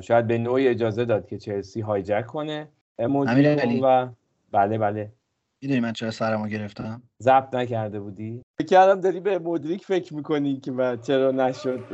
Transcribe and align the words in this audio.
شاید 0.00 0.26
به 0.26 0.38
نوعی 0.38 0.68
اجازه 0.68 1.04
داد 1.04 1.26
که 1.26 1.38
چلسی 1.38 1.80
هایجک 1.80 2.26
کنه. 2.26 2.68
و 3.82 4.08
بله 4.52 4.78
بله. 4.78 5.12
می‌دونی 5.62 5.80
من 5.80 5.92
چرا 5.92 6.10
سرمو 6.10 6.46
گرفتم؟ 6.46 7.02
ضبط 7.22 7.54
نکرده 7.54 8.00
بودی؟ 8.00 8.42
فکر 8.58 8.68
کردم 8.68 9.00
داری 9.00 9.20
به 9.20 9.38
مدریک 9.38 9.84
فکر 9.84 10.14
می‌کنی 10.14 10.60
که 10.60 10.72
بعد 10.72 11.02
چرا 11.02 11.30
نشد. 11.30 11.80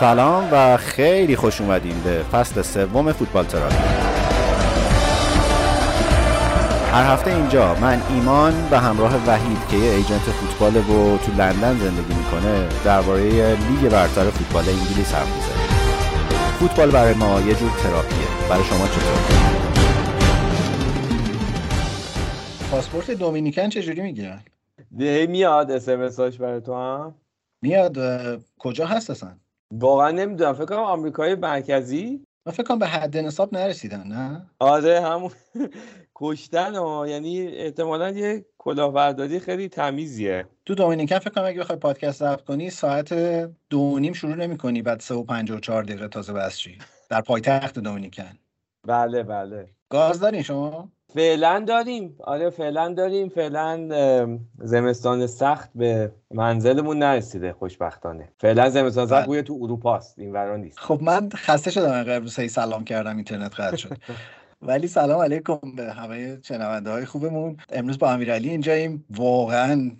سلام 0.00 0.48
و 0.52 0.76
خیلی 0.76 1.36
خوش 1.36 1.60
اومدین 1.60 2.00
به 2.04 2.22
فصل 2.32 2.62
سوم 2.62 3.12
فوتبال 3.12 3.44
تراپی 3.44 3.74
هر 6.92 7.12
هفته 7.12 7.30
اینجا 7.30 7.74
من 7.74 8.02
ایمان 8.10 8.68
به 8.70 8.78
همراه 8.78 9.26
وحید 9.26 9.58
که 9.70 9.76
یه 9.76 9.90
ایجنت 9.92 10.20
فوتبال 10.20 10.76
و 10.76 11.18
تو 11.18 11.32
لندن 11.32 11.78
زندگی 11.78 12.14
می‌کنه 12.14 12.68
درباره 12.84 13.22
لیگ 13.56 13.90
برتر 13.92 14.30
فوتبال 14.30 14.64
انگلیس 14.68 15.14
حرف 15.14 15.36
می‌زنیم. 15.36 15.68
فوتبال 16.58 16.90
برای 16.90 17.14
ما 17.14 17.40
یه 17.40 17.54
جور 17.54 17.70
تراپیه. 17.70 18.48
برای 18.50 18.64
شما 18.64 18.86
چطور؟ 18.86 19.18
پاسپورت 22.70 23.10
دومینیکن 23.10 23.68
چجوری 23.68 24.00
می‌گیرن 24.00 24.42
میاد 25.28 25.70
اسمساش 25.70 26.38
برای 26.38 26.60
تو 26.60 26.74
هم؟ 26.74 27.14
میاد 27.62 27.96
کجا 28.58 28.86
هست 28.86 29.10
اصلا؟ 29.10 29.30
واقعا 29.70 30.10
نمی‌دونم 30.10 30.52
فکر 30.52 30.64
کنم 30.64 30.78
آمریکای 30.78 31.34
مرکزی؟ 31.34 32.24
من 32.46 32.52
فکر 32.52 32.62
کنم 32.62 32.78
به 32.78 32.86
حد 32.86 33.16
نصاب 33.16 33.54
نرسیدن 33.54 34.06
نه؟ 34.06 34.50
آره 34.58 35.00
همون 35.00 35.30
کشتن 36.14 36.74
ها 36.74 37.08
یعنی 37.08 37.46
احتمالا 37.46 38.10
یه 38.10 38.44
کلاهبرداری 38.58 39.40
خیلی 39.40 39.68
تمیزیه. 39.68 40.46
تو 40.64 40.74
دومینیکن 40.74 41.18
فکر 41.18 41.30
کنم 41.30 41.44
اگه 41.44 41.60
بخوای 41.60 41.78
پادکست 41.78 42.18
ضبط 42.18 42.44
کنی 42.44 42.70
ساعت 42.70 43.14
دو 43.70 43.78
و 43.78 43.98
نیم 43.98 44.12
شروع 44.12 44.34
نمی 44.34 44.58
کنی 44.58 44.82
بعد 44.82 45.00
سه 45.00 45.14
و 45.14 45.22
پنج 45.22 45.50
و 45.50 45.60
چهار 45.60 45.82
دقیقه 45.82 46.08
تازه 46.08 46.32
بسری 46.32 46.78
در 47.08 47.20
پایتخت 47.20 47.78
دومینیکن. 47.78 48.38
بله 48.86 49.22
بله. 49.22 49.68
گاز 49.88 50.20
دارین 50.20 50.42
شما؟ 50.42 50.88
فعلا 51.14 51.64
داریم. 51.68 52.16
آره 52.20 52.50
فعلا 52.50 52.94
داریم. 52.94 53.28
فعلا 53.28 53.88
زمستان 54.58 55.26
سخت 55.26 55.70
به 55.74 56.12
منزلمون 56.30 56.98
نرسیده 56.98 57.52
خوشبختانه. 57.52 58.28
فعلا 58.38 58.70
زمستان 58.70 59.06
سخت 59.06 59.16
بله. 59.16 59.26
گویا 59.26 59.42
تو 59.42 59.58
اروپاست 59.62 60.18
این 60.18 60.32
ورا 60.32 60.56
نیست. 60.56 60.78
خب 60.78 61.02
من 61.02 61.28
خسته 61.34 61.70
شدم 61.70 62.26
هی 62.38 62.48
سلام 62.48 62.84
کردم 62.84 63.16
اینترنت 63.16 63.60
قطع 63.60 63.76
شد. 63.76 63.96
ولی 64.62 64.86
سلام 64.86 65.20
علیکم 65.20 65.58
به 65.76 65.92
همه 65.92 66.38
شنونده 66.42 66.90
های 66.90 67.04
خوبمون. 67.04 67.56
امروز 67.72 67.98
با 67.98 68.10
امیرعلی 68.10 68.50
اینجاییم. 68.50 69.04
واقعا 69.10 69.90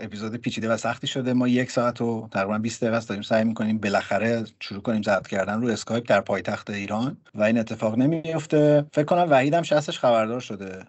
اپیزود 0.00 0.36
پیچیده 0.36 0.68
و 0.68 0.76
سختی 0.76 1.06
شده. 1.06 1.32
ما 1.32 1.48
یک 1.48 1.70
ساعت 1.70 2.00
و 2.00 2.28
تقریبا 2.32 2.58
20 2.58 2.80
دقیقه 2.80 2.96
است 2.96 3.08
داریم 3.08 3.22
سعی 3.22 3.44
می‌کنیم 3.44 3.78
بالاخره 3.78 4.44
شروع 4.60 4.82
کنیم 4.82 5.02
ضبط 5.02 5.26
کردن 5.26 5.60
رو 5.60 5.68
اسکایپ 5.68 6.08
در 6.08 6.20
پایتخت 6.20 6.70
ایران 6.70 7.16
و 7.34 7.42
این 7.42 7.58
اتفاق 7.58 7.98
نمیفته 7.98 8.86
فکر 8.92 9.04
کنم 9.04 9.26
وحید 9.30 9.54
هم 9.54 9.62
شستش 9.62 9.98
خبردار 9.98 10.40
شده. 10.40 10.84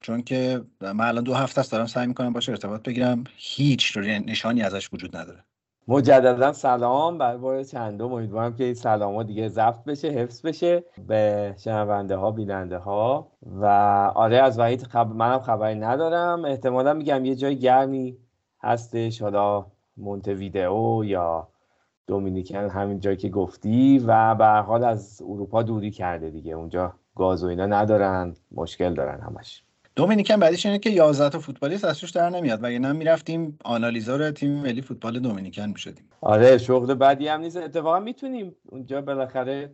چون 0.00 0.22
که 0.22 0.62
من 0.80 1.00
الان 1.00 1.24
دو 1.24 1.34
هفته 1.34 1.60
است 1.60 1.72
دارم 1.72 1.86
سعی 1.86 2.06
می‌کنم 2.06 2.32
باشه 2.32 2.52
ارتباط 2.52 2.82
بگیرم. 2.82 3.24
هیچ 3.36 3.96
نشانی 3.96 4.62
ازش 4.62 4.88
وجود 4.92 5.16
نداره. 5.16 5.44
مجددا 5.88 6.52
سلام 6.52 7.18
برای 7.18 7.38
بار 7.38 7.64
چندم. 7.64 8.12
امیدوارم 8.12 8.54
که 8.56 8.64
این 8.64 8.74
سلام 8.74 9.14
ها 9.14 9.22
دیگه 9.22 9.48
ضبط 9.48 9.84
بشه 9.84 10.08
حفظ 10.08 10.46
بشه 10.46 10.84
به 11.08 11.54
شنونده 11.64 12.16
ها 12.16 12.30
بیننده 12.30 12.78
ها 12.78 13.32
و 13.42 13.66
آره 14.14 14.38
از 14.38 14.58
وحید 14.58 14.82
خب... 14.82 14.98
منم 14.98 15.40
خبری 15.40 15.74
ندارم. 15.74 16.44
احتمالا 16.44 16.94
میگم 16.94 17.24
یه 17.24 17.34
جای 17.34 17.58
گرمی 17.58 18.18
هستش 18.62 19.22
حالا 19.22 19.66
مونتویدئو 19.96 21.04
یا 21.04 21.48
دومینیکن 22.06 22.68
همین 22.68 23.00
جایی 23.00 23.16
که 23.16 23.28
گفتی 23.28 23.98
و 23.98 24.34
به 24.34 24.46
حال 24.46 24.84
از 24.84 25.22
اروپا 25.28 25.62
دوری 25.62 25.90
کرده 25.90 26.30
دیگه. 26.30 26.52
اونجا 26.52 26.94
گاز 27.16 27.44
و 27.44 27.46
اینا 27.46 27.66
ندارن 27.66 28.34
مشکل 28.52 28.94
دارن 28.94 29.20
همش. 29.20 29.62
دومینیکن 29.96 30.36
بعدیش 30.36 30.66
اینه 30.66 30.78
که 30.78 30.90
11 30.90 31.28
تا 31.28 31.38
فوتبالیست 31.38 31.84
از 31.84 31.98
توش 31.98 32.10
در 32.10 32.30
نمیاد. 32.30 32.58
وگرنه 32.62 32.92
می‌رفتیم 32.92 33.58
آنالیزور 33.64 34.30
تیم 34.30 34.50
ملی 34.50 34.82
فوتبال 34.82 35.18
دومینیکن 35.18 35.66
می‌شدیم؟ 35.66 36.04
آره 36.20 36.58
شغل 36.58 36.94
بعدی 36.94 37.28
هم 37.28 37.40
نیست. 37.40 37.56
اتفاقا 37.56 38.00
می‌تونیم 38.00 38.56
اونجا 38.68 39.00
بالاخره 39.00 39.70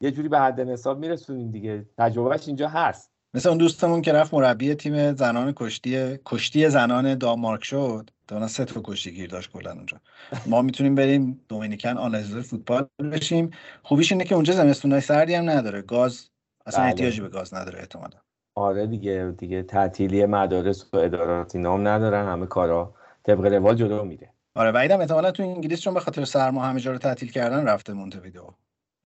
یه 0.00 0.10
جوری 0.10 0.28
به 0.28 0.38
حد 0.38 0.60
نصاب 0.60 0.98
میرسونیم 0.98 1.50
دیگه. 1.50 1.86
تجربهش 1.98 2.46
اینجا 2.46 2.68
هست. 2.68 3.10
مثل 3.34 3.48
اون 3.48 3.58
دوستمون 3.58 4.02
که 4.02 4.12
رفت 4.12 4.34
مربی 4.34 4.74
تیم 4.74 5.14
زنان 5.14 5.52
کشتی 5.56 6.18
کشتی 6.26 6.68
زنان 6.68 7.14
دانمارک 7.14 7.64
شد. 7.64 8.10
تا 8.38 8.48
سه 8.48 8.64
تا 8.64 8.80
کشتی 8.84 9.12
گیر 9.12 9.30
داشت 9.30 9.52
کلا 9.52 9.72
اونجا. 9.72 10.00
ما 10.46 10.62
می‌تونیم 10.62 10.94
بریم 10.94 11.40
دومینیکن 11.48 11.96
آنالیزور 11.96 12.42
فوتبال 12.42 12.88
بشیم. 13.12 13.50
خوبیش 13.82 14.12
اینه 14.12 14.24
که 14.24 14.34
اونجا 14.34 14.52
زمستونای 14.52 15.00
سردی 15.00 15.34
هم 15.34 15.50
نداره. 15.50 15.82
گاز 15.82 16.30
اصلا 16.66 16.80
بله. 16.80 16.88
احتیاجی 16.88 17.20
به 17.20 17.28
گاز 17.28 17.54
نداره 17.54 17.78
احتمالا. 17.78 18.18
آره 18.54 18.86
دیگه 18.86 19.34
دیگه 19.38 19.62
تعطیلی 19.62 20.26
مدارس 20.26 20.94
و 20.94 20.96
ادارات 20.96 21.56
نام 21.56 21.88
ندارن. 21.88 22.26
همه 22.26 22.46
کارا 22.46 22.94
طبق 23.22 23.44
روال 23.44 23.74
جلو 23.74 24.04
میره. 24.04 24.32
آره 24.54 24.72
بعیدم 24.72 25.00
احتمالا 25.00 25.30
تو 25.30 25.42
انگلیس 25.42 25.80
چون 25.80 25.94
به 25.94 26.00
خاطر 26.00 26.24
سرما 26.24 26.64
همه 26.64 26.80
جا 26.80 26.92
رو 26.92 26.98
تعطیل 26.98 27.30
کردن 27.30 27.68
رفته 27.68 27.92
مونتویدئو 27.92 28.50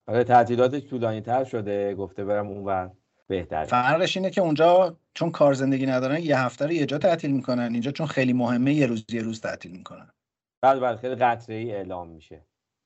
آره 0.08 0.24
تعطیلاتش 0.24 0.90
طولانی 0.90 1.22
تر 1.22 1.44
شده. 1.44 1.96
گفته 1.96 2.26
برم 2.26 2.48
اونور. 2.48 2.92
بهتره. 3.28 3.66
فرقش 3.66 4.18
اینه 4.18 4.30
که 4.30 4.42
اونجا 4.42 4.98
چون 5.14 5.32
کار 5.32 5.54
زندگی 5.54 5.86
ندارن 5.86 6.20
یه 6.22 6.40
هفته 6.40 6.66
رو 6.66 6.72
یه 6.72 6.86
جا 6.86 6.98
تعطیل 6.98 7.32
می‌کنن. 7.32 7.70
اینجا 7.74 7.92
چون 7.92 8.08
خیلی 8.08 8.34
مهمه 8.34 8.74
یه 8.74 8.86
روز 8.86 9.06
یه 9.12 9.22
روز 9.22 9.42
تعطیل 9.42 9.72
می‌کنن. 9.72 10.10
بعد 10.62 10.80
بعد 10.80 10.98
خیلی 10.98 11.16
قطره 11.16 11.56
ای 11.56 11.72
اعلام 11.72 12.08
میشه. 12.08 12.42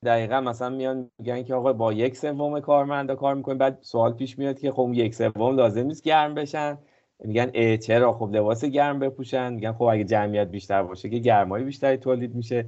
دقیقا 0.06 0.42
مثلا 0.42 0.70
میان 0.70 1.10
میگن 1.20 1.44
که 1.44 1.54
آقا 1.54 1.74
با 1.74 1.94
یک 1.94 2.18
سوم 2.18 2.60
کارمندا 2.60 3.16
کار 3.16 3.36
می‌کنیم. 3.36 3.58
بعد 3.58 3.78
سوال 3.82 4.14
پیش 4.14 4.40
میاد 4.40 4.60
که 4.60 4.72
خب 4.72 4.92
یک 4.94 5.16
سوم 5.16 5.56
لازم 5.56 5.84
نیست 5.84 6.04
گرم 6.04 6.36
بشن. 6.36 6.78
میگن 7.24 7.52
اه 7.54 7.78
چرا؟ 7.78 8.14
خب 8.14 8.30
لباس 8.36 8.66
گرم 8.66 9.00
بپوشن. 9.00 9.54
میگن 9.54 9.74
خب 9.74 9.84
اگه 9.84 10.04
جمعیت 10.04 10.48
بیشتر 10.48 10.84
باشه 10.84 11.10
که 11.10 11.20
گرمای 11.20 11.64
بیشتری 11.64 11.98
تولید 11.98 12.36
میشه. 12.36 12.66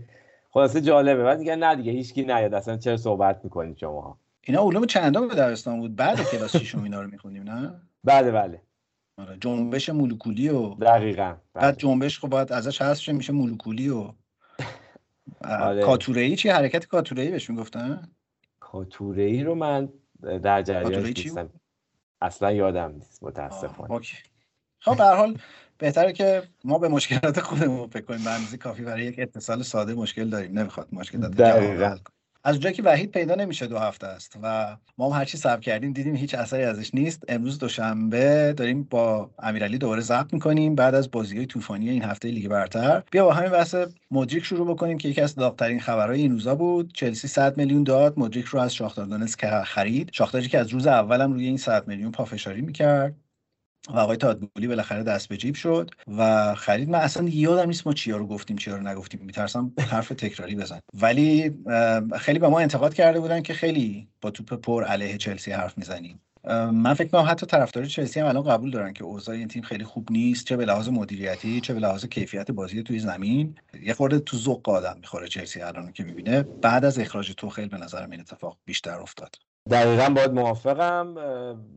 خلاصه 0.52 0.82
جالبه. 0.82 1.24
بعد 1.24 1.40
میگن 1.40 1.56
نه 1.56 1.76
دیگه 1.76 1.92
هیچکی 1.92 2.24
نیاد. 2.24 2.54
اصلا 2.54 2.78
چرا 2.78 2.98
صحبت 2.98 3.40
می‌کنید 3.44 3.78
شما 3.78 4.18
اینا 4.44 4.62
علوم 4.62 4.86
چندم 4.86 5.28
به 5.28 5.36
دبستان 5.36 5.80
بود 5.80 5.96
بعد 5.96 6.24
کلاس 6.32 6.56
ششم 6.56 6.84
اینا 6.84 7.02
رو 7.02 7.10
می‌خونیم 7.12 7.44
نه 7.44 7.82
بله 8.04 8.32
بله 8.32 8.62
آره 9.18 9.38
جنبش 9.42 9.90
مولکولی 9.90 10.50
و 10.50 10.76
دقیقا 10.76 11.36
بله. 11.54 11.64
بعد 11.64 11.78
جنبش 11.78 12.20
خب 12.20 12.28
باید 12.28 12.52
ازش 12.52 12.82
حذف 12.82 13.02
شه 13.02 13.14
میشه 13.14 13.34
مولکولی 13.34 13.90
و 13.90 14.12
آره. 15.42 15.82
کاتوره‌ای 15.82 16.36
چی 16.36 16.50
حرکت 16.50 16.86
کاتوره‌ای 16.86 17.32
بهش 17.32 17.50
می‌گفتن 17.50 18.12
کاتوره 18.60 19.24
ای 19.24 19.44
رو 19.44 19.56
من 19.56 19.90
در 20.44 20.64
چی 20.64 21.12
نیستم 21.12 21.50
اصلا 22.22 22.52
یادم 22.52 22.92
نیست 22.92 23.24
متاسفانه. 23.24 24.02
خب 24.80 24.98
به 24.98 25.04
هر 25.04 25.16
حال 25.16 25.38
بهتره 25.78 26.14
که 26.14 26.44
ما 26.64 26.78
به 26.78 26.88
مشکلات 26.88 27.40
خودمون 27.40 27.88
فکر 27.88 28.06
کنیم 28.06 28.24
به 28.24 28.30
اندازه 28.30 28.58
کافی 28.58 28.84
برای 28.84 29.04
یک 29.04 29.20
اتصال 29.20 29.62
ساده 29.62 29.94
مشکل 29.94 30.30
داریم 30.30 30.60
نمی‌خواد 30.60 30.88
مشکلات 30.92 31.38
جواب. 31.38 31.64
حل. 31.64 31.98
از 32.46 32.56
اونجایی 32.56 32.76
که 32.76 32.84
وحید 32.84 33.12
پیدا 33.12 33.36
نمیشه 33.36 33.68
دو 33.68 33.78
هفته 33.78 34.08
است 34.08 34.38
و 34.42 34.78
ما 34.98 35.10
هم 35.10 35.20
هرچی 35.20 35.38
صبر 35.38 35.62
کردیم 35.62 35.94
دیدیم 35.94 36.16
هیچ 36.16 36.36
اثری 36.36 36.64
ازش 36.64 36.96
نیست. 36.96 37.24
امروز 37.28 37.60
دوشنبه 37.60 38.54
داریم 38.58 38.84
با 38.84 39.30
امیرعلی 39.40 39.78
دوباره 39.78 40.02
ضبط 40.02 40.34
می‌کنیم. 40.34 40.76
بعد 40.76 40.96
از 40.96 41.12
بازی 41.12 41.46
طوفانی 41.46 41.90
این 41.90 42.04
هفته 42.04 42.28
لیگ 42.28 42.48
برتر. 42.48 43.04
بیا 43.12 43.26
با 43.26 43.34
همین 43.34 43.52
بحث 43.52 43.76
مدریک 44.12 44.44
شروع 44.46 44.68
بکنیم 44.68 44.98
که 44.98 45.10
یکی 45.10 45.22
از 45.22 45.36
داغترین 45.36 45.80
خبرهای 45.80 46.22
این 46.22 46.32
روزا 46.32 46.56
بود. 46.56 46.94
چلسی 46.94 47.28
100 47.28 47.58
میلیون 47.58 47.84
داد. 47.84 48.20
مدریک 48.20 48.46
رو 48.46 48.60
از 48.60 48.76
شاختار 48.76 49.06
دونتسک 49.06 49.64
خرید. 49.64 50.10
شاختاری 50.14 50.48
که 50.48 50.60
از 50.60 50.70
روز 50.70 50.88
اولم 50.88 51.34
روی 51.34 51.46
این 51.46 51.58
100 51.58 51.88
میلیون 51.88 52.12
پافشاری 52.12 52.62
می‌کرد. 52.62 53.23
و 53.90 53.98
آقای 53.98 54.18
تادبولی 54.18 54.68
بالاخره 54.68 55.04
دست 55.04 55.30
به 55.30 55.38
جیب 55.38 55.56
شد 55.56 55.92
و 56.18 56.56
خرید. 56.56 56.90
من 56.90 57.00
اصلا 57.00 57.30
یادم 57.30 57.68
نیست 57.68 57.88
ما 57.88 57.94
چیا 57.94 58.18
رو 58.18 58.28
گفتیم 58.28 58.58
چیا 58.58 58.76
رو 58.76 58.88
نگفتیم. 58.88 59.22
میترسم 59.24 59.74
حرف 59.90 60.10
تکراری 60.10 60.56
بزن. 60.56 60.80
ولی 60.94 61.56
خیلی 62.20 62.40
به 62.40 62.48
ما 62.48 62.60
انتقاد 62.60 62.94
کرده 62.94 63.20
بودن 63.20 63.42
که 63.42 63.54
خیلی 63.54 64.08
با 64.22 64.32
توپ 64.32 64.54
پر 64.54 64.84
علیه 64.84 65.18
چلسی 65.18 65.52
حرف 65.52 65.78
می‌زنیم. 65.78 66.22
من 66.74 66.94
فکر 66.94 67.04
می‌کنم 67.04 67.26
حتی 67.30 67.46
طرفدار 67.46 67.86
چلسی 67.86 68.20
هم 68.20 68.26
الان 68.26 68.44
قبول 68.44 68.72
دارن 68.72 68.94
که 68.94 69.04
اوضاع 69.04 69.36
این 69.36 69.48
تیم 69.48 69.62
خیلی 69.64 69.84
خوب 69.84 70.12
نیست 70.12 70.46
چه 70.46 70.58
به 70.58 70.66
لحاظ 70.66 70.90
مدیریتی 70.90 71.62
چه 71.62 71.74
به 71.74 71.80
لحاظ 71.80 72.06
کیفیت 72.06 72.52
بازی 72.52 72.84
توی 72.84 73.00
زمین. 73.00 73.56
یه 73.84 73.94
خورده 73.94 74.20
تو 74.20 74.38
ذوق 74.38 74.70
آدم 74.70 74.98
می‌خوره 75.02 75.28
چلسی 75.28 75.62
الان 75.62 75.92
که 75.92 76.04
می‌بینه. 76.04 76.44
بعد 76.44 76.86
از 76.86 77.00
اخراج 77.00 77.34
توخیل 77.38 77.68
به 77.68 77.78
نظرم 77.78 78.12
این 78.12 78.20
اتفاق 78.20 78.58
بیشتر 78.66 79.00
افتاد. 79.00 79.36
دقیقا 79.70 80.14
باید 80.16 80.34
موافقم. 80.34 81.16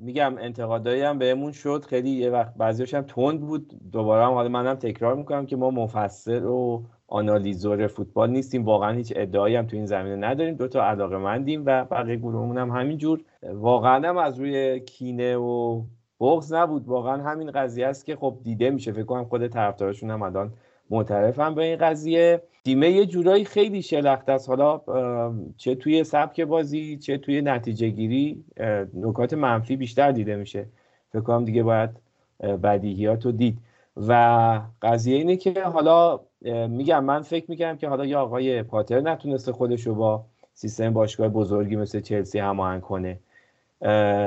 میگم 0.01 0.35
انتقادایی 0.39 1.03
هم 1.03 1.19
بهمون 1.19 1.53
شد. 1.53 1.85
خیلی 1.89 2.11
یه 2.11 2.31
وقت 2.31 2.55
بعضیش 2.55 2.95
هم 2.95 3.03
تند 3.03 3.41
بود. 3.41 3.91
دوباره 3.93 4.25
هم 4.25 4.33
حالا 4.33 4.49
منم 4.49 4.75
تکرار 4.75 5.15
می‌کنم 5.15 5.47
که 5.47 5.57
ما 5.57 5.71
مفصل 5.71 6.45
و 6.45 6.83
آنالیزور 7.09 7.87
فوتبال 7.87 8.31
نیستیم. 8.31 8.65
واقعا 8.65 8.93
هیچ 8.93 9.13
ادعایی 9.17 9.57
هم 9.57 9.67
تو 9.67 9.77
این 9.77 9.87
زمینه 9.87 10.17
نداریم. 10.17 10.55
دو 10.55 10.69
تا 10.69 10.85
علاقه 10.85 11.17
مندیم 11.17 11.63
و 11.67 11.85
بقیه 11.85 12.17
گروهمون 12.17 12.59
هم 12.59 12.71
همینجور 12.71 13.21
واقعا 13.53 14.09
هم 14.09 14.17
از 14.17 14.39
روی 14.41 14.81
کینه 14.81 15.37
و 15.37 15.83
بغض 16.21 16.53
نبود. 16.53 16.89
واقعا 16.89 17.23
همین 17.23 17.51
قضیه 17.51 17.87
است 17.87 18.07
که 18.07 18.17
خب 18.17 18.39
دیده 18.43 18.71
میشه. 18.71 18.93
فکر 18.93 19.05
کنم 19.05 19.25
خود 19.25 19.47
طرفدارشون 19.47 20.11
هم 20.11 20.23
الان 20.23 20.53
معترفم 20.91 21.55
به 21.55 21.65
این 21.65 21.77
قضیه. 21.77 22.43
تیمه 22.65 22.91
یه 22.91 23.07
جورایی 23.07 23.45
خیلی 23.45 23.83
شلخته 23.83 24.33
است. 24.33 24.49
حالا 24.49 24.81
چه 25.57 25.75
توی 25.75 26.05
سبک 26.05 26.41
بازی 26.41 26.97
چه 26.97 27.19
توی 27.19 27.43
نتیجه 27.43 27.89
گیری 27.89 28.45
نکات 28.95 29.35
منفی 29.35 29.77
بیشتر 29.77 30.13
دیده 30.13 30.37
میشه. 30.37 30.67
فکر 31.13 31.21
کنم 31.21 31.45
دیگه 31.45 31.63
باید 31.63 31.91
بدیهیات 32.41 33.27
رو 33.27 33.33
دید. 33.33 33.59
و 34.09 34.61
قضیه 34.83 35.17
اینه 35.17 35.37
که 35.37 35.63
حالا 35.63 36.21
میگم 36.69 37.05
من 37.05 37.23
فکر 37.23 37.45
میگم 37.51 37.77
که 37.77 37.89
حالا 37.89 38.07
یا 38.07 38.21
آقای 38.21 38.63
پاتر 38.63 39.01
نتونسته 39.01 39.53
خودش 39.53 39.87
رو 39.87 39.95
با 39.95 40.25
سیستم 40.55 40.93
باشگاه 40.93 41.29
بزرگی 41.29 41.77
مثل 41.77 42.01
چلسی 42.01 42.39
هماهنگ 42.39 42.81
کنه. 42.81 43.19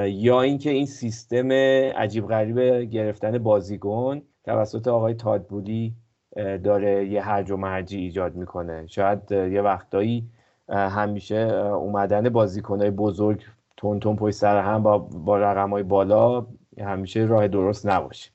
یا 0.06 0.42
اینکه 0.42 0.70
این 0.70 0.86
سیستم 0.86 1.52
عجیب 1.52 2.28
غریب 2.28 2.82
گرفتن 2.82 3.38
بازیکن 3.38 4.22
توسط 4.46 4.88
آقای 4.88 5.14
تادبولی 5.14 5.94
داره 6.36 7.08
یه 7.08 7.22
هرج 7.22 7.52
و 7.52 7.58
مرجی 7.58 7.98
ایجاد 7.98 8.36
می‌کنه. 8.36 8.88
شاید 8.88 9.32
یه 9.32 9.62
وقتایی 9.62 10.30
همیشه 10.70 11.36
اومدن 11.74 12.30
بازیکنهای 12.30 12.92
بزرگ 12.92 13.44
تون 13.78 14.00
تون 14.00 14.16
پشت 14.16 14.36
سر 14.36 14.62
هم 14.62 14.84
با, 14.84 14.98
با 14.98 15.38
رقم 15.38 15.70
های 15.70 15.84
بالا 15.84 16.48
همیشه 16.80 17.20
راه 17.20 17.48
درست 17.48 17.86
نباشه. 17.86 18.32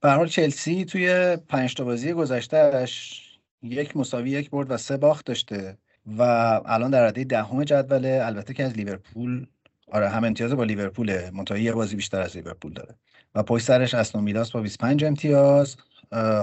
به 0.00 0.10
حال 0.10 0.28
چلسی 0.28 0.84
توی 0.84 1.36
پنج 1.48 1.74
تا 1.74 1.84
بازی 1.84 2.12
گذشتهش 2.12 3.26
یک 3.62 3.96
مساوی 3.96 4.30
یک 4.30 4.50
برد 4.50 4.70
و 4.70 4.76
سه 4.76 4.96
باخت 4.96 5.26
داشته 5.26 5.78
و 6.18 6.22
الان 6.66 6.90
در 6.90 7.06
رده 7.06 7.24
دهم 7.24 7.64
جدوله 7.64 8.20
البته 8.24 8.54
که 8.54 8.64
از 8.64 8.72
لیورپول 8.76 9.46
آره 9.92 10.08
هم 10.08 10.24
امتیاز 10.24 10.54
با 10.54 10.64
لیورپول 10.64 11.30
منتهی 11.30 11.62
یه 11.62 11.72
بازی 11.72 11.96
بیشتر 11.96 12.20
از 12.20 12.36
لیورپول 12.36 12.72
داره. 12.72 12.94
و 13.34 13.42
پشت 13.42 13.64
سرش 13.64 13.94
استون 13.94 14.24
میلاس 14.24 14.50
با 14.50 14.60
25 14.60 15.04
امتیاز. 15.04 15.76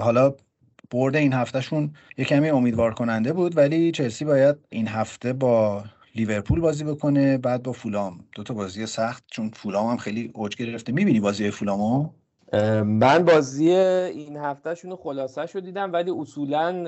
حالا 0.02 0.34
برد 0.90 1.16
این 1.16 1.32
هفتهشون 1.32 1.90
یه 2.18 2.24
کمی 2.24 2.50
امیدوار 2.50 2.94
کننده 2.94 3.32
بود 3.32 3.56
ولی 3.56 3.92
چلسی 3.92 4.24
باید 4.24 4.56
این 4.68 4.88
هفته 4.88 5.32
با 5.32 5.84
لیورپول 6.14 6.60
بازی 6.60 6.84
بکنه 6.84 7.38
بعد 7.38 7.62
با 7.62 7.72
فولام. 7.72 8.24
دو 8.34 8.42
تا 8.42 8.54
بازی 8.54 8.86
سخت 8.86 9.24
چون 9.26 9.50
فولام 9.50 9.86
هم 9.86 9.96
خیلی 9.96 10.30
اوج 10.34 10.56
گرفته. 10.56 10.92
می‌بینی 10.92 11.20
بازی 11.20 11.50
فولامو؟ 11.50 12.10
من 12.84 13.24
بازی 13.24 13.70
این 13.70 14.36
هفتهشون 14.36 14.96
خلاصه 14.96 15.46
شو 15.46 15.60
دیدم 15.60 15.92
ولی 15.92 16.10
اصولا 16.10 16.84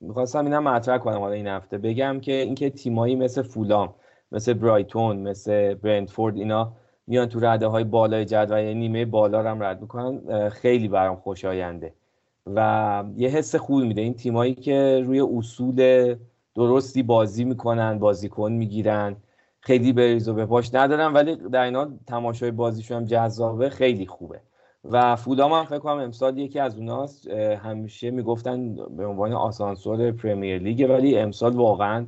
می‌خواستم 0.00 0.44
اینم 0.44 0.62
مطرح 0.68 0.98
کنم 0.98 1.18
حالا 1.18 1.32
این 1.32 1.46
هفته. 1.46 1.78
بگم 1.78 2.20
که 2.20 2.32
اینکه 2.32 2.70
تیمایی 2.70 3.16
مثل 3.16 3.42
فولام 3.42 3.94
مثل 4.32 4.52
برایتون 4.52 5.16
مثل 5.16 5.74
برندفورد 5.74 6.36
اینا 6.36 6.72
میان 7.06 7.26
تو 7.26 7.40
رده 7.40 7.66
های 7.66 7.84
بالای 7.84 8.24
جدول 8.24 8.58
یعنی 8.58 8.74
نیمه 8.74 9.04
بالا 9.04 9.50
هم 9.50 9.62
رد 9.62 9.80
می‌کنن. 9.80 10.48
خیلی 10.48 10.88
برام 10.88 11.16
خوشاینده. 11.16 11.94
و 12.54 13.04
یه 13.16 13.28
حس 13.28 13.54
خوبی 13.54 13.86
میده. 13.86 14.00
این 14.00 14.14
تیمایی 14.14 14.54
که 14.54 15.02
روی 15.06 15.20
اصول 15.20 16.14
درستی 16.54 17.02
بازی 17.02 17.44
می‌کنن 17.44 17.98
بازیکن 17.98 18.52
می‌گیرن 18.52 19.16
خیلی 19.60 19.92
به 19.92 20.06
ریز 20.12 20.28
و 20.28 20.34
به 20.34 20.46
پاش 20.46 20.74
ندارن 20.74 21.12
ولی 21.12 21.36
در 21.36 21.62
اینا 21.62 21.90
تماشای 22.06 22.50
بازیشون 22.50 22.96
هم 22.96 23.04
جذابه 23.04 23.68
خیلی 23.68 24.06
خوبه. 24.06 24.40
و 24.84 25.16
فولام 25.16 25.52
هم 25.52 25.64
فکر 25.64 25.78
کنم 25.78 25.98
امسال 25.98 26.38
یکی 26.38 26.58
از 26.58 26.76
اوناست. 26.76 27.30
همیشه 27.30 28.10
می‌گفتن 28.10 28.74
به 28.96 29.06
عنوان 29.06 29.32
آسانسور 29.32 30.12
پرمیر 30.12 30.58
لیگ 30.58 30.86
ولی 30.90 31.18
امسال 31.18 31.52
واقعا 31.52 32.06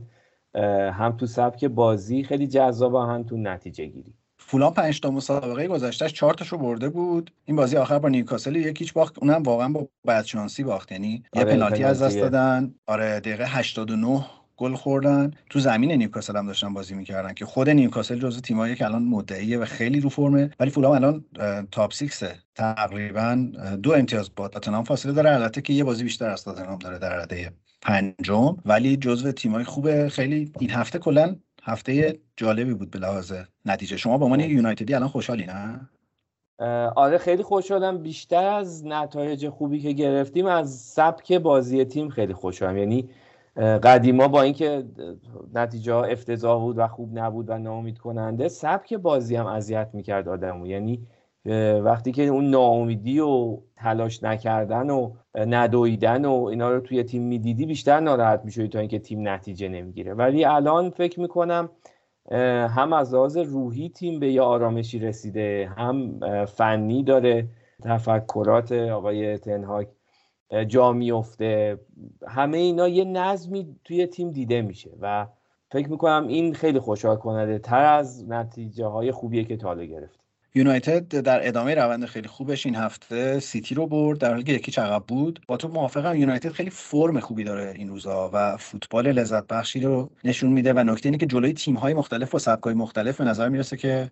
هم 0.92 1.16
تو 1.18 1.26
سبک 1.26 1.64
بازی 1.64 2.22
خیلی 2.22 2.46
جذاب 2.46 2.94
هم 2.94 3.22
تو 3.22 3.36
نتیجه 3.36 3.86
گیری. 3.86 4.14
فولان 4.52 4.74
پنج 4.74 5.00
تا 5.00 5.10
مسابقه 5.10 5.68
گذشتهش 5.68 6.12
چهار 6.12 6.34
تاشو 6.34 6.58
برده 6.58 6.88
بود. 6.88 7.30
این 7.44 7.56
بازی 7.56 7.76
آخر 7.76 7.98
با 7.98 8.08
نیوکاسل 8.08 8.56
یکیچ 8.56 8.92
باخت 8.92 9.18
اونم 9.18 9.42
واقعا 9.42 9.68
با 9.68 9.88
بدشانسی 10.06 10.62
باخت. 10.62 10.92
یعنی 10.92 11.22
یه 11.34 11.42
آره، 11.42 11.52
پنالتی 11.52 11.84
از 11.84 12.02
دست 12.02 12.18
دادن. 12.18 12.74
آره 12.86 13.20
دقیقه 13.20 13.44
89 13.44 14.24
گل 14.56 14.74
خوردن. 14.74 15.30
تو 15.50 15.58
زمین 15.60 15.92
نیوکاسل 15.92 16.36
هم 16.36 16.46
داشتن 16.46 16.74
بازی 16.74 16.94
می‌کردن 16.94 17.32
که 17.32 17.44
خود 17.44 17.70
نیوکاسل 17.70 18.18
جزو 18.18 18.40
تیمایی 18.40 18.74
که 18.74 18.84
الان 18.84 19.02
مدعیه 19.02 19.58
و 19.58 19.64
خیلی 19.64 20.00
رو 20.00 20.08
فرمه 20.08 20.50
ولی 20.60 20.70
فولام 20.70 20.92
الان 20.92 21.24
تاپ 21.70 21.92
6 21.92 22.24
تقریبا 22.54 23.48
دو 23.82 23.92
امتیاز 23.92 24.30
با 24.36 24.48
تاتنهام 24.48 24.84
فاصله 24.84 25.12
داره. 25.12 25.30
البته 25.30 25.60
که 25.60 25.72
یه 25.72 25.84
بازی 25.84 26.02
بیشتر 26.02 26.30
از 26.30 26.44
تاتنهام 26.44 26.78
داره 26.78 26.98
در 26.98 27.16
رده 27.16 27.52
پنجم. 27.82 28.56
ولی 28.64 28.96
جزو 28.96 29.32
تیمای 29.32 29.64
خوبه 29.64 30.08
خیلی 30.08 30.52
این 30.60 30.70
هفته 30.70 30.98
کلا 30.98 31.36
هفته 31.62 32.18
جالبی 32.36 32.74
بود 32.74 32.90
به 32.90 32.98
لحاظ 32.98 33.32
نتیجه. 33.64 33.96
شما 33.96 34.18
با 34.18 34.24
عنوان 34.24 34.40
یونایتدی 34.40 34.94
الان 34.94 35.08
خوشحالی 35.08 35.46
نه؟ 35.46 35.80
آره 36.96 37.18
خیلی 37.18 37.42
خوشحالم. 37.42 37.98
بیشتر 37.98 38.44
از 38.44 38.86
نتایج 38.86 39.48
خوبی 39.48 39.80
که 39.80 39.92
گرفتیم 39.92 40.46
از 40.46 40.80
سبک 40.80 41.32
بازی 41.32 41.84
تیم 41.84 42.08
خیلی 42.08 42.34
خوشحالم. 42.34 42.76
یعنی 42.76 43.08
قدیما 43.56 44.28
با 44.28 44.42
اینکه 44.42 44.84
نتیجه 45.54 45.94
افتضاح 45.94 46.60
بود 46.60 46.78
و 46.78 46.88
خوب 46.88 47.18
نبود 47.18 47.50
و 47.50 47.58
ناامید 47.58 47.98
کننده 47.98 48.48
سبک 48.48 48.94
بازی 48.94 49.36
هم 49.36 49.46
اذیت 49.46 49.90
می‌کرد 49.92 50.28
آدمو. 50.28 50.66
یعنی 50.66 51.06
وقتی 51.84 52.12
که 52.12 52.22
اون 52.22 52.50
ناامیدی 52.50 53.20
و 53.20 53.58
تلاش 53.76 54.22
نکردن 54.22 54.90
و 54.90 55.12
ندویدن 55.34 56.24
و 56.24 56.44
اینا 56.44 56.70
رو 56.70 56.80
توی 56.80 57.02
تیم 57.02 57.22
می‌دیدی 57.22 57.66
بیشتر 57.66 58.00
ناراحت 58.00 58.44
می‌شدی 58.44 58.68
تا 58.68 58.78
اینکه 58.78 58.98
تیم 58.98 59.28
نتیجه 59.28 59.68
نمی‌گیره. 59.68 60.14
ولی 60.14 60.44
الان 60.44 60.90
فکر 60.90 61.20
می‌کنم 61.20 61.70
هم 62.68 62.92
از 62.92 63.14
لحاظ 63.14 63.36
روحی 63.36 63.88
تیم 63.88 64.20
به 64.20 64.32
یه 64.32 64.42
آرامشی 64.42 64.98
رسیده 64.98 65.72
هم 65.76 66.20
فنی 66.46 67.02
داره 67.02 67.48
تفکرات 67.82 68.72
آقای 68.72 69.38
تنهاک 69.38 69.88
جا 70.68 70.92
میفته 70.92 71.78
همه 72.28 72.58
اینا 72.58 72.88
یه 72.88 73.04
نظمی 73.04 73.76
توی 73.84 74.06
تیم 74.06 74.30
دیده 74.30 74.62
میشه 74.62 74.90
و 75.00 75.26
فکر 75.70 75.90
می‌کنم 75.90 76.26
این 76.28 76.54
خیلی 76.54 76.78
خوشحال 76.78 77.16
کننده 77.16 77.58
تر 77.58 77.84
از 77.84 78.28
نتیجه 78.28 78.86
های 78.86 79.12
خوبیه 79.12 79.44
که 79.44 79.56
تاله 79.56 79.86
گرفت 79.86 80.21
یونایتد 80.54 81.20
در 81.20 81.48
ادامه 81.48 81.74
روند 81.74 82.06
خیلی 82.06 82.28
خوبش 82.28 82.66
این 82.66 82.74
هفته 82.74 83.40
سیتی 83.40 83.74
رو 83.74 83.86
برد 83.86 84.18
در 84.18 84.30
حالی 84.30 84.42
که 84.42 84.52
یکی 84.52 84.70
چقب 84.70 85.04
بود. 85.08 85.40
با 85.48 85.56
تو 85.56 85.68
موافقم 85.68 86.16
یونایتد 86.16 86.52
خیلی 86.52 86.70
فرم 86.70 87.20
خوبی 87.20 87.44
داره 87.44 87.72
این 87.76 87.88
روزا 87.88 88.30
و 88.32 88.56
فوتبال 88.56 89.12
لذت 89.12 89.46
بخشی 89.46 89.80
رو 89.80 90.10
نشون 90.24 90.52
میده 90.52 90.72
و 90.72 90.78
نکته 90.78 91.06
اینه 91.06 91.18
که 91.18 91.26
جلوی 91.26 91.52
تیم 91.52 91.74
های 91.74 91.94
مختلف 91.94 92.34
و 92.34 92.38
سبک 92.38 92.62
های 92.62 92.74
مختلف 92.74 93.18
به 93.18 93.24
نظر 93.24 93.48
می‌رسه 93.48 93.76
که 93.76 94.10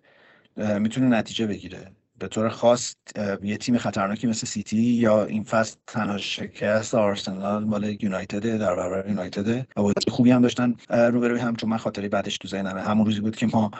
می‌تونه 0.57 1.07
نتیجه 1.07 1.47
بگیره. 1.47 1.91
به 2.19 2.27
طور 2.27 2.49
خاص 2.49 2.95
یه 3.43 3.57
تیم 3.57 3.77
خطرناکی 3.77 4.27
مثل 4.27 4.47
سیتی 4.47 4.77
یا 4.77 5.25
این 5.25 5.43
فصل 5.43 5.75
تنها 5.87 6.17
شکست 6.17 6.95
آرسنال 6.95 7.63
مال 7.63 7.97
یونایتد 8.01 8.57
در 8.57 8.75
برابر 8.75 9.09
یونایتد 9.09 9.49
و 9.77 9.91
خوبی 10.07 10.31
هم 10.31 10.41
داشتن. 10.41 10.75
روبروی 10.89 11.39
هم 11.39 11.55
چون 11.55 11.69
من 11.69 11.77
خاطری 11.77 12.09
بعدش 12.09 12.37
تو 12.37 12.47
ذهنمه 12.47 12.81
همون 12.81 13.05
روزی 13.05 13.19
بود 13.19 13.35
که 13.35 13.47
ما 13.53 13.71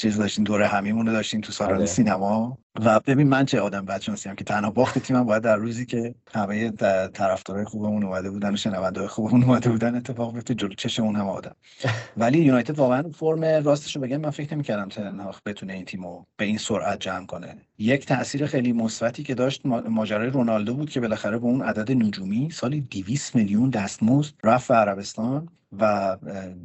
چیز 0.00 0.18
داشتیم 0.18 0.44
دوره 0.44 0.66
همیمون 0.66 1.06
رو 1.06 1.12
داشتیم 1.12 1.40
تو 1.40 1.52
سالن 1.52 1.74
آره. 1.74 1.86
سینما 1.86 2.58
و 2.84 3.00
ببین 3.00 3.28
من 3.28 3.44
چه 3.44 3.60
آدم 3.60 3.84
بدشانسی 3.84 4.28
هم 4.28 4.34
که 4.34 4.44
تنها 4.44 4.70
باخت 4.70 4.98
تیمم 4.98 5.24
باید 5.24 5.42
در 5.42 5.56
روزی 5.56 5.86
که 5.86 6.14
همه 6.34 6.70
طرفدارای 7.08 7.64
خوبمون 7.64 8.04
اومده 8.04 8.30
بودن 8.30 8.52
و 8.52 8.56
شنونده‌های 8.56 9.08
خوبمون 9.08 9.44
اومده 9.44 9.70
بودن 9.70 9.94
اتفاق 9.94 10.34
بیفته 10.34 10.54
جلو 10.54 10.74
چشمون 10.74 11.16
هم 11.16 11.28
آدم. 11.28 11.56
ولی 12.16 12.38
یونایتد 12.38 12.78
واقعا 12.78 13.02
فرم 13.14 13.44
راستش 13.44 13.96
رو 13.96 14.02
بگم 14.02 14.16
من 14.16 14.30
فکر 14.30 14.54
نمی‌کردم 14.54 14.88
تنهاخ 14.88 15.40
بتونه 15.46 15.72
این 15.72 15.84
تیمو 15.84 16.24
به 16.36 16.44
این 16.44 16.58
سرعت 16.58 17.00
جمع 17.00 17.26
کنه. 17.26 17.56
یک 17.78 18.06
تاثیر 18.06 18.46
خیلی 18.46 18.72
مثبتی 18.72 19.22
که 19.22 19.34
داشت 19.34 19.66
ماجرای 19.66 20.30
رونالدو 20.30 20.74
بود 20.74 20.90
که 20.90 21.00
بالاخره 21.00 21.38
به 21.38 21.44
اون 21.44 21.62
عدد 21.62 21.92
نجومی 21.92 22.50
سالی 22.50 22.80
200 22.80 23.34
میلیون 23.34 23.70
دستمزد 23.70 24.34
رفت 24.44 24.68
به 24.68 24.74
عربستان 24.74 25.48
و 25.78 26.16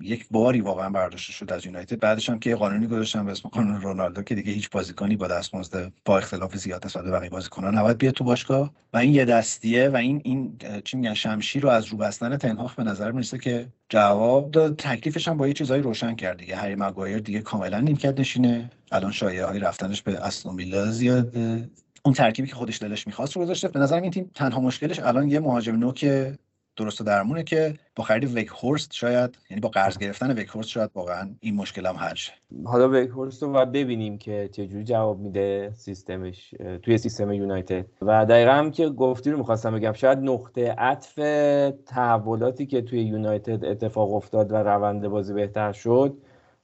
یک 0.01 0.27
باری 0.31 0.61
واقعا 0.61 0.89
برداشته 0.89 1.33
شد 1.33 1.53
از 1.53 1.65
یونایتد. 1.65 1.99
بعدش 1.99 2.29
هم 2.29 2.39
که 2.39 2.49
یه 2.49 2.55
قانونی 2.55 2.87
گذاشتن 2.87 3.25
به 3.25 3.31
اسم 3.31 3.49
قانون 3.49 3.81
رونالدو 3.81 4.23
که 4.23 4.35
دیگه 4.35 4.51
هیچ 4.51 4.69
بازیکنی 4.69 5.15
با 5.15 5.27
دستمزد 5.27 5.91
با 6.05 6.17
اختلاف 6.17 6.55
زیاد 6.55 6.85
نسبت 6.85 7.03
به 7.03 7.11
بقیه 7.11 7.29
بازیکنان. 7.29 7.77
نباید 7.77 7.97
بیاد 7.97 8.13
تو 8.13 8.23
باشگاه. 8.23 8.73
و 8.93 8.97
این 8.97 9.13
یه 9.13 9.25
دستیه 9.25 9.89
و 9.89 9.95
این 9.95 10.21
این 10.23 10.57
چی 10.83 10.97
میگن 10.97 11.13
شمشیر 11.13 11.63
رو 11.63 11.69
از 11.69 11.85
رو 11.85 11.97
بستن 11.97 12.37
تنهاخ 12.37 12.75
به 12.75 12.83
نظر 12.83 13.11
می‌رسه 13.11 13.37
که 13.37 13.67
جواب 13.89 14.51
داد. 14.51 14.75
تکلیفش 14.75 15.27
هم 15.27 15.37
با 15.37 15.47
یه 15.47 15.53
چیزایی 15.53 15.81
روشن 15.81 16.15
کرد 16.15 16.37
دیگه. 16.37 16.55
هری 16.55 16.75
مگایر 16.75 17.19
دیگه 17.19 17.39
کاملا 17.41 17.79
نیمکت 17.79 18.19
نشینه. 18.19 18.69
الان 18.91 19.11
شایعه 19.11 19.45
های 19.45 19.59
رفتنش 19.59 20.01
به 20.01 20.19
استون 20.19 20.55
ویلا 20.55 20.85
زیاده. 20.85 21.69
اون 22.03 22.13
ترکیبی 22.13 22.47
که 22.47 22.55
خودش 22.55 22.81
دلش 22.81 23.07
می‌خواست 23.07 23.35
رو 23.35 23.41
گذاشته. 23.41 23.67
به 23.67 23.79
نظر 23.79 24.01
این 24.01 24.11
تیم 24.11 24.31
تنها 24.35 24.59
مشکلش 24.61 24.99
الان 24.99 25.29
یه 25.29 25.39
مهاجم 25.39 25.75
نوک 25.75 26.05
درست 26.77 27.01
و 27.01 27.03
درمونه 27.03 27.43
که 27.43 27.73
با 27.95 28.03
خرید 28.03 28.33
ویک 28.33 28.47
هورست 28.47 28.93
شاید 28.93 29.37
یعنی 29.49 29.61
با 29.61 29.69
قرض 29.69 29.97
گرفتن 29.97 30.31
ویک 30.31 30.47
هورست 30.47 30.69
شاید 30.69 30.89
واقعا 30.95 31.29
این 31.39 31.55
مشکل 31.55 31.85
هم 31.85 31.95
حل 31.95 32.15
شه. 32.15 32.33
حالا 32.65 32.89
ویک 32.89 33.09
هورست 33.09 33.43
رو 33.43 33.51
باید 33.51 33.71
ببینیم 33.71 34.17
که 34.17 34.49
چجوری 34.51 34.83
جواب 34.83 35.19
میده 35.19 35.71
سیستمش 35.73 36.55
توی 36.83 36.97
سیستم 36.97 37.31
یونایتد. 37.31 37.85
و 38.01 38.25
دقیقا 38.25 38.51
هم 38.51 38.71
که 38.71 38.89
گفتی 38.89 39.31
رو 39.31 39.37
می‌خواستم 39.37 39.75
بگم 39.75 39.93
شاید 39.93 40.19
نقطه 40.19 40.71
عطف 40.71 41.15
تحولاتی 41.85 42.65
که 42.65 42.81
توی 42.81 43.01
یونایتد 43.01 43.65
اتفاق 43.65 44.13
افتاد 44.13 44.51
و 44.51 44.55
روند 44.55 45.07
بازی 45.07 45.33
بهتر 45.33 45.71
شد 45.71 46.17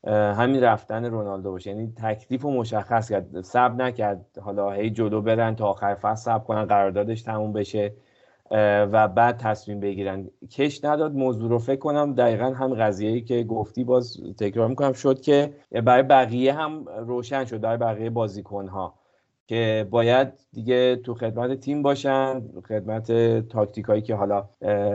همین 0.07 0.63
رفتن 0.63 1.05
رونالدو 1.05 1.51
باشه. 1.51 1.69
یعنی 1.69 1.93
تکلیف 1.97 2.41
رو 2.41 2.51
مشخص 2.51 3.09
کرد. 3.09 3.41
سب 3.41 3.81
نکرد. 3.81 4.25
حالا 4.41 4.71
هی 4.71 4.89
جلو 4.89 5.21
برن 5.21 5.55
تا 5.55 5.67
آخر 5.67 5.95
فصل 5.95 6.31
سب 6.31 6.43
کنن 6.43 6.65
قراردادش 6.65 7.21
تموم 7.21 7.53
بشه. 7.53 7.93
و 8.91 9.07
بعد 9.07 9.37
تصمیم 9.37 9.79
بگیرن. 9.79 10.29
کش 10.51 10.85
نداد 10.85 11.13
موضوع 11.15 11.49
رو 11.49 11.59
فکر 11.59 11.79
کنم 11.79 12.13
دقیقا 12.13 12.45
هم 12.45 12.73
قضیه 12.73 13.21
که 13.21 13.43
گفتی 13.43 13.83
باز 13.83 14.17
تکرار 14.37 14.67
می‌کنم. 14.67 14.93
شد 14.93 15.21
که 15.21 15.53
برای 15.85 16.03
بقیه 16.03 16.53
هم 16.53 16.85
روشن 16.85 17.45
شد 17.45 17.61
برای 17.61 17.77
بقیه 17.77 18.09
بازیکن 18.09 18.67
ها 18.67 18.93
که 19.47 19.87
باید 19.89 20.27
دیگه 20.53 20.95
تو 20.95 21.13
خدمت 21.13 21.59
تیم 21.59 21.81
باشن 21.81 22.41
خدمت 22.67 23.11
تاکتیک 23.47 23.85
هایی 23.85 24.01
که 24.01 24.15
حالا 24.15 24.49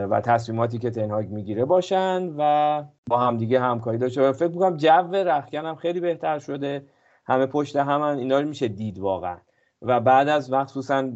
و 0.09 0.21
تصمیماتی 0.21 0.77
که 0.77 0.89
تنهاگ 0.89 1.29
می‌گیره 1.29 1.65
باشن 1.65 2.33
و 2.37 2.83
با 3.09 3.17
هم 3.17 3.37
دیگه 3.37 3.59
همکاری 3.59 3.97
داشته 3.97 4.31
فکر 4.31 4.47
می‌کنم 4.51 4.77
جو 4.77 5.11
رخکن 5.13 5.65
هم 5.65 5.75
خیلی 5.75 5.99
بهتر 5.99 6.39
شده. 6.39 6.85
همه 7.25 7.45
پشت 7.45 7.75
همن 7.75 8.17
اینا 8.17 8.39
رو 8.39 8.47
میشه 8.47 8.67
دید 8.67 8.99
واقعا. 8.99 9.37
و 9.81 9.99
بعد 9.99 10.27
از 10.27 10.51
وقت 10.51 10.69
خصوصا 10.71 11.09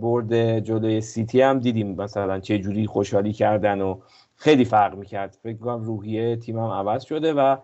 برد 0.00 0.58
جلوی 0.58 1.00
سیتی 1.00 1.40
هم 1.40 1.58
دیدیم 1.58 1.94
مثلا 1.94 2.40
چه 2.40 2.58
جوری 2.58 2.86
خوشحالی 2.86 3.32
کردن 3.32 3.80
و 3.80 4.00
خیلی 4.36 4.64
فرق 4.64 4.94
می‌کرد. 4.94 5.38
فکر 5.42 5.56
کنم 5.56 5.82
روحیه 5.82 6.36
تیم 6.36 6.58
هم 6.58 6.70
عوض 6.70 7.04
شده 7.04 7.32
و 7.32 7.56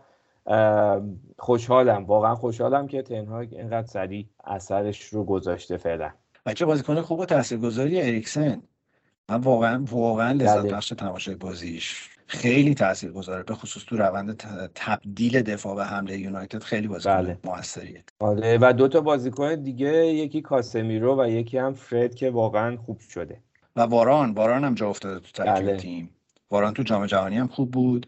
خوشحالم 1.38 2.04
واقعا 2.04 2.34
خوشحالم 2.34 2.86
که 2.86 3.02
تنهاگ 3.02 3.54
اینقدر 3.54 3.86
سریع 3.86 4.26
اثرش 4.44 5.02
رو 5.02 5.24
گذاشته 5.24 5.76
فعلا. 5.76 6.10
بچه 6.46 6.66
بازیکن 6.66 7.00
خوب 7.00 7.20
و 7.20 7.24
تاثیرگذاری 7.24 8.02
اریکسن. 8.02 8.62
من 9.28 9.40
واقعا 9.40 9.84
واقعا 9.90 10.32
لذت 10.32 10.58
بله. 10.58 10.72
بخش 10.72 10.88
تماشای 10.88 11.34
بازیش 11.34 12.15
خیلی 12.26 12.74
تاثیر 12.74 13.12
گذاره 13.12 13.42
به 13.42 13.54
خصوص 13.54 13.84
تو 13.84 13.96
روند 13.96 14.36
تبدیل 14.74 15.42
دفاع 15.42 15.74
به 15.74 15.84
حمله 15.84 16.18
یونایتد 16.18 16.62
خیلی 16.62 16.88
بازیکن 16.88 17.16
بله. 17.16 17.38
موثریه 17.44 18.04
آره 18.18 18.58
و 18.60 18.72
دو 18.72 18.88
تا 18.88 19.00
بازیکن 19.00 19.54
دیگه 19.54 20.06
یکی 20.06 20.42
کاسمیرو 20.42 21.22
و 21.22 21.28
یکی 21.28 21.58
هم 21.58 21.74
فرد 21.74 22.14
که 22.14 22.30
واقعا 22.30 22.76
خوب 22.76 23.00
شده 23.00 23.40
و 23.76 23.80
واران 23.80 24.32
واران 24.32 24.64
هم 24.64 24.74
جا 24.74 24.88
افتاده 24.88 25.20
تو 25.20 25.44
ترکیب 25.44 25.66
بله. 25.66 25.76
تیم 25.76 26.10
واران 26.50 26.74
تو 26.74 26.82
جام 26.82 27.06
جهانی 27.06 27.38
هم 27.38 27.48
خوب 27.48 27.70
بود 27.70 28.06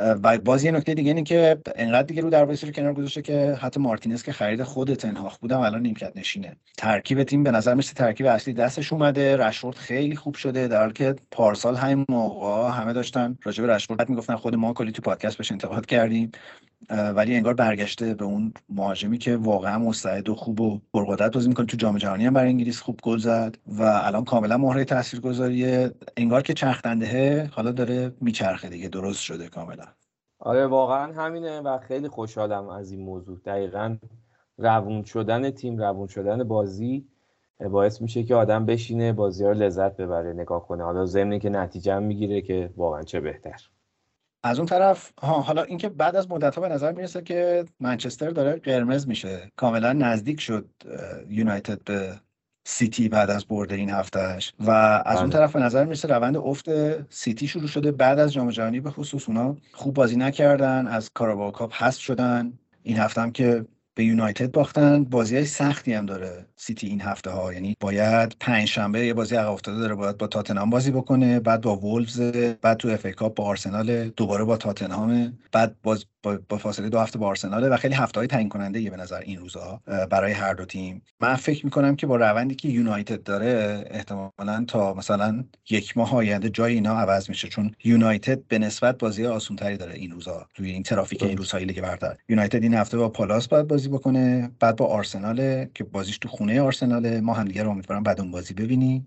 و 0.00 0.38
باز 0.38 0.64
یه 0.64 0.70
نکته 0.70 0.94
دیگه 0.94 1.10
اینه 1.10 1.22
که 1.22 1.58
انقدر 1.76 2.02
دیگه 2.02 2.22
رو 2.22 2.30
دروازه 2.30 2.66
رو 2.66 2.72
کنار 2.72 2.94
گذاشته 2.94 3.22
که 3.22 3.58
حتی 3.60 3.80
مارتینز 3.80 4.22
که 4.22 4.32
خرید 4.32 4.62
خود 4.62 4.94
تنهاخ 4.94 5.38
بودم 5.38 5.60
الان 5.60 5.82
نیمکت 5.82 6.16
نشینه. 6.16 6.56
ترکیب 6.78 7.22
تیم 7.22 7.42
به 7.42 7.50
نظر 7.50 7.74
مثل 7.74 7.94
ترکیب 7.94 8.26
اصلی 8.26 8.54
دستش 8.54 8.92
اومده 8.92 9.36
رشورد 9.36 9.76
خیلی 9.76 10.16
خوب 10.16 10.34
شده 10.34 10.68
در 10.68 10.80
حالی 10.80 10.92
که 10.92 11.16
پارسال 11.30 11.76
همین 11.76 12.04
موقع 12.08 12.70
همه 12.70 12.92
داشتن 12.92 13.38
راجع 13.42 13.66
به 13.66 13.74
رشورد 13.74 14.08
می‌گفتن 14.08 14.36
خود 14.36 14.54
ما 14.54 14.72
کلی 14.72 14.92
تو 14.92 15.02
پادکست 15.02 15.36
بهش 15.38 15.52
انتقاد 15.52 15.86
کردیم. 15.86 16.30
ولی 16.88 17.36
انگار 17.36 17.54
برگشته 17.54 18.14
به 18.14 18.24
اون 18.24 18.52
مهاجمی 18.68 19.18
که 19.18 19.36
واقعا 19.36 19.78
مستعد 19.78 20.28
و 20.28 20.34
خوب 20.34 20.60
و 20.60 20.80
پرقدرت 20.94 21.34
بازی 21.34 21.48
می‌کنه. 21.48 21.66
تو 21.66 21.76
جام 21.76 21.98
جهانی 21.98 22.26
هم 22.26 22.32
برای 22.32 22.48
انگلیس 22.48 22.80
خوب 22.80 23.00
گل 23.02 23.18
زد 23.18 23.58
و 23.66 23.82
الان 23.82 24.24
کاملا 24.24 24.56
مهره 24.56 24.84
تاثیرگذاریه. 24.84 25.90
انگار 26.16 26.42
که 26.42 26.54
چرخدنده 26.54 27.50
حالا 27.52 27.72
داره 27.72 28.12
میچرخه 28.20 28.68
دیگه. 28.68 28.88
درست 28.88 29.20
شده 29.20 29.48
کاملا. 29.48 29.84
آره 30.38 30.66
واقعا 30.66 31.12
همینه 31.12 31.60
و 31.60 31.78
خیلی 31.78 32.08
خوشحالم 32.08 32.68
از 32.68 32.90
این 32.90 33.00
موضوع. 33.00 33.38
دقیقا 33.44 33.96
روون 34.58 35.04
شدن 35.04 35.50
تیم 35.50 35.78
روون 35.78 36.06
شدن 36.06 36.44
بازی 36.44 37.06
باعث 37.70 38.02
میشه 38.02 38.22
که 38.22 38.34
آدم 38.34 38.66
بشینه 38.66 39.12
بازی 39.12 39.44
ها 39.44 39.52
لذت 39.52 39.96
ببره 39.96 40.32
نگاه 40.32 40.66
کنه. 40.66 40.84
حالا 40.84 41.06
ضمنی 41.06 41.38
که 41.38 41.48
نتیجه 41.48 41.98
می‌گیره 41.98 42.40
که 42.40 42.70
واقعا 42.76 43.02
چه 43.02 43.20
بهتر. 43.20 43.70
از 44.42 44.58
اون 44.58 44.66
طرف 44.66 45.12
ها 45.22 45.40
حالا 45.40 45.62
اینکه 45.62 45.88
بعد 45.88 46.16
از 46.16 46.30
مدت 46.30 46.54
ها 46.54 46.60
به 46.60 46.68
نظر 46.68 46.92
می‌رسه 46.92 47.22
که 47.22 47.64
منچستر 47.80 48.30
داره 48.30 48.56
قرمز 48.56 49.08
میشه. 49.08 49.50
کاملا 49.56 49.92
نزدیک 49.92 50.40
شد 50.40 50.68
یونایتد 51.28 51.84
به 51.84 52.20
سیتی 52.66 53.08
بعد 53.08 53.30
از 53.30 53.46
برد 53.46 53.72
این 53.72 53.90
هفتهش 53.90 54.52
و 54.60 54.70
از 55.06 55.18
اون 55.18 55.30
بله. 55.30 55.38
طرف 55.38 55.52
به 55.52 55.60
نظر 55.60 55.84
می‌رسه 55.84 56.08
روند 56.08 56.36
افت 56.36 56.68
سیتی 57.12 57.48
شروع 57.48 57.66
شده 57.66 57.92
بعد 57.92 58.18
از 58.18 58.32
جام 58.32 58.50
جهانی 58.50 58.80
به 58.80 58.90
خصوص. 58.90 59.28
اونا 59.28 59.56
خوب 59.72 59.94
بازی 59.94 60.16
نکردن 60.16 60.86
از 60.86 61.10
Carabao 61.14 61.52
Cup 61.52 61.74
حذف 61.74 62.00
شدن. 62.00 62.52
این 62.82 62.96
هفته 62.96 63.20
هم 63.20 63.32
که 63.32 63.64
به 63.94 64.04
یونایتد 64.04 64.52
باختن. 64.52 65.04
بازی 65.04 65.44
سختی 65.44 65.92
هم 65.92 66.06
داره 66.06 66.46
سیتی 66.56 66.86
این 66.86 67.00
هفته 67.00 67.30
ها 67.30 67.52
یعنی 67.52 67.76
باید 67.80 68.36
پنج 68.40 68.68
شنبه 68.68 69.06
یه 69.06 69.14
بازی 69.14 69.36
عقب 69.36 69.52
افتاده 69.52 69.78
داره 69.78 69.94
باید 69.94 70.18
با 70.18 70.26
تاتنهام 70.26 70.70
بازی 70.70 70.90
بکنه 70.90 71.40
بعد 71.40 71.60
با 71.60 71.76
وولفز 71.76 72.20
بعد 72.62 72.76
تو 72.76 72.88
FA 72.88 73.06
با 73.36 73.44
آرسنال 73.44 74.08
دوباره 74.08 74.44
با 74.44 74.56
تاتنهام. 74.56 75.38
بعد 75.52 75.76
باز 75.82 76.04
با, 76.22 76.58
فاصله 76.58 76.88
دو 76.88 76.98
هفته 76.98 77.18
با 77.18 77.26
آرسناله 77.26 77.68
و 77.68 77.76
خیلی 77.76 77.94
هفته 77.94 78.20
های 78.20 78.26
تعیین 78.26 78.48
کننده 78.48 78.80
یه 78.80 78.90
به 78.90 78.96
نظر 78.96 79.20
این 79.20 79.38
روزها 79.38 79.82
برای 80.10 80.32
هر 80.32 80.54
دو 80.54 80.64
تیم. 80.64 81.02
من 81.20 81.34
فکر 81.34 81.64
می‌کنم 81.64 81.96
که 81.96 82.06
با 82.06 82.16
روندی 82.16 82.54
که 82.54 82.68
یونایتد 82.68 83.22
داره 83.22 83.84
احتمالا 83.90 84.64
تا 84.68 84.94
مثلا 84.94 85.44
یک 85.70 85.96
ماه 85.96 86.14
آینده 86.14 86.50
جای 86.50 86.74
اینا 86.74 86.98
عوض 86.98 87.28
میشه. 87.28 87.48
چون 87.48 87.74
یونایتد 87.84 88.42
به 88.48 88.58
نسبت 88.58 88.98
بازی 88.98 89.26
آسون 89.26 89.56
تری 89.56 89.76
داره 89.76 89.94
این 89.94 90.10
روزها 90.10 90.48
توی 90.54 90.70
این 90.70 90.82
ترافیک 90.82 91.22
این 91.22 91.36
روزهای 91.36 91.64
لیگ 91.64 91.80
برتر. 91.80 92.16
یونایتد 92.28 92.62
این 92.62 92.74
هفته 92.74 92.96
با 92.96 93.08
پالاس 93.08 93.48
باید 93.48 93.68
بازی 93.68 93.88
بکنه 93.88 94.50
بعد 94.60 94.76
با 94.76 94.86
آرسنال 94.86 95.64
که 95.64 95.84
بازیش 95.84 96.18
تو 96.18 96.28
خونه 96.28 96.60
آرسناله. 96.60 97.20
ما 97.20 97.34
هم 97.34 97.44
دیگه 97.44 97.62
رو 97.62 97.70
امیدوارم 97.70 98.02
بعد 98.02 98.20
اون 98.20 98.30
بازی 98.30 98.54
ببینیم. 98.54 99.06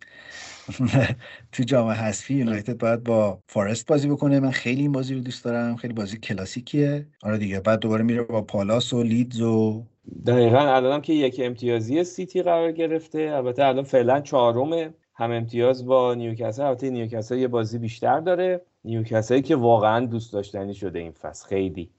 تو 1.51 1.63
جام 1.63 1.87
حذفی 1.87 2.33
یونایتد 2.33 2.77
باید 2.77 3.03
با 3.03 3.39
فارست 3.47 3.87
بازی 3.87 4.07
بکنه. 4.07 4.39
من 4.39 4.51
خیلی 4.51 4.81
این 4.81 4.91
بازی 4.91 5.15
رو 5.15 5.21
دوست 5.21 5.45
دارم. 5.45 5.75
خیلی 5.75 5.93
بازی 5.93 6.17
کلاسیکیه. 6.17 7.07
آره 7.23 7.37
دیگه. 7.37 7.59
بعد 7.59 7.79
دوباره 7.79 8.03
میره 8.03 8.23
با 8.23 8.41
پالاس 8.41 8.93
و 8.93 9.03
لیدز 9.03 9.41
و 9.41 9.83
دقیقا. 10.25 10.57
الانم 10.59 11.01
که 11.01 11.13
یک 11.13 11.41
امتیازی 11.43 12.03
سیتی 12.03 12.41
قرار 12.41 12.71
گرفته. 12.71 13.31
البته 13.33 13.65
الان 13.65 13.83
فعلا 13.83 14.21
چهارمه. 14.21 14.93
هم 15.15 15.31
امتیاز 15.31 15.85
با 15.85 16.13
نیوکاسل. 16.13 16.63
البته 16.63 16.89
نیوکاسل 16.89 17.37
یه 17.37 17.47
بازی 17.47 17.77
بیشتر 17.77 18.19
داره. 18.19 18.61
نیوکاسل 18.85 19.39
که 19.39 19.55
واقعا 19.55 20.05
دوست 20.05 20.33
داشتنی 20.33 20.73
شده 20.73 20.99
این 20.99 21.11
فصل. 21.11 21.47
خیلی. 21.47 21.91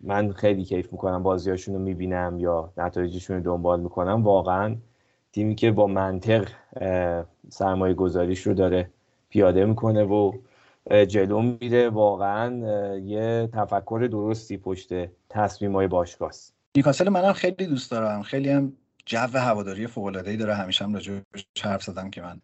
من 0.00 0.32
خیلی 0.32 0.64
کیف 0.64 0.92
می‌کنم. 0.92 1.22
بازیاشون 1.22 1.74
رو 1.74 1.80
می‌بینم 1.80 2.36
یا 2.38 2.72
نتایجشون 2.76 3.36
رو 3.36 3.42
دنبال 3.42 3.80
می‌کنم. 3.80 4.22
واقعا 4.22 4.76
تیمی 5.34 5.54
که 5.54 5.70
با 5.70 5.86
منطق 5.86 6.48
سرمایه 7.50 7.94
گذاریش 7.94 8.46
رو 8.46 8.54
داره 8.54 8.90
پیاده 9.28 9.64
می‌کنه 9.64 10.04
و 10.04 10.32
جلو 11.08 11.42
میره. 11.42 11.88
واقعا 11.88 12.48
یه 12.98 13.48
تفکر 13.52 14.08
درستی 14.12 14.56
پشت 14.56 14.88
تصمیم 15.28 15.72
های 15.72 15.86
باشگاهست 15.86 16.54
نیوکاسل 16.76 17.08
منم 17.08 17.32
خیلی 17.32 17.66
دوست 17.66 17.90
دارم. 17.90 18.22
خیلی 18.22 18.50
هم 18.50 18.72
جو 19.06 19.18
هواداری 19.18 19.86
فوق 19.86 20.12
داره. 20.12 20.54
همیشه 20.54 20.84
هم 20.84 20.94
راجع 20.94 21.12
حرف 21.62 21.82
زدم 21.82 22.10
که 22.10 22.22
من 22.22 22.40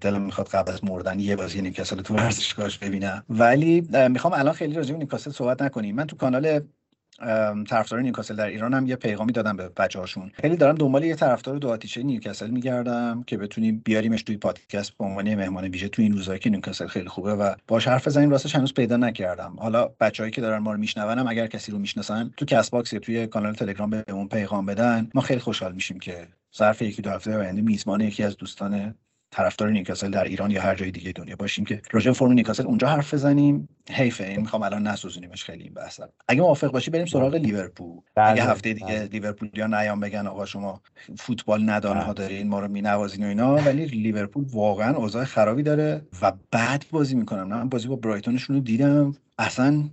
دلم 0.00 0.22
می‌خواد 0.22 0.48
قبل 0.48 0.72
از 0.72 0.84
مردن 0.84 1.20
یه 1.20 1.36
بازی 1.36 1.62
نیوکاسل 1.62 2.02
تو 2.02 2.14
ورزشگاهش 2.14 2.78
ببینم. 2.78 3.24
ولی 3.28 3.88
می‌خوام 4.08 4.32
الان 4.36 4.54
خیلی 4.54 4.74
راجع 4.74 4.92
به 4.92 4.98
نیوکاسل 4.98 5.30
صحبت 5.30 5.62
نکنیم. 5.62 5.94
من 5.94 6.06
تو 6.06 6.16
کانال 6.16 6.60
طرفدار 7.68 8.00
نیوکاسل 8.00 8.36
در 8.36 8.46
ایران 8.46 8.74
هم 8.74 8.86
یه 8.86 8.96
پیغامی 8.96 9.32
دادم 9.32 9.56
به 9.56 9.68
بچه 9.68 9.98
هاشون 9.98 10.30
خیلی 10.34 10.56
دارم 10.56 10.74
دنبال 10.74 11.04
یه 11.04 11.14
طرفدار 11.14 11.56
دو 11.56 11.68
آتیشه 11.68 12.02
نیوکاسل 12.02 12.50
میگردم 12.50 13.24
که 13.26 13.36
بتونیم 13.36 13.82
بیاریمش 13.84 14.22
توی 14.22 14.36
پادکست 14.36 14.98
به 14.98 15.04
عنوان 15.04 15.34
مهمان 15.34 15.64
ویژه 15.64 15.88
تو 15.88 16.02
این 16.02 16.12
روزایی 16.12 16.38
که 16.38 16.50
نیوکاسل 16.50 16.86
خیلی 16.86 17.08
خوبه 17.08 17.34
و 17.34 17.54
باش 17.68 17.88
حرف 17.88 18.06
بزنیم 18.06 18.30
راستش 18.30 18.54
هنوز 18.54 18.74
پیدا 18.74 18.96
نکردم. 18.96 19.56
حالا 19.58 19.90
بچههایی 20.00 20.32
که 20.32 20.40
دارن 20.40 20.58
ما 20.58 20.72
رو 20.72 20.78
میشنونم 20.78 21.26
اگر 21.26 21.46
کسی 21.46 21.72
رو 21.72 21.78
می‌شناسن 21.78 22.34
تو 22.36 22.44
Castbox 22.44 22.92
یا 22.92 22.98
توی 22.98 23.26
کانال 23.26 23.54
تلگرام 23.54 23.90
بهمون 23.90 24.28
پیغام 24.28 24.66
بدن 24.66 25.10
ما 25.14 25.20
خیلی 25.20 25.40
خوشحال 25.40 25.72
میشیم 25.72 25.98
که 25.98 26.28
ظرف 26.56 26.82
یکی 26.82 27.02
دو 27.02 27.10
هفته 27.10 27.38
آینده 27.38 27.62
میزبان 27.62 28.00
یکی 28.00 28.22
از 28.22 28.36
دوستان 28.36 28.94
طرفدار 29.34 29.70
نیوکاسل 29.70 30.10
در 30.10 30.24
ایران 30.24 30.50
یا 30.50 30.62
هر 30.62 30.74
جای 30.74 30.90
دیگه 30.90 31.12
دنیا 31.12 31.36
باشیم 31.36 31.64
که 31.64 31.82
راجع 31.90 32.12
فرم 32.12 32.32
نیوکاسل 32.32 32.66
اونجا 32.66 32.88
حرف 32.88 33.14
بزنیم. 33.14 33.68
حیفه 33.90 34.24
این 34.24 34.40
می‌خوام 34.40 34.62
الان 34.62 34.86
نسوزونیمش 34.86 35.44
خیلی 35.44 35.64
این 35.64 35.74
بحث 35.74 36.00
اگه 36.28 36.40
موافق 36.40 36.70
باشی 36.70 36.90
بریم 36.90 37.06
سراغ 37.06 37.34
لیورپول. 37.34 38.00
بله، 38.14 38.30
اگه 38.30 38.44
هفته 38.44 38.72
دیگه 38.72 38.86
بله. 38.86 39.04
لیورپول 39.04 39.50
یا 39.54 39.66
نیام 39.66 40.00
بگن 40.00 40.26
آقا 40.26 40.44
شما 40.44 40.82
فوتبال 41.18 41.70
ندانه 41.70 42.00
ها 42.00 42.12
بله. 42.12 42.14
دارین 42.14 42.48
ما 42.48 42.60
رو 42.60 42.68
مینوازین 42.68 43.24
و 43.24 43.28
اینا 43.28 43.54
ولی 43.54 43.84
لیورپول 43.86 44.44
واقعا 44.52 44.96
اوضاع 44.96 45.24
خرابی 45.24 45.62
داره 45.62 46.02
و 46.22 46.32
بعد 46.50 46.84
بازی 46.90 47.14
می‌کنم. 47.14 47.54
نه 47.54 47.56
من 47.56 47.68
بازی 47.68 47.88
با 47.88 47.96
برایتونشون 47.96 48.56
رو 48.56 48.62
دیدم. 48.62 49.16
اصلا 49.38 49.84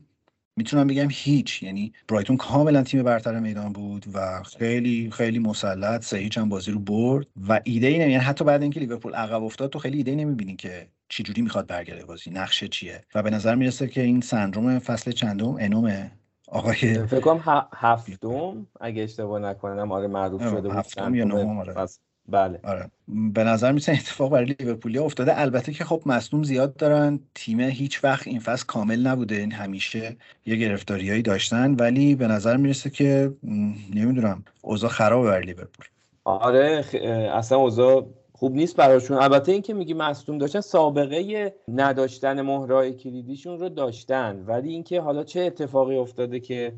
می‌تونم 0.57 0.87
بگم 0.87 1.07
هیچ. 1.11 1.63
یعنی 1.63 1.93
برایتون 2.07 2.37
کاملا 2.37 2.83
تیم 2.83 3.03
برتر 3.03 3.39
میدان 3.39 3.73
بود 3.73 4.05
و 4.13 4.43
خیلی 4.43 5.11
خیلی 5.11 5.39
مسلط 5.39 6.03
سه 6.03 6.17
هیچ 6.17 6.37
هم 6.37 6.49
بازی 6.49 6.71
رو 6.71 6.79
برد 6.79 7.27
و 7.47 7.61
ایده 7.63 7.87
ای 7.87 7.93
یعنی 7.93 8.15
حتی 8.15 8.43
بعد 8.43 8.61
اینکه 8.61 8.79
لیورپول 8.79 9.13
عقب 9.13 9.43
افتاد 9.43 9.69
تو 9.69 9.79
خیلی 9.79 9.97
ایده 9.97 10.15
نمی‌بینی 10.15 10.55
که 10.55 10.87
چجوری 11.09 11.41
می‌خواد 11.41 11.67
برگرده 11.67 12.05
بازی. 12.05 12.31
نقشه 12.31 12.67
چیه؟ 12.67 13.01
و 13.15 13.23
به 13.23 13.29
نظر 13.29 13.55
می‌رسه 13.55 13.87
که 13.87 14.01
این 14.01 14.21
سندروم 14.21 14.79
فصل 14.79 15.11
چندم 15.11 15.55
انومه 15.59 16.11
آقای 16.47 17.05
فکر 17.07 17.19
کنم 17.19 17.41
هفتم 17.73 18.67
اگه 18.81 19.03
اشتباه 19.03 19.39
نکنم. 19.39 19.91
آره 19.91 20.07
معروف 20.07 20.41
شده 20.49 20.61
بود 20.61 20.77
هفتم 20.77 21.15
یا 21.15 21.25
نهم 21.25 21.57
آره. 21.57 21.87
بله. 22.31 22.59
آره. 22.63 22.91
به 23.07 23.43
نظر 23.43 23.71
میسه 23.71 23.91
اتفاق 23.91 24.31
برای 24.31 24.55
لیورپولی 24.59 24.97
افتاده. 24.97 25.39
البته 25.39 25.73
که 25.73 25.83
خب 25.83 26.01
مصدوم 26.05 26.43
زیاد 26.43 26.75
دارن. 26.75 27.19
تیم 27.35 27.59
هیچ 27.59 28.03
وقت 28.03 28.27
این 28.27 28.39
فصل 28.39 28.65
کامل 28.65 29.07
نبوده. 29.07 29.35
این 29.35 29.51
همیشه 29.51 30.17
یه 30.45 30.55
گرفتاریایی 30.55 31.21
داشتن. 31.21 31.75
ولی 31.75 32.15
به 32.15 32.27
نظر 32.27 32.57
می‌رسه 32.57 32.89
که 32.89 33.33
نمی‌دونم. 33.95 34.43
اوضاع 34.61 34.89
خرابه 34.89 35.27
برای 35.27 35.45
لیورپول. 35.45 35.85
آره. 36.23 36.85
اصلا 37.33 37.57
اوضاع 37.57 38.07
خوب 38.33 38.55
نیست 38.55 38.75
براشون. 38.75 39.17
البته 39.17 39.51
اینکه 39.51 39.73
میگی 39.73 39.93
مصدوم 39.93 40.37
داشتن 40.37 40.61
سابقه 40.61 41.53
نداشتن 41.67 42.41
مهرای 42.41 42.93
کلیدیشون 42.93 43.59
رو 43.59 43.69
داشتن. 43.69 44.43
ولی 44.47 44.69
اینکه 44.69 45.01
حالا 45.01 45.23
چه 45.23 45.41
اتفاقی 45.41 45.97
افتاده 45.97 46.39
که 46.39 46.73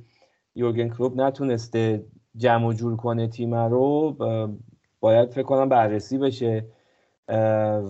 یورگن 0.55 0.89
کلوب 0.89 1.21
نتونسته 1.21 2.03
جمع 2.35 2.73
جور 2.73 2.95
کنه 2.95 3.27
تیم 3.27 3.55
رو 3.55 4.17
باید 5.03 5.29
فکر 5.29 5.43
کنم 5.43 5.69
بررسی 5.69 6.17
بشه 6.17 6.65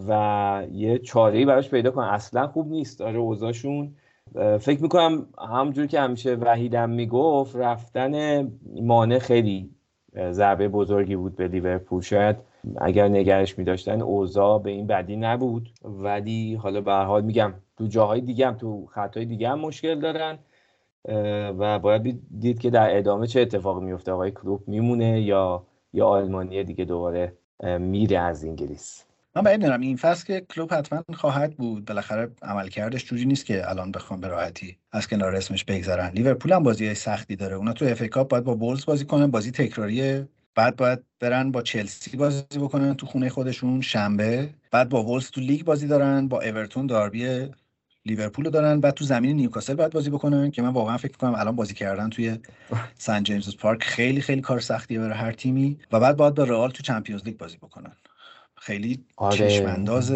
و 0.07 0.63
یه 0.71 0.97
چاره 0.97 1.45
براش 1.45 1.69
پیدا 1.69 1.91
کنن 1.91 2.07
اصلا 2.07 2.47
خوب 2.47 2.67
نیست. 2.67 3.01
آره 3.01 3.17
اوضاعشون 3.17 3.95
فکر 4.59 4.81
می‌کنم 4.81 5.25
همجور 5.49 5.87
که 5.87 5.99
همیشه 5.99 6.35
وحیدم 6.35 6.89
می‌گفت 6.89 7.55
رفتن 7.55 8.51
مانع 8.81 9.19
خیلی 9.19 9.69
ضربه 10.31 10.67
بزرگی 10.67 11.15
بود 11.15 11.35
به 11.35 11.47
لیورپول. 11.47 12.01
شاید 12.01 12.35
اگر 12.77 13.07
نگرش 13.07 13.57
میداشتن 13.57 14.01
اوضاع 14.01 14.59
به 14.59 14.71
این 14.71 14.87
بدی 14.87 15.15
نبود. 15.15 15.69
ولی 15.83 16.55
حالا 16.55 16.81
به 16.81 16.93
حال 16.93 17.23
میگم 17.23 17.53
تو 17.77 17.87
جاهای 17.87 18.21
دیگه 18.21 18.47
هم 18.47 18.53
تو 18.53 18.85
خطای 18.85 19.25
دیگه 19.25 19.49
هم 19.49 19.59
مشکل 19.59 19.99
دارن. 19.99 20.37
و 21.59 21.79
باید 21.79 22.21
دید 22.39 22.59
که 22.59 22.69
در 22.69 22.97
ادامه 22.97 23.27
چه 23.27 23.41
اتفاقی 23.41 23.85
میفته 23.85 24.11
آقای 24.11 24.31
کلوب 24.31 24.67
میمونه 24.67 25.21
یا 25.21 25.63
یا 25.93 26.07
آلمانی 26.07 26.63
دیگه 26.63 26.85
دوباره 26.85 27.33
میره 27.79 28.19
از 28.19 28.43
انگلیس. 28.43 29.03
من 29.35 29.41
باید 29.41 29.59
می‌دونم 29.59 29.81
این 29.81 29.97
فصل 29.97 30.25
که 30.25 30.45
کلوب 30.49 30.73
حتما 30.73 31.03
خواهد 31.13 31.55
بود. 31.55 31.85
بالاخره 31.85 32.31
عملکردش 32.41 33.05
جوری 33.05 33.25
نیست 33.25 33.45
که 33.45 33.69
الان 33.69 33.91
بخوام 33.91 34.21
به 34.21 34.27
راحتی 34.27 34.77
از 34.91 35.07
کنار 35.07 35.35
اسمش 35.35 35.63
بگذرن 35.65 36.11
لیورپول 36.13 36.53
هم 36.53 36.63
بازی 36.63 36.93
سختی 36.93 37.35
داره. 37.35 37.55
اونا 37.55 37.73
تو 37.73 37.85
FA 37.85 38.03
Cup 38.03 38.29
باید 38.29 38.43
با 38.43 38.55
وولز 38.55 38.85
بازی 38.85 39.05
کنن. 39.05 39.27
بازی 39.31 39.51
تکراریه. 39.51 40.27
بعد 40.55 40.75
باید 40.75 40.99
برن 41.19 41.51
با 41.51 41.61
چلسی 41.61 42.17
بازی 42.17 42.43
بکنن 42.55 42.93
تو 42.93 43.05
خونه 43.05 43.29
خودشون. 43.29 43.81
شنبه. 43.81 44.49
بعد 44.71 44.89
با 44.89 45.03
وولز 45.03 45.31
تو 45.31 45.41
لیگ 45.41 45.65
بازی 45.65 45.87
دارن. 45.87 46.27
با 46.27 46.41
اورتون 46.41 46.87
داربی 46.87 47.49
لیورپول 48.05 48.49
دارن 48.49 48.79
بعد 48.79 48.93
تو 48.93 49.05
زمین 49.05 49.35
نیوکاسل 49.35 49.73
باید 49.73 49.91
بازی 49.91 50.09
بکنن 50.09 50.51
که 50.51 50.61
من 50.61 50.69
واقعا 50.69 50.97
فکر 50.97 51.17
کنم 51.17 51.35
الان 51.35 51.55
بازی 51.55 51.73
کردن 51.73 52.09
توی 52.09 52.37
سن 52.97 53.23
جیمز 53.23 53.57
پارک 53.57 53.83
خیلی 53.83 54.21
خیلی 54.21 54.41
کار 54.41 54.59
سختیه 54.59 54.99
برای 54.99 55.17
هر 55.17 55.31
تیمی 55.31 55.79
و 55.91 55.99
بعد 55.99 56.17
باید 56.17 56.35
با 56.35 56.43
رئال 56.43 56.71
تو 56.71 56.83
Champions 56.83 57.23
League 57.23 57.37
بازی 57.37 57.57
بکنن. 57.57 57.95
خیلی 58.57 59.05
آره. 59.17 59.37
چشمانداز 59.37 60.13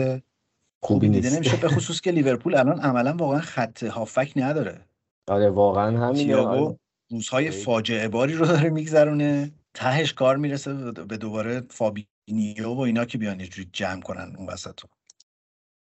خوبی 0.83 1.09
دیده 1.09 1.35
نمیشه 1.35 1.57
به 1.57 1.67
خصوص 1.75 2.01
که 2.01 2.11
لیورپول 2.11 2.55
الان 2.55 2.79
عملا 2.79 3.13
واقعا 3.13 3.39
خط 3.39 3.83
هافبک 3.83 4.33
نداره. 4.35 4.85
آره 5.27 5.49
واقعا 5.49 6.07
همین 6.07 6.33
آره. 6.33 6.77
روزهای 7.11 7.51
فاجعه 7.51 8.07
باری 8.07 8.33
رو 8.33 8.45
داره 8.45 8.69
میگذرونه. 8.69 9.51
تهش 9.73 10.13
کار 10.13 10.37
می‌رسه 10.37 10.91
به 10.91 11.17
دوباره 11.17 11.63
فابینیو 11.69 12.73
و 12.73 12.79
اینا 12.79 13.05
که 13.05 13.17
بیان 13.17 13.39
یه 13.39 13.47
جمع 13.73 14.01
کنن 14.01 14.35
اون 14.37 14.47
وسط 14.47 14.79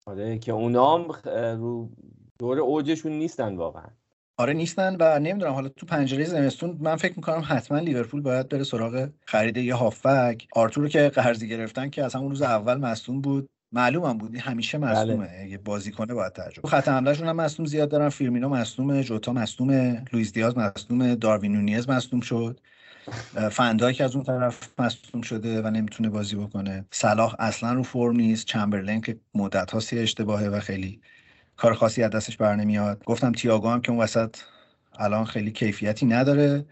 آره 0.09 0.39
که 0.39 0.51
اونا 0.51 0.97
هم 0.97 1.07
رو 1.61 1.89
دور 2.39 2.59
اوجشون 2.59 3.11
نیستن 3.11 3.55
واقعا. 3.55 3.87
آره 4.37 4.53
نیستن 4.53 4.97
و 4.99 5.19
نمی‌دونم 5.19 5.53
حالا 5.53 5.69
تو 5.69 5.85
پنجره 5.85 6.23
زمستون 6.23 6.77
من 6.79 6.95
فکر 6.95 7.13
می‌کنم 7.15 7.43
حتما 7.47 7.79
لیورپول 7.79 8.21
باید 8.21 8.49
بره 8.49 8.63
سراغ 8.63 9.09
خرید 9.25 9.57
یه 9.57 9.75
هافبک 9.75 10.47
آرتور 10.55 10.87
که 10.87 11.09
قرضی 11.09 11.47
گرفتن 11.47 11.89
که 11.89 12.03
از 12.03 12.15
همون 12.15 12.29
روز 12.29 12.41
اول 12.41 12.77
مصدوم 12.77 13.21
بود. 13.21 13.49
معلوم 13.71 14.05
هم 14.05 14.17
بود 14.17 14.35
همیشه 14.35 14.77
مصدومه. 14.77 15.27
بله. 15.27 15.41
اگه 15.41 15.57
بازی 15.57 15.91
کنه 15.91 16.13
باید 16.13 16.33
ترجمه 16.33 16.69
خط 16.69 16.87
حملهشون 16.87 17.27
هم 17.27 17.35
مصدوم 17.35 17.65
زیاد 17.65 17.89
دارن. 17.89 18.09
فیرمینو 18.09 18.49
مصدومه 18.49 19.03
جوتا 19.03 19.33
مصدومه 19.33 20.05
لوئیس 20.13 20.33
دیاز 20.33 20.57
مصدومه 20.57 21.15
داروین 21.15 21.53
نونیز 21.53 21.89
مصدوم 21.89 22.19
شد. 22.19 22.59
که 23.93 24.03
از 24.03 24.15
اون 24.15 24.23
طرف 24.23 24.79
مصدوم 24.79 25.21
شده 25.21 25.61
و 25.61 25.69
نمی‌تونه 25.69 26.09
بازی 26.09 26.35
بکنه. 26.35 26.85
صلاح 26.91 27.35
اصلا 27.39 27.73
رو 27.73 27.83
فرم 27.83 28.15
نیست. 28.15 28.45
چمبرلین 28.45 29.01
که 29.01 29.19
مدت 29.35 29.71
هاست 29.71 29.93
اشتباهه 29.93 30.47
و 30.47 30.59
خیلی 30.59 31.01
کار 31.57 31.73
خاصی 31.73 32.03
از 32.03 32.11
دستش 32.11 32.37
بر 32.37 32.55
نمیاد. 32.55 33.03
گفتم 33.05 33.31
تییاگو 33.31 33.69
هم 33.69 33.81
که 33.81 33.91
اون 33.91 34.01
وسط 34.01 34.35
الان 34.99 35.25
خیلی 35.25 35.51
کیفیتی 35.51 36.05
نداره. 36.05 36.65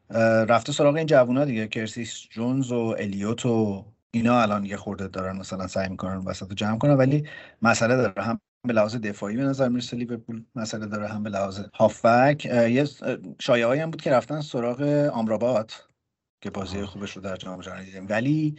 رفته 0.49 0.71
سراغ 0.71 0.95
این 0.95 1.05
جوونا 1.05 1.45
دیگه. 1.45 1.67
کرسیس 1.67 2.27
جونز 2.29 2.71
و 2.71 2.95
الیوت 2.99 3.45
و 3.45 3.85
اینا 4.11 4.41
الان 4.41 4.65
یه 4.65 4.77
خورده 4.77 5.07
دارن 5.07 5.37
مثلا 5.37 5.67
سعی 5.67 5.89
می‌کنن 5.89 6.17
وسط 6.17 6.53
جمع 6.53 6.77
کنن. 6.77 6.93
ولی 6.93 7.23
مسئله 7.61 7.95
داره. 7.95 8.23
هم 8.23 8.39
به 8.67 8.73
لحاظ 8.73 8.95
دفاعی 8.95 9.37
به 9.37 9.43
نظر 9.43 9.69
می‌رسه 9.69 9.97
لیورپول. 9.97 10.43
مسئله 10.55 10.85
داره 10.85 11.07
هم 11.07 11.23
به 11.23 11.29
لحاظ 11.29 11.59
هافبک. 11.75 12.45
یه 12.45 12.87
شایعه 13.39 13.83
هم 13.83 13.91
بود 13.91 14.01
که 14.01 14.11
رفتن 14.11 14.41
سراغ 14.41 14.81
آمرابات. 15.13 15.86
که 16.41 16.49
بازی 16.49 16.85
خوبش 16.85 17.11
رو 17.11 17.21
در 17.21 17.35
جام 17.35 17.61
جهانی 17.61 17.85
دیدیم. 17.85 18.07
ولی 18.09 18.57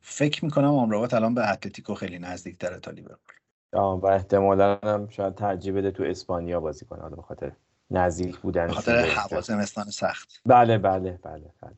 فکر 0.00 0.44
می‌کنم 0.44 0.74
آمرابات 0.74 1.14
الان 1.14 1.34
به 1.34 1.50
اتلتیکو 1.50 1.94
خیلی 1.94 2.18
نزدیک 2.18 2.58
تره 2.58 2.80
تا 2.80 2.90
لیورپول 2.90 3.34
و 3.72 4.06
احتمالا 4.06 4.78
هم 4.84 5.08
شاید 5.08 5.34
ترجیح 5.34 5.74
بده 5.74 5.90
تو 5.90 6.02
اسپانیا 6.02 6.60
بازی 6.60 6.84
کنه. 6.84 7.16
به 7.16 7.22
خاطر 7.22 7.52
نزدیک 7.90 8.38
بودن 8.38 8.68
خاطر 8.68 8.96
هوا 8.96 9.40
زمستان 9.40 9.84
سخت. 9.84 10.40
بله 10.46 10.78
بله 10.78 11.18
بله 11.22 11.52
بله. 11.62 11.76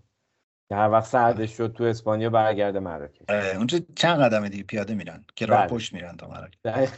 هر 0.72 0.90
وقت 0.90 1.06
سردش 1.06 1.56
شد 1.56 1.72
تو 1.72 1.84
اسپانیا 1.84 2.30
برگرده 2.30 2.80
مراکش. 2.80 3.30
اونجا 3.56 3.78
چند 3.96 4.20
قدم 4.20 4.48
دیگه 4.48 4.62
پیاده 4.62 4.94
میرن. 4.94 5.24
که 5.37 5.46
راه 5.46 5.61
بله. 5.61 5.68
پشت 5.68 5.92
میرن 5.92 6.16
تا 6.16 6.28
مراکش. 6.28 6.90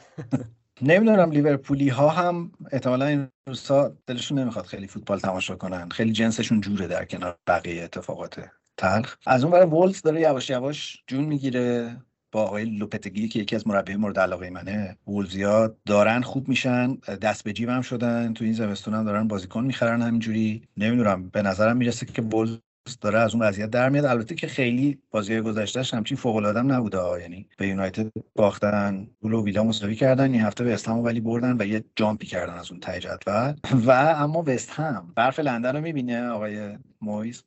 نمی‌دونم 0.82 1.30
لیورپولی 1.30 1.88
ها 1.88 2.08
هم 2.08 2.52
احتمالا 2.72 3.06
این 3.06 3.28
روزها 3.48 3.92
دلشون 4.06 4.38
نمی‌خواد 4.38 4.66
خیلی 4.66 4.86
فوتبال 4.86 5.18
تماشا 5.18 5.56
کنن. 5.56 5.88
خیلی 5.88 6.12
جنسشون 6.12 6.60
جوره 6.60 6.86
در 6.86 7.04
کنار 7.04 7.36
بقیه 7.46 7.82
اتفاقات 7.84 8.40
تلخ. 8.76 9.16
از 9.26 9.44
اون 9.44 9.52
برای 9.52 9.66
وولز 9.66 10.02
داره 10.02 10.20
یواش 10.20 10.50
یواش 10.50 11.02
جون 11.06 11.24
می‌گیره 11.24 11.96
با 12.32 12.42
آقای 12.42 12.64
لوپتگی 12.64 13.28
که 13.28 13.38
یکی 13.38 13.56
از 13.56 13.68
مربی 13.68 13.96
مورد 13.96 14.18
علاقه 14.18 14.50
منه. 14.50 14.96
وولزیا 15.06 15.76
دارن 15.86 16.20
خوب 16.22 16.48
میشن 16.48 16.94
دست 16.94 17.44
به 17.44 17.52
جیب 17.52 17.68
هم 17.68 17.82
شدن 17.82 18.32
تو 18.34 18.44
این 18.44 18.52
زمستون 18.52 18.94
هم 18.94 19.04
دارن 19.04 19.28
بازیکن 19.28 19.64
می‌خرن 19.64 20.02
همینجوری. 20.02 20.62
نمی‌دونم 20.76 21.28
به 21.28 21.42
نظرم 21.42 21.76
می‌رسه 21.76 22.06
که 22.06 22.22
وولز 22.22 22.58
داره 23.00 23.18
از 23.18 23.34
اون 23.34 23.42
وضعیت 23.42 23.70
در 23.70 23.88
میاد. 23.88 24.04
البته 24.04 24.34
که 24.34 24.46
خیلی 24.46 24.98
بازی 25.10 25.40
گذشتهش 25.40 25.94
همچین 25.94 26.16
فوق 26.16 26.36
العاده 26.36 26.62
نبوده 26.62 27.20
یعنی 27.20 27.48
به 27.58 27.66
یونایتد 27.66 28.12
باختن 28.34 29.08
گل 29.22 29.32
و 29.32 29.44
ویلا 29.44 29.64
مساوی 29.64 29.94
کردن 29.94 30.32
این 30.32 30.40
هفته 30.40 30.76
هم 30.86 31.04
ولی 31.04 31.20
بردن 31.20 31.56
و 31.60 31.66
یه 31.66 31.84
جامپی 31.96 32.26
کردن 32.26 32.54
از 32.54 32.70
اون 32.70 32.80
ته 32.80 33.00
جدول. 33.00 33.54
و 33.86 34.14
اما 34.16 34.44
وست 34.46 34.70
هم. 34.70 35.12
برف 35.16 35.40
لندن 35.40 35.76
رو 35.76 35.82
می‌بینه 35.82 36.28
آقای 36.28 36.78
مویس؟ 37.00 37.44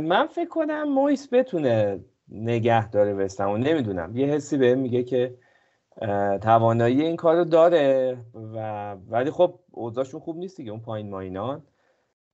من 0.00 0.26
فکر 0.26 0.48
کنم 0.48 0.82
مویس 0.82 1.28
بتونه 1.32 2.00
نگه 2.28 2.90
داره 2.90 3.14
وست 3.14 3.40
نمی‌دونم. 3.40 4.16
یه 4.16 4.26
حسی 4.26 4.56
به 4.56 4.74
میگه 4.74 5.02
که 5.02 5.34
توانایی 6.42 7.02
این 7.02 7.16
کار 7.16 7.36
رو 7.36 7.44
داره 7.44 8.16
و 8.34 8.92
ولی 8.94 9.30
خب 9.30 9.58
اوضاعشون 9.70 10.20
خوب 10.20 10.36
نیست 10.36 10.56
دیگه. 10.56 10.70
اون 10.70 10.80
پایین 10.80 11.10
ماینان. 11.10 11.62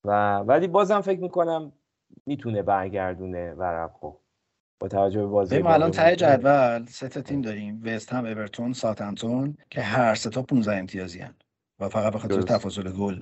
و 0.03 0.37
ولی 0.37 0.67
بازم 0.67 1.01
فکر 1.01 1.19
می‌کنم 1.19 1.71
می‌تونه 2.27 2.61
برگردونه 2.61 3.53
ورقو 3.53 4.13
با 4.79 4.87
توجه 4.87 5.19
به 5.19 5.27
بازی 5.27 5.57
ما 5.57 5.73
الان 5.73 5.91
ته 5.91 6.15
جدول. 6.15 6.85
سه 6.85 7.07
تا 7.07 7.21
تیم 7.21 7.41
داریم. 7.41 7.81
وست 7.85 8.13
هم 8.13 8.25
اورتون 8.25 8.73
ساتنتون 8.73 9.57
که 9.69 9.81
هر 9.81 10.15
سه 10.15 10.29
تا 10.29 10.41
15 10.41 10.75
امتیازی 10.75 11.19
هن. 11.19 11.35
و 11.79 11.89
فقط 11.89 12.13
به 12.13 12.19
خاطر 12.19 12.41
تفاضل 12.41 12.91
گل 12.91 13.21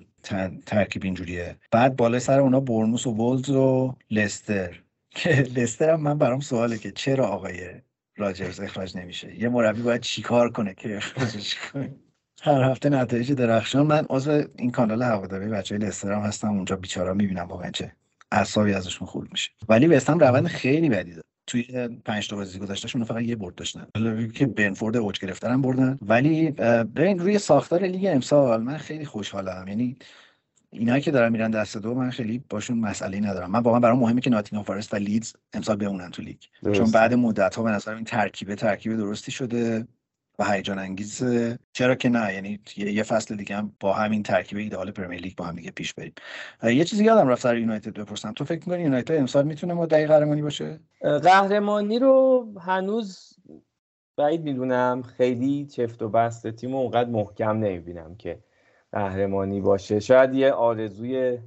ترکیب 0.65 1.03
اینجوریه. 1.03 1.55
بعد 1.71 1.95
بالای 1.95 2.19
سر 2.19 2.39
اونا 2.39 2.59
برنوس 2.59 3.07
و 3.07 3.11
ولز 3.11 3.49
و 3.49 3.95
لستر. 4.11 4.81
که 5.15 5.29
لستر 5.29 5.89
هم 5.89 6.01
من 6.01 6.17
برام 6.17 6.39
سواله 6.39 6.77
که 6.77 6.91
چرا 6.91 7.27
آقای 7.27 7.81
راجرز 8.17 8.59
اخراج 8.59 8.97
نمیشه؟ 8.97 9.41
یه 9.41 9.49
مربی 9.49 9.81
باید 9.81 10.01
چیکار 10.01 10.51
کنه 10.51 10.73
که 10.73 10.97
اخراجش 10.97 11.55
کنه؟ 11.55 11.95
هر 12.41 12.63
هفته 12.63 12.89
نتایج 12.89 13.33
درخشان. 13.33 13.87
من 13.87 14.05
عضو 14.09 14.43
این 14.55 14.71
کانال 14.71 15.01
هواداری 15.01 15.47
بچه 15.47 15.77
لستر 15.77 16.11
هم 16.11 16.21
هستم. 16.21 16.49
اونجا 16.49 16.75
بیچارا 16.75 17.13
می‌بینم 17.13 17.47
واقعا 17.47 17.71
چه 17.71 17.91
اعصابی 18.35 18.73
ازشون 18.73 19.07
خورد 19.07 19.31
میشه. 19.31 19.51
ولی 19.69 19.87
وستهم 19.87 20.19
روند 20.19 20.47
خیلی 20.47 20.89
بدی 20.89 21.11
داره 21.11 21.23
توی 21.47 21.87
پنج 22.05 22.27
تا 22.27 22.35
بازی 22.35 22.59
گذشتهشون 22.59 23.03
فقط 23.03 23.21
یه 23.21 23.35
برد 23.35 23.55
داشتن. 23.55 23.87
که 24.33 24.45
بنفورد 24.45 24.97
اوج 24.97 25.19
گرفتن 25.19 25.61
بردن. 25.61 25.99
ولی 26.01 26.51
ببین 26.51 27.19
روی 27.19 27.39
ساختار 27.39 27.83
لیگ 27.83 28.05
امسال 28.05 28.63
من 28.63 28.77
خیلی 28.77 29.05
خوشحالم. 29.05 29.67
یعنی 29.67 29.97
اینا 30.71 30.99
که 30.99 31.11
دارن 31.11 31.31
میرن 31.31 31.51
دست 31.51 31.77
دو 31.77 31.93
من 31.93 32.09
خیلی 32.09 32.43
باشون 32.49 32.79
مسئله 32.79 33.19
ندارم. 33.19 33.51
من 33.51 33.59
واقعا 33.59 33.79
برام 33.79 33.99
مهمه 33.99 34.21
که 34.21 34.29
ناتینگهام 34.29 34.65
فارست 34.65 34.93
و 34.93 34.97
لیدز 34.97 35.33
امسال 35.53 35.75
بمونن 35.75 36.11
تو 36.11 36.21
لیگ. 36.21 36.37
چون 36.73 36.91
بعد 36.91 37.13
مدت 37.13 37.55
ها 37.55 37.63
به 37.63 37.71
نظر 37.71 37.95
این 37.95 38.03
ترکیب 38.03 38.55
ترکیب 38.55 38.97
درستی 38.97 39.31
شده. 39.31 39.87
و 40.39 40.45
هیجان 40.45 40.79
انگیز 40.79 41.23
چرا 41.73 41.95
که 41.95 42.09
نه؟ 42.09 42.33
یعنی 42.33 42.59
یه 42.77 43.03
فصل 43.03 43.35
دیگه 43.35 43.55
هم 43.55 43.75
با 43.79 43.93
همین 43.93 44.23
ترکیب 44.23 44.57
ایدئال 44.57 44.91
Premier 44.91 45.21
League 45.21 45.35
با 45.35 45.45
هم 45.45 45.55
دیگه 45.55 45.71
پیش 45.71 45.93
بریم. 45.93 46.13
یه 46.63 46.83
چیزی 46.83 47.03
یادم 47.03 47.27
رفت 47.27 47.41
سر 47.41 47.57
یونایتد 47.57 47.93
بپرسم. 47.93 48.31
تو 48.31 48.45
فکر 48.45 48.59
می‌کنی 48.59 48.83
یونایتد 48.83 49.15
امسال 49.15 49.45
می‌تونه 49.45 49.73
مدعی 49.73 50.05
قهرمانی 50.05 50.41
باشه؟ 50.41 50.79
قهرمانی 51.01 51.99
رو 51.99 52.45
هنوز 52.59 53.29
بعید 54.17 54.41
می‌دونم. 54.41 55.01
خیلی 55.01 55.65
چفت 55.65 56.01
و 56.01 56.09
بست 56.09 56.47
تیم 56.47 56.75
اونقدر 56.75 57.09
محکم 57.09 57.57
نمی‌بینم 57.57 58.15
که 58.15 58.39
قهرمانی 58.91 59.61
باشه. 59.61 59.99
شاید 59.99 60.33
یه 60.33 60.51
آرزوی 60.51 61.39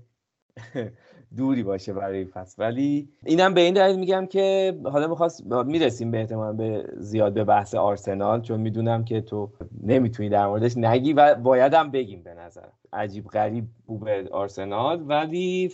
دوری 1.36 1.62
باشه 1.62 1.92
برای 1.92 2.24
فصل. 2.24 2.62
ولی 2.62 3.08
اینم 3.24 3.54
به 3.54 3.60
این 3.60 3.74
دلیل 3.74 3.98
میگم 3.98 4.26
که 4.26 4.76
حالا 4.84 5.06
می‌خواست 5.06 5.46
می‌رسیم 5.46 6.10
به 6.10 6.18
احتمال 6.18 6.56
به 6.56 6.84
زیاد 6.96 7.32
به 7.32 7.44
بحث 7.44 7.74
آرسنال 7.74 8.40
چون 8.40 8.60
می‌دونم 8.60 9.04
که 9.04 9.20
تو 9.20 9.50
نمی‌تونی 9.82 10.28
در 10.28 10.46
موردش 10.46 10.76
نگی 10.76 11.12
و 11.12 11.34
بایدم 11.34 11.90
بگیم 11.90 12.22
به 12.22 12.34
نظر. 12.34 12.66
عجیب 12.92 13.26
غریب 13.26 13.64
بود 13.86 14.08
آرسنال 14.28 15.04
ولی 15.08 15.72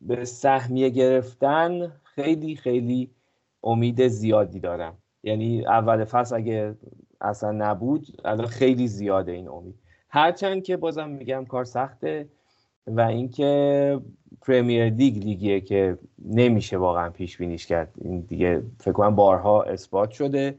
به 0.00 0.24
سهمیه 0.24 0.88
گرفتن 0.88 1.92
خیلی 2.04 2.56
خیلی 2.56 3.10
امید 3.64 4.06
زیادی 4.08 4.60
دارم. 4.60 4.94
یعنی 5.22 5.66
اول 5.66 6.04
فصل 6.04 6.36
اگه 6.36 6.74
اصلا 7.20 7.52
نبود 7.52 8.06
الان 8.24 8.46
خیلی 8.46 8.88
زیاده 8.88 9.32
این 9.32 9.48
امید. 9.48 9.74
هرچند 10.08 10.62
که 10.62 10.76
بازم 10.76 11.08
میگم 11.08 11.44
کار 11.44 11.64
سخته. 11.64 12.28
و 12.86 13.00
اینکه 13.00 14.00
پرمیر 14.42 14.90
لیگ 14.90 15.16
لیگیه 15.16 15.60
که 15.60 15.98
نمیشه 16.24 16.76
واقعا 16.76 17.10
پیش 17.10 17.38
بینیش 17.38 17.66
کرد. 17.66 17.94
این 18.04 18.20
دیگه 18.20 18.62
فکر 18.80 18.92
کنم 18.92 19.16
بارها 19.16 19.62
اثبات 19.62 20.10
شده. 20.10 20.58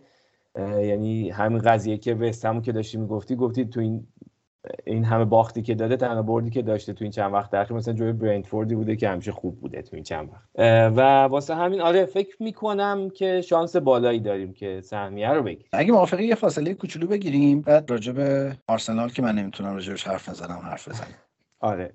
یعنی 0.60 1.30
همین 1.30 1.60
قضیه 1.60 1.98
که 1.98 2.16
وستهمو 2.16 2.62
که 2.62 2.72
داشتی 2.72 2.98
می‌گفتی 2.98 3.36
گفتی 3.36 3.66
تو 3.66 3.80
این 3.80 4.08
این 4.86 5.04
همه 5.04 5.26
باختی 5.26 5.62
که 5.62 5.76
داده 5.76 5.98
تنها 5.98 6.22
بردی 6.22 6.50
که 6.50 6.62
داشته 6.62 6.94
تو 6.94 7.04
این 7.06 7.12
چند 7.12 7.34
وقت 7.34 7.54
اخیر 7.54 7.78
مثلا 7.78 7.94
جوی 7.94 8.12
برنتفوردی 8.12 8.76
بوده 8.76 8.96
که 8.96 9.10
همیشه 9.10 9.32
خوب 9.32 9.60
بوده 9.60 9.82
تو 9.82 9.96
این 9.96 10.04
چند 10.04 10.30
وقت. 10.30 10.50
و 10.98 11.24
واسه 11.24 11.56
همین 11.56 11.82
آره 11.82 12.06
فکر 12.06 12.36
می‌کنم 12.40 13.10
که 13.10 13.42
شانس 13.42 13.76
بالایی 13.76 14.20
داریم 14.20 14.54
که 14.54 14.82
سهمیه 14.84 15.30
رو 15.30 15.44
بگیریم. 15.44 15.70
اگه 15.74 15.92
موافقی 15.92 16.24
یه 16.24 16.36
فاصله 16.36 16.74
کوچولو 16.74 17.08
بگیریم 17.08 17.62
بعد 17.62 17.92
راجع 17.92 18.12
به 18.14 18.58
آرسنال 18.68 19.10
که 19.10 19.22
من 19.22 19.36
نمی‌تونم 19.36 19.74
راجعش 19.74 20.08
حرف 20.08 20.30
نزنم 20.30 20.60
حرف 20.64 20.88
بزنم. 20.90 21.08
آره 21.62 21.92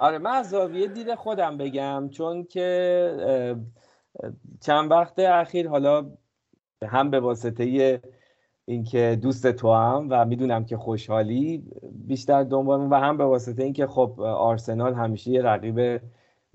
آره 0.00 0.18
من 0.18 0.30
از 0.30 0.50
زاویه 0.50 0.86
دید 0.86 1.14
خودم 1.14 1.56
بگم 1.56 2.08
چون 2.08 2.44
که 2.44 3.56
چند 4.60 4.90
وقت 4.90 5.18
اخیر 5.18 5.68
حالا 5.68 6.10
هم 6.84 7.10
به 7.10 7.20
واسطه 7.20 8.00
اینکه 8.64 9.18
دوست 9.22 9.52
تو 9.52 9.72
هم 9.72 10.06
و 10.10 10.24
می‌دونم 10.24 10.64
که 10.64 10.76
خوشحالی 10.76 11.64
بیشتر 11.92 12.42
دنبال 12.42 12.92
و 12.92 12.94
هم 12.94 13.16
به 13.16 13.24
واسطه 13.24 13.62
اینکه 13.62 13.86
خب 13.86 14.20
آرسنال 14.20 14.94
همیشه 14.94 15.30
یه 15.30 15.42
رقیب 15.42 16.00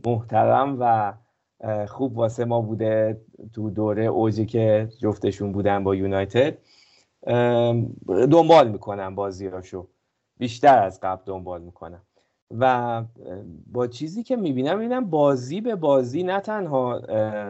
محترم 0.06 0.78
و 0.80 1.14
خوب 1.88 2.18
واسه 2.18 2.46
ما 2.46 2.62
بوده 2.62 3.22
تو 3.54 3.70
دوره 3.70 4.06
اوجی 4.06 4.46
که 4.46 4.90
جفتشون 5.00 5.52
بودن 5.52 5.84
با 5.84 5.96
یونایتد. 5.96 6.58
دنبال 8.08 8.72
می‌کنم 8.72 9.16
بازیاشو. 9.16 9.88
بیشتر 10.38 10.84
از 10.84 11.00
قبل 11.00 11.24
دنبال 11.26 11.62
می‌کنم. 11.62 12.05
و 12.52 13.04
با 13.72 13.88
چیزی 13.88 14.24
که 14.24 14.36
می‌بینم 14.36 14.80
می‌بینم 14.80 15.10
بازی 15.10 15.62
به 15.62 15.76
بازی 15.76 16.24
نه 16.24 16.40
تنها 16.40 17.02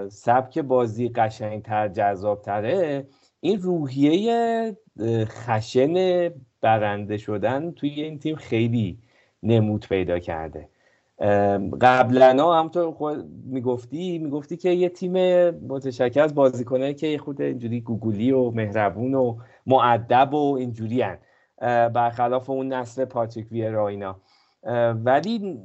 سبک 0.10 0.60
بازی 0.60 1.10
قشنگتر 1.10 1.88
جذابتره 1.88 3.08
این 3.39 3.62
روحیه 3.62 4.77
خشن 5.25 6.29
برنده 6.62 7.17
شدن 7.17 7.71
توی 7.71 7.89
این 7.89 8.19
تیم 8.19 8.36
خیلی 8.36 8.99
نمود 9.43 9.86
پیدا 9.89 10.19
کرده. 10.19 10.69
قبلا 11.81 12.53
هم 12.53 12.69
تو 12.69 12.91
خود 12.91 13.29
می‌گفتی 13.45 14.19
می‌گفتی 14.19 14.58
که 14.58 14.69
یه 14.69 14.89
تیم 14.89 15.49
متشکل 15.49 16.21
از 16.21 16.36
بازیکنایی 16.36 16.93
که 16.93 17.17
خود 17.17 17.41
اینجوری 17.41 17.81
گوگلی 17.81 18.31
و 18.31 18.51
مهربون 18.51 19.13
و 19.13 19.38
معدب 19.65 20.34
و 20.34 20.55
اینجوری 20.60 21.01
هن. 21.01 21.17
برخلاف 21.89 22.49
اون 22.49 22.73
نسل 22.73 23.05
پاتریک 23.05 23.51
ویرا 23.51 23.88
اینا. 23.88 24.21
ولی 25.06 25.60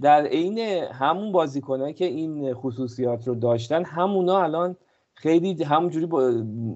در 0.00 0.26
عین 0.26 0.58
همون 0.92 1.32
بازیکنایی 1.32 1.94
که 1.94 2.04
این 2.04 2.54
خصوصیات 2.54 3.28
رو 3.28 3.34
داشتن 3.34 3.84
همونا 3.84 4.42
الان 4.42 4.76
خیلی 5.14 5.64
همونجوری 5.64 6.06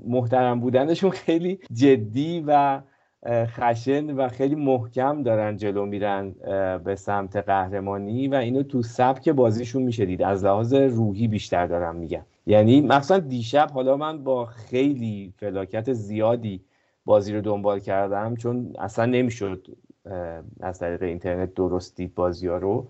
محترم 0.06 0.60
بودنشون 0.60 1.10
خیلی 1.10 1.58
جدی 1.72 2.44
و 2.46 2.80
خشن 3.28 4.10
و 4.10 4.28
خیلی 4.28 4.54
محکم 4.54 5.22
دارن 5.22 5.56
جلو 5.56 5.86
میرن 5.86 6.30
به 6.84 6.94
سمت 6.96 7.36
قهرمانی 7.36 8.28
و 8.28 8.34
اینو 8.34 8.62
تو 8.62 8.82
سبک 8.82 9.28
بازیشون 9.28 9.82
میشه 9.82 10.06
دید. 10.06 10.22
از 10.22 10.44
لحاظ 10.44 10.74
روحی 10.74 11.28
بیشتر 11.28 11.66
دارم 11.66 11.96
میگم 11.96 12.22
یعنی 12.46 12.80
مثلا 12.80 13.18
دیشب 13.18 13.70
حالا 13.70 13.96
من 13.96 14.24
با 14.24 14.44
خیلی 14.44 15.32
فلاکت 15.36 15.92
زیادی 15.92 16.60
بازی 17.04 17.34
رو 17.34 17.40
دنبال 17.40 17.78
کردم 17.78 18.36
چون 18.36 18.72
اصلا 18.78 19.04
نمی‌شد 19.04 19.66
از 20.60 20.78
طریق 20.78 21.02
اینترنت 21.02 21.54
درست 21.54 21.96
دید 21.96 22.14
بازی 22.14 22.46
ها 22.46 22.56
رو. 22.56 22.86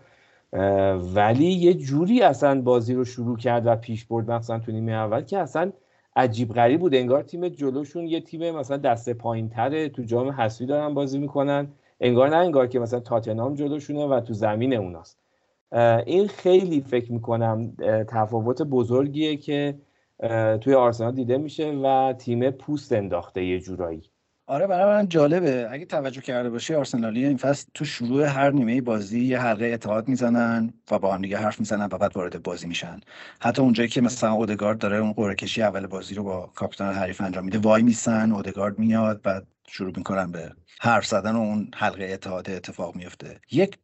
ولی 1.14 1.46
یه 1.46 1.74
جوری 1.74 2.22
اصلا 2.22 2.60
بازی 2.60 2.94
رو 2.94 3.04
شروع 3.04 3.36
کرد 3.36 3.66
و 3.66 3.76
پیش 3.76 4.04
برد 4.04 4.30
مثلا 4.30 4.58
تو 4.58 4.72
نیمه 4.72 4.92
اول 4.92 5.20
که 5.20 5.38
اصلا 5.38 5.72
عجیب 6.16 6.52
غریب 6.52 6.80
بود. 6.80 6.94
انگار 6.94 7.22
تیم 7.22 7.48
جلوشون 7.48 8.06
یه 8.06 8.20
تیم 8.20 8.50
مثلا 8.50 8.76
دسته 8.76 9.14
پایین 9.14 9.48
تره 9.48 9.88
تو 9.88 10.02
جام 10.02 10.30
حذفی 10.30 10.66
دارن 10.66 10.94
بازی 10.94 11.18
می‌کنن. 11.18 11.68
انگار 12.00 12.28
نه 12.28 12.36
انگار 12.36 12.66
که 12.66 12.78
مثلا 12.78 13.00
تاتنام 13.00 13.54
جلوشونه 13.54 14.06
و 14.06 14.20
تو 14.20 14.32
زمین 14.32 14.74
اوناست. 14.74 15.18
این 16.06 16.28
خیلی 16.28 16.80
فکر 16.80 17.12
می‌کنم 17.12 17.72
تفاوت 18.08 18.62
بزرگیه 18.62 19.36
که 19.36 19.74
توی 20.60 20.74
آرسنال 20.74 21.12
دیده 21.12 21.38
میشه 21.38 21.72
و 21.84 22.14
تیم 22.18 22.50
پوست 22.50 22.92
انداخته 22.92 23.44
یه 23.44 23.60
جورایی. 23.60 24.02
آره 24.48 24.66
برای 24.66 24.84
من 24.84 25.08
جالبه. 25.08 25.68
اگه 25.70 25.84
توجه 25.84 26.20
کرده 26.20 26.50
باشی 26.50 26.74
آرسنالی 26.74 27.26
این 27.26 27.36
فصل 27.36 27.66
تو 27.74 27.84
شروع 27.84 28.24
هر 28.24 28.50
نیمه 28.50 28.80
بازی 28.80 29.24
یه 29.24 29.38
حلقه 29.40 29.66
اتحاد 29.66 30.08
می‌زنن 30.08 30.72
و 30.90 30.98
با 30.98 31.14
هم 31.14 31.22
دیگه 31.22 31.38
حرف 31.38 31.60
می‌زنن 31.60 31.84
و 31.84 31.98
بعد 31.98 32.16
وارد 32.16 32.42
بازی 32.42 32.66
میشن. 32.66 33.00
حتی 33.40 33.62
اونجایی 33.62 33.88
که 33.88 34.00
مثلا 34.00 34.32
اودگارد 34.32 34.78
داره 34.78 34.96
اون 34.96 35.12
قرعه 35.12 35.34
کشی 35.34 35.62
اول 35.62 35.86
بازی 35.86 36.14
رو 36.14 36.24
با 36.24 36.52
کاپیتان 36.54 36.94
حریف 36.94 37.20
انجام 37.20 37.44
میده 37.44 37.58
وای 37.58 37.82
میسن 37.82 38.32
اودگارد 38.32 38.78
میاد 38.78 39.22
بعد 39.22 39.46
شروع 39.68 39.92
می‌کنن 39.96 40.32
به 40.32 40.52
حرف 40.80 41.06
زدن 41.06 41.32
و 41.36 41.40
اون 41.40 41.70
حلقه 41.74 42.04
اتحاد 42.04 42.50
اتفاق 42.50 42.96
میفته 42.96 43.40
یک 43.50 43.78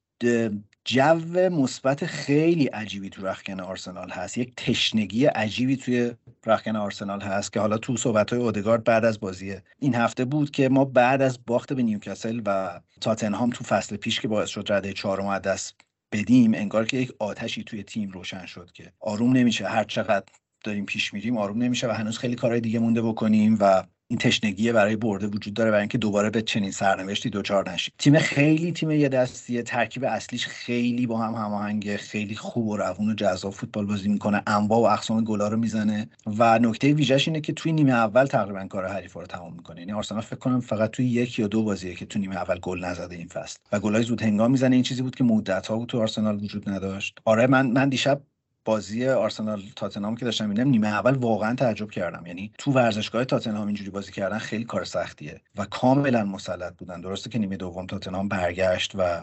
جو 0.85 1.51
مثبت 1.51 2.07
خیلی 2.07 2.67
عجیبی 2.67 3.11
تو 3.11 3.27
رخکن 3.27 3.61
آرسنال 3.61 4.11
هست. 4.11 4.39
یک 4.39 4.53
تشنگی 4.57 5.27
عجیبی 5.27 5.77
توی 5.77 6.13
رخکن 6.47 6.77
آرسنال 6.77 7.21
هست 7.21 7.53
که 7.53 7.61
حالا 7.61 7.79
تو 7.79 7.97
صحبت 7.97 8.33
های 8.33 8.43
اودگارد 8.43 8.85
بعد 8.85 9.05
از 9.05 9.21
بازی 9.21 9.57
این 9.79 9.95
هفته 9.95 10.25
بود 10.25 10.51
که 10.51 10.69
ما 10.69 10.85
بعد 10.85 11.23
از 11.23 11.39
باخت 11.47 11.73
به 11.73 11.83
نیوکاسل 11.83 12.43
و 12.47 12.81
تاتنهام 13.01 13.51
تو 13.51 13.65
فصل 13.65 13.97
پیش 13.97 14.21
که 14.21 14.29
باعث 14.29 14.49
شد 14.49 14.73
رده 14.73 14.93
چهارم 14.93 15.39
دست 15.39 15.75
بدیم 16.13 16.55
انگار 16.55 16.87
که 16.87 16.97
یک 16.97 17.13
آتشی 17.19 17.65
توی 17.65 17.83
تیم 17.83 18.11
روشن 18.11 18.47
شد 18.47 18.71
که 18.75 18.93
آروم 19.01 19.33
نمیشه. 19.33 19.67
هر 19.67 19.85
چقدر 19.85 20.25
داریم 20.65 20.87
پیش 20.87 21.15
میریم 21.15 21.37
آروم 21.39 21.63
نمیشه 21.63 21.89
و 21.89 21.91
هنوز 21.91 22.19
خیلی 22.19 22.35
کارهای 22.37 22.61
دیگه 22.61 22.79
مونده 22.79 23.03
بکنیم 23.03 23.57
و 23.61 23.85
این 24.13 24.19
تشنگی 24.19 24.73
برای 24.73 24.97
برده 24.97 25.27
وجود 25.27 25.55
داره 25.55 25.71
برای 25.71 25.81
اینکه 25.81 25.99
دوباره 25.99 26.31
به 26.31 26.43
چنین 26.43 26.71
سرنوشتی 26.71 27.31
دوچار 27.31 27.71
نشید. 27.71 27.95
تیم 27.99 28.19
خیلی 28.19 28.73
تیم 28.73 28.91
یه 28.91 29.09
دستیه 29.09 29.63
ترکیب 29.63 30.05
اصلیش 30.05 30.47
خیلی 30.47 31.07
با 31.07 31.19
هم 31.19 31.35
هماهنگه 31.35 31.97
خیلی 31.97 32.35
خوب 32.35 32.69
و 32.69 32.77
روون 32.77 33.11
و 33.11 33.15
جذاب 33.15 33.53
فوتبال 33.53 33.87
بازی 33.87 34.09
می‌کنه. 34.09 34.43
انواع 34.47 34.81
و 34.81 34.83
اقسام 34.83 35.25
گلا 35.25 35.49
رو 35.49 35.57
می‌زنه 35.57 36.09
و 36.39 36.59
نکته 36.59 36.93
ویژش 36.93 37.29
اینه 37.29 37.41
که 37.41 37.53
توی 37.53 37.73
نیمه 37.73 37.93
اول 37.93 38.25
تقریبا 38.25 38.67
کار 38.67 38.87
حریفا 38.87 39.21
رو 39.21 39.27
تمام 39.27 39.53
می‌کنه. 39.53 39.81
یعنی 39.81 39.93
آرسنال 39.93 40.21
فکر 40.21 40.37
کنم 40.37 40.61
فقط 40.61 40.91
توی 40.91 41.07
یک 41.07 41.39
یا 41.39 41.47
دو 41.47 41.63
بازیه 41.63 41.95
که 41.95 42.07
تو 42.07 42.19
نیمه 42.19 42.37
اول 42.37 42.59
گل 42.59 42.85
نزده 42.85 43.17
این 43.17 43.29
فصل. 43.29 43.59
و 43.73 43.81
گلای 43.81 44.03
زود 44.03 44.23
هنگام 44.23 44.51
می‌زنه. 44.51 44.75
این 44.75 44.83
چیزی 44.85 45.03
بود 45.03 45.15
که 45.15 45.25
مدت 45.25 45.67
ها 45.67 45.77
بود 45.77 45.89
تو 45.89 46.01
آرسنال 46.01 46.45
وجود 46.45 46.69
نداشت. 46.69 47.19
آره 47.25 47.47
من 47.47 47.67
من 47.67 47.89
دیشب 47.89 48.23
بازی 48.65 49.09
آرسنال 49.09 49.63
تاتنهام 49.77 50.17
که 50.17 50.25
داشتم 50.25 50.49
میدم 50.49 50.69
نیمه 50.69 50.89
اول 50.89 51.15
واقعا 51.15 51.55
تعجب 51.55 51.91
کردم. 51.91 52.27
یعنی 52.27 52.53
تو 52.59 52.73
ورزشگاه 52.73 53.25
تاتنهام 53.25 53.67
اینجوری 53.67 53.91
بازی 53.91 54.13
کردن 54.13 54.39
خیلی 54.39 54.65
کار 54.65 54.85
سختیه 54.85 55.41
و 55.57 55.65
کاملا 55.65 56.25
مسلط 56.25 56.77
بودن. 56.77 57.01
درسته 57.01 57.31
که 57.31 57.39
نیمه 57.39 57.57
دوم 57.57 57.87
تاتنهام 57.87 58.29
برگشت 58.29 58.93
و 58.95 59.21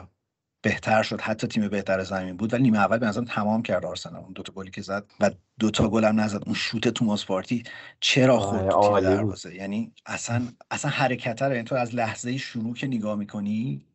بهتر 0.62 1.04
شد. 1.04 1.22
حتی 1.22 1.48
تیم 1.48 1.68
بهتر 1.68 2.04
زمین 2.04 2.38
بود 2.38 2.54
ولی 2.54 2.64
نیمه 2.64 2.78
اول 2.78 2.98
به 2.98 3.06
نظرم 3.06 3.26
تمام 3.26 3.62
کرد 3.62 3.86
آرسنال. 3.86 4.24
اون 4.24 4.34
دوتا 4.34 4.54
گلی 4.54 4.72
که 4.72 4.82
زد 4.82 5.06
و 5.20 5.32
دوتا 5.60 5.90
گل 5.90 6.04
هم 6.04 6.20
نزد. 6.20 6.42
اون 6.46 6.56
شوت 6.56 6.88
توماس 6.88 7.26
پارتی 7.26 7.64
چرا 8.00 8.40
خورد 8.40 8.70
تو 8.70 9.00
دروازه؟ 9.00 9.56
یعنی 9.56 9.92
اصلا 10.06 10.42
اصلا 10.72 10.92
حرکت 10.92 11.42
یعنی 11.42 11.64
تو 11.64 11.76
از 11.76 11.96
لحظه 11.96 12.38
شروع 12.38 12.76
که 12.76 12.88
نگاه 12.88 13.16
می‌کنی 13.16 13.86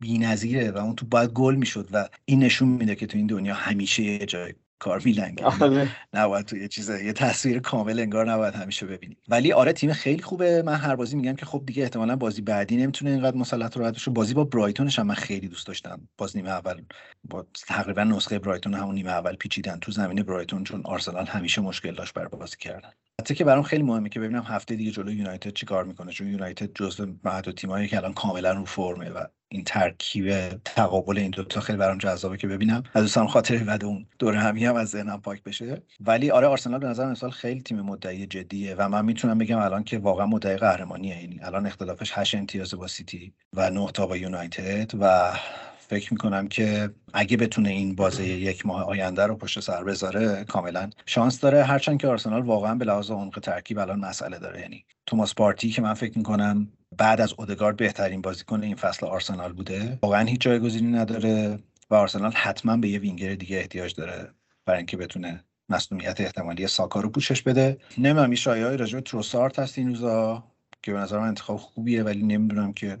بی‌نظیره 0.00 0.70
و 0.70 0.78
اون 0.78 0.94
تو 0.94 1.06
باید 1.06 1.30
گل 1.30 1.54
می‌شد 1.54 1.88
و 1.92 2.08
این 2.24 2.42
نشون 2.42 2.68
میده 2.68 2.94
که 2.94 3.06
تو 3.06 3.18
این 3.18 3.26
دنیا 3.26 3.54
همیشه 3.54 4.02
یه 4.02 4.26
جای 4.26 4.54
کار 4.78 5.02
میلنگه. 5.04 5.44
آره. 5.44 5.88
نباید 6.14 6.46
تو 6.46 6.56
یه 6.56 6.68
چیز 6.68 6.90
یه 6.90 7.12
تصویر 7.12 7.58
کامل 7.58 8.00
انگار 8.00 8.30
نباید 8.30 8.54
همیشه 8.54 8.86
ببینی. 8.86 9.16
ولی 9.28 9.52
آره 9.52 9.72
تیم 9.72 9.92
خیلی 9.92 10.22
خوبه. 10.22 10.62
من 10.62 10.74
هر 10.74 10.96
بازی 10.96 11.16
میگم 11.16 11.36
که 11.36 11.46
خب 11.46 11.62
دیگه 11.66 11.82
احتمالا 11.82 12.16
بازی 12.16 12.42
بعدی 12.42 12.76
نمی‌تونه 12.76 13.10
اینقدر 13.10 13.36
مسلط 13.36 13.76
رو 13.76 13.92
بشه. 13.92 14.10
بازی 14.10 14.34
با 14.34 14.44
برایتونش 14.44 14.98
هم 14.98 15.06
من 15.06 15.14
خیلی 15.14 15.48
دوست 15.48 15.66
داشتم. 15.66 16.08
باز 16.18 16.36
نیمه 16.36 16.50
اول 16.50 16.82
با 17.24 17.46
تقریبا 17.66 18.04
نسخه 18.04 18.38
برایتون 18.38 18.74
همون 18.74 18.94
نیمه 18.94 19.10
اول 19.10 19.36
پیچیدن 19.36 19.78
تو 19.78 19.92
زمین 19.92 20.22
برایتون 20.22 20.64
چون 20.64 20.82
آرسنال 20.84 21.26
همیشه 21.26 21.60
مشکل 21.60 21.94
داشت 21.94 22.14
بر 22.14 22.28
بازی 22.28 22.56
کردن. 22.56 22.90
حتی 23.20 23.34
که 23.34 23.44
برام 23.44 23.62
خیلی 23.62 23.82
مهمه 23.82 24.08
که 24.08 24.20
ببینم 24.20 24.42
هفته 24.42 24.76
دیگه 24.76 24.90
جلوی 24.90 25.14
یونایتد 25.14 25.52
چیکار 25.52 25.84
می‌کنه. 25.84 26.12
چون 26.12 26.26
یونایتد 26.26 26.70
جزو 26.74 27.06
معدود 27.24 27.54
تیمایی 27.54 27.88
که 27.88 27.96
الان 27.96 28.12
کاملا 28.12 28.52
رو 28.52 28.64
فرمه 28.64 29.10
و 29.10 29.24
این 29.50 29.64
ترکیب 29.64 30.48
تقابل 30.64 31.18
این 31.18 31.30
دوتا 31.30 31.60
خیلی 31.60 31.78
برام 31.78 31.98
جذابه 31.98 32.36
که 32.36 32.46
ببینم. 32.46 32.82
از 32.94 33.02
دوستان 33.02 33.26
خاطر 33.26 33.56
بعد 33.56 33.84
اون 33.84 34.06
دور 34.18 34.34
همی 34.34 34.64
هم 34.64 34.76
از 34.76 34.88
ذهنم 34.88 35.20
پاک 35.20 35.42
بشه. 35.42 35.82
ولی 36.00 36.30
آره 36.30 36.46
آرسنال 36.46 36.80
به 36.80 36.86
نظر 36.86 37.04
امسال 37.04 37.30
خیلی 37.30 37.60
تیم 37.60 37.80
مدعی 37.80 38.26
جدیه 38.26 38.74
و 38.78 38.88
من 38.88 39.04
می‌تونم 39.04 39.38
بگم 39.38 39.58
الان 39.58 39.84
که 39.84 39.98
واقعا 39.98 40.26
مدعی 40.26 40.56
قهرمانیه. 40.56 41.22
یعنی 41.22 41.40
الان 41.42 41.66
اختلافش 41.66 42.12
8 42.14 42.34
امتیاز 42.34 42.74
با 42.74 42.86
سیتی 42.86 43.32
و 43.52 43.70
9 43.70 43.86
تا 43.94 44.06
با 44.06 44.16
یونایتد 44.16 44.92
و 45.00 45.32
فکر 45.78 46.12
می‌کنم 46.12 46.48
که 46.48 46.90
اگه 47.12 47.36
بتونه 47.36 47.68
این 47.70 47.94
بازی 47.94 48.24
یک 48.24 48.66
ماه 48.66 48.84
آینده 48.84 49.26
رو 49.26 49.36
پشت 49.36 49.60
سر 49.60 49.84
بذاره 49.84 50.44
کاملا 50.44 50.90
شانس 51.06 51.40
داره. 51.40 51.64
هرچند 51.64 52.00
که 52.00 52.08
آرسنال 52.08 52.42
واقعا 52.42 52.74
به 52.74 52.84
لحاظ 52.84 53.10
عمق 53.10 53.38
ترکیب 53.42 53.78
الان 53.78 54.00
مسئله 54.00 54.38
داره. 54.38 54.60
یعنی 54.60 54.84
توماس 55.06 55.34
پارتی 55.34 55.70
که 55.70 55.82
من 55.82 55.94
فکر 55.94 56.18
می‌کنم 56.18 56.68
بعد 56.96 57.20
از 57.20 57.34
اودگارد 57.38 57.76
بهترین 57.76 58.22
بازیکن 58.22 58.62
این 58.62 58.76
فصل 58.76 59.06
آرسنال 59.06 59.52
بوده. 59.52 59.98
واقعا 60.02 60.24
هیچ 60.24 60.40
جایگزینی 60.40 60.92
نداره 60.92 61.58
و 61.90 61.94
آرسنال 61.94 62.32
حتما 62.32 62.76
به 62.76 62.88
یه 62.88 62.98
وینگر 62.98 63.34
دیگه 63.34 63.56
احتیاج 63.56 63.94
داره 63.94 64.30
برای 64.66 64.78
اینکه 64.78 64.96
بتونه 64.96 65.44
مسئولیت 65.68 66.20
احتمالی 66.20 66.66
ساکا 66.66 67.00
رو 67.00 67.10
پوشش 67.10 67.42
بده. 67.42 67.78
نمی‌دونم 67.98 68.26
این 68.26 68.34
شایعه 68.34 68.76
راجع 68.76 69.00
تروسارت 69.00 69.58
هست 69.58 69.78
این 69.78 69.88
روزا 69.88 70.44
که 70.82 70.92
به 70.92 70.98
نظر 70.98 71.18
من 71.18 71.28
انتخاب 71.28 71.56
خوبیه 71.56 72.02
ولی 72.02 72.22
نمی‌دونم 72.22 72.72
که 72.72 72.98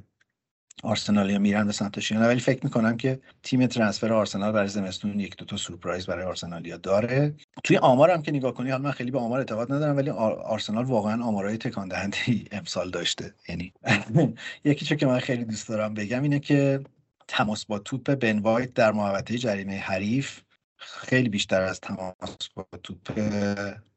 آرسنالیا 0.82 1.38
میرن 1.38 1.66
به 1.66 1.72
سمتش 1.72 2.12
ولی 2.12 2.40
فکر 2.40 2.60
می‌کنم 2.64 2.96
که 2.96 3.20
تیم 3.42 3.66
ترنسفر 3.66 4.12
آرسنال 4.12 4.52
برای 4.52 4.68
زمستون 4.68 5.20
یک 5.20 5.36
دو 5.36 5.44
تا 5.44 5.56
سورپرایز 5.56 6.06
برای 6.06 6.24
آرسنالیا 6.24 6.76
داره. 6.76 7.34
توی 7.64 7.76
آمار 7.76 8.10
هم 8.10 8.22
که 8.22 8.32
نگاه 8.32 8.54
کنی 8.54 8.70
حالا 8.70 8.82
من 8.82 8.90
خیلی 8.90 9.10
به 9.10 9.18
آمار 9.18 9.38
اعتقاد 9.38 9.72
ندارم 9.72 9.96
ولی 9.96 10.10
آرسنال 10.10 10.84
واقعا 10.84 11.24
آمارهای 11.24 11.56
تکان 11.56 11.88
دهنده 11.88 12.16
امسال 12.52 12.90
داشته. 12.90 13.34
یعنی 13.48 13.72
یکی 14.64 14.84
چه 14.84 14.96
که 14.96 15.06
من 15.06 15.18
خیلی 15.18 15.44
دوست 15.44 15.68
دارم 15.68 15.94
بگم 15.94 16.22
اینه 16.22 16.40
که 16.40 16.80
تماس 17.28 17.64
با 17.64 17.78
توپ 17.78 18.14
بن 18.14 18.38
وایت 18.38 18.74
در 18.74 18.92
محوطه 18.92 19.38
جریمه 19.38 19.78
حریف 19.78 20.40
خیلی 20.76 21.28
بیشتر 21.28 21.62
از 21.62 21.80
تماس 21.80 22.48
با 22.54 22.66
توپ 22.82 23.12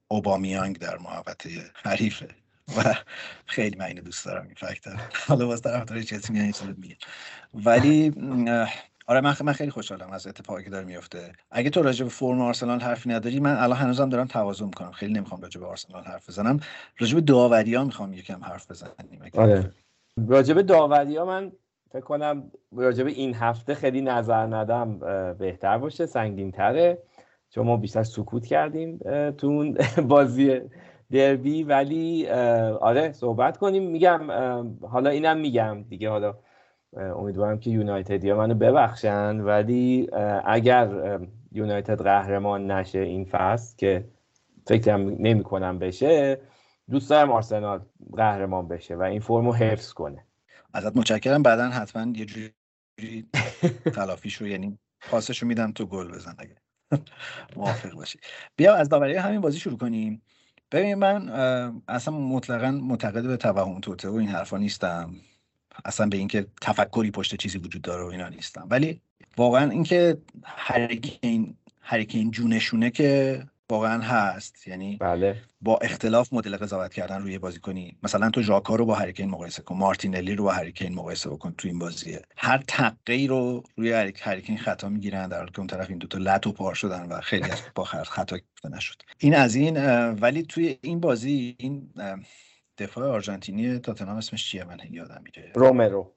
اوبامیانگ 0.08 0.78
در 0.80 0.98
محوطه 0.98 1.50
حریفه. 1.76 2.28
و 2.78 2.96
خیلی 3.46 3.78
من 3.78 3.86
اینو 3.86 4.02
دوست 4.02 4.26
دارم 4.26 4.46
این 4.46 4.56
فکت 4.56 4.84
حالا 5.28 5.46
باز 5.46 5.62
طرفدار 5.62 6.02
چلسی 6.02 6.34
میان 6.34 6.46
این 6.46 6.76
میگه. 6.78 6.96
ولی 7.54 8.14
آره 9.08 9.22
من, 9.22 9.36
من 9.44 9.54
خیلی 9.54 9.72
خوشحالم 9.72 10.12
از 10.12 10.28
اتفاقی 10.28 10.64
که 10.64 10.70
داره 10.70 10.86
میفته. 10.86 11.32
اگه 11.52 11.70
تو 11.70 11.82
راجع 11.82 12.04
به 12.04 12.10
فرم 12.10 12.42
آرسنال 12.42 12.80
حرفی 12.80 13.10
نداری 13.10 13.40
من 13.40 13.56
الان 13.56 13.78
هنوزم 13.78 14.10
دارم 14.10 14.28
تواضع 14.28 14.66
می‌کنم. 14.66 14.92
خیلی 14.92 15.14
نمی‌خوام 15.14 15.42
راجع 15.42 15.60
به 15.60 15.68
آرسنال 15.68 16.04
حرف 16.04 16.30
بزنم. 16.30 16.60
راجع 16.98 17.16
به 17.16 17.22
داوری 17.22 17.76
ها 17.76 17.84
می‌خوام 17.84 18.14
یکم 18.14 18.44
حرف 18.44 18.72
بزنیم. 18.72 19.22
آره. 19.34 19.72
راجع 20.28 20.54
به 20.54 20.64
داوری 20.64 21.18
ها 21.18 21.26
من 21.26 21.52
فکر 21.92 22.02
کنم 22.02 22.52
راجع 22.72 23.04
به 23.04 23.12
این 23.12 23.36
هفته 23.36 23.76
خیلی 23.76 24.02
نظر 24.02 24.46
ندم 24.46 25.00
بهتر 25.38 25.78
باشه 25.78 26.06
سنگین 26.06 26.52
تره 26.52 26.98
چون 27.50 27.66
ما 27.66 27.78
بیشتر 27.78 28.04
سکوت 28.04 28.46
کردیم 28.46 28.98
تو 29.32 29.48
اون 29.48 29.78
بازی 30.08 30.62
دربی 31.12 31.64
ولی 31.64 32.28
آره 32.30 33.12
صحبت 33.12 33.58
کنیم. 33.58 33.92
میگم 33.92 34.32
حالا 34.82 35.10
اینم 35.10 35.38
میگم 35.38 35.84
دیگه. 35.90 36.10
حالا 36.10 36.38
امیدوارم 36.98 37.60
که 37.60 37.70
یونایتدیا 37.70 38.38
منو 38.38 38.54
ببخشن. 38.54 39.40
ولی 39.40 40.08
اگر 40.46 41.20
یونایتد 41.52 42.02
قهرمان 42.02 42.72
نشه 42.72 43.00
این 43.00 43.26
فصل 43.26 43.78
که 43.78 44.06
فکرم 44.68 45.02
نمی 45.02 45.44
کنم 45.44 45.80
بشه 45.80 46.42
دوست 46.90 47.10
دارم 47.10 47.32
آرسنال 47.32 47.82
قهرمان 48.14 48.68
بشه 48.68 48.96
و 48.96 49.02
این 49.02 49.20
فرمو 49.20 49.54
حفظ 49.54 49.94
کنه. 49.94 50.26
ازت 50.74 50.98
متشکرم. 50.98 51.44
بعدا 51.44 51.70
حتما 51.70 52.14
یه 52.16 52.26
جوری 52.26 53.30
تلافیش 53.96 54.36
رو 54.36 54.48
یعنی 54.48 54.80
پاسش 55.10 55.42
رو 55.42 55.48
میدم 55.48 55.72
تو 55.72 55.86
گل 55.86 56.12
بزن 56.12 56.36
اگه 56.38 56.56
موافق 57.56 57.94
باشی. 57.94 58.20
بیا 58.56 58.76
از 58.76 58.90
داوری 58.90 59.16
همین 59.16 59.42
بازی 59.42 59.60
شروع 59.60 59.78
کنیم. 59.78 60.22
ببین 60.72 60.96
من 60.96 61.30
اصلا 61.88 62.14
مطلقا 62.14 62.72
معتقد 62.72 63.28
به 63.28 63.38
توهم 63.38 63.80
توته 63.80 64.10
و 64.10 64.16
این 64.16 64.30
حرفا 64.30 64.58
نیستم. 64.58 65.16
اصلا 65.86 66.08
به 66.08 66.18
اینکه 66.18 66.48
تفکری 66.62 67.12
پشت 67.12 67.36
چیزی 67.36 67.58
وجود 67.58 67.82
داره 67.82 68.04
و 68.04 68.08
اینا 68.08 68.30
نیستم. 68.30 68.68
ولی 68.70 69.02
واقعا 69.38 69.72
اینکه 69.72 70.18
هریکین 70.44 71.58
هریکین 71.82 72.32
جونشونه 72.32 72.90
که 72.90 73.44
واقعا 73.72 74.02
هست. 74.02 74.68
یعنی 74.68 74.98
بله. 74.98 75.42
با 75.62 75.78
اختلاف 75.78 76.34
مدل 76.34 76.58
قضاوت 76.58 76.94
کردن 76.94 77.22
روی 77.22 77.38
بازی 77.38 77.60
کنی 77.60 77.98
مثلا 78.04 78.30
تو 78.30 78.42
ژاکا 78.42 78.76
رو 78.76 78.86
با 78.86 78.96
هریکین 78.96 79.30
مقایسه 79.30 79.62
کن. 79.62 79.78
مارتینلی 79.78 80.36
رو 80.36 80.44
با 80.44 80.52
هریکین 80.52 80.96
مقایسه 80.96 81.30
بکن 81.30 81.54
تو 81.58 81.68
این 81.68 81.80
بازیه. 81.80 82.22
هر 82.38 82.64
تقی 82.68 83.28
رو 83.28 83.64
روی 83.78 83.92
هریکین 84.20 84.58
خطا 84.58 84.90
می‌گیرن 84.90 85.28
در 85.28 85.38
حالی 85.38 85.52
که 85.52 85.60
اون 85.60 85.68
طرف 85.68 85.90
این 85.90 85.98
دوتا 85.98 86.18
لط 86.18 86.48
و 86.48 86.52
پار 86.52 86.76
شدن 86.76 87.06
و 87.06 87.22
خیلی 87.22 87.52
از 87.52 87.62
با 87.76 87.84
خطا 87.84 88.38
نشد. 88.72 89.02
این 89.18 89.36
از 89.36 89.56
این 89.56 89.78
ولی 90.10 90.44
توی 90.44 90.78
این 90.82 91.00
بازی 91.00 91.56
این 91.60 91.94
دفاع 92.78 93.08
آرژانتینی 93.08 93.80
تاتنهام 93.80 94.18
اسمش 94.18 94.52
چیه؟ 94.52 94.64
من 94.64 94.78
یادم 94.90 95.22
میره. 95.24 95.52
رومرو. 95.56 96.14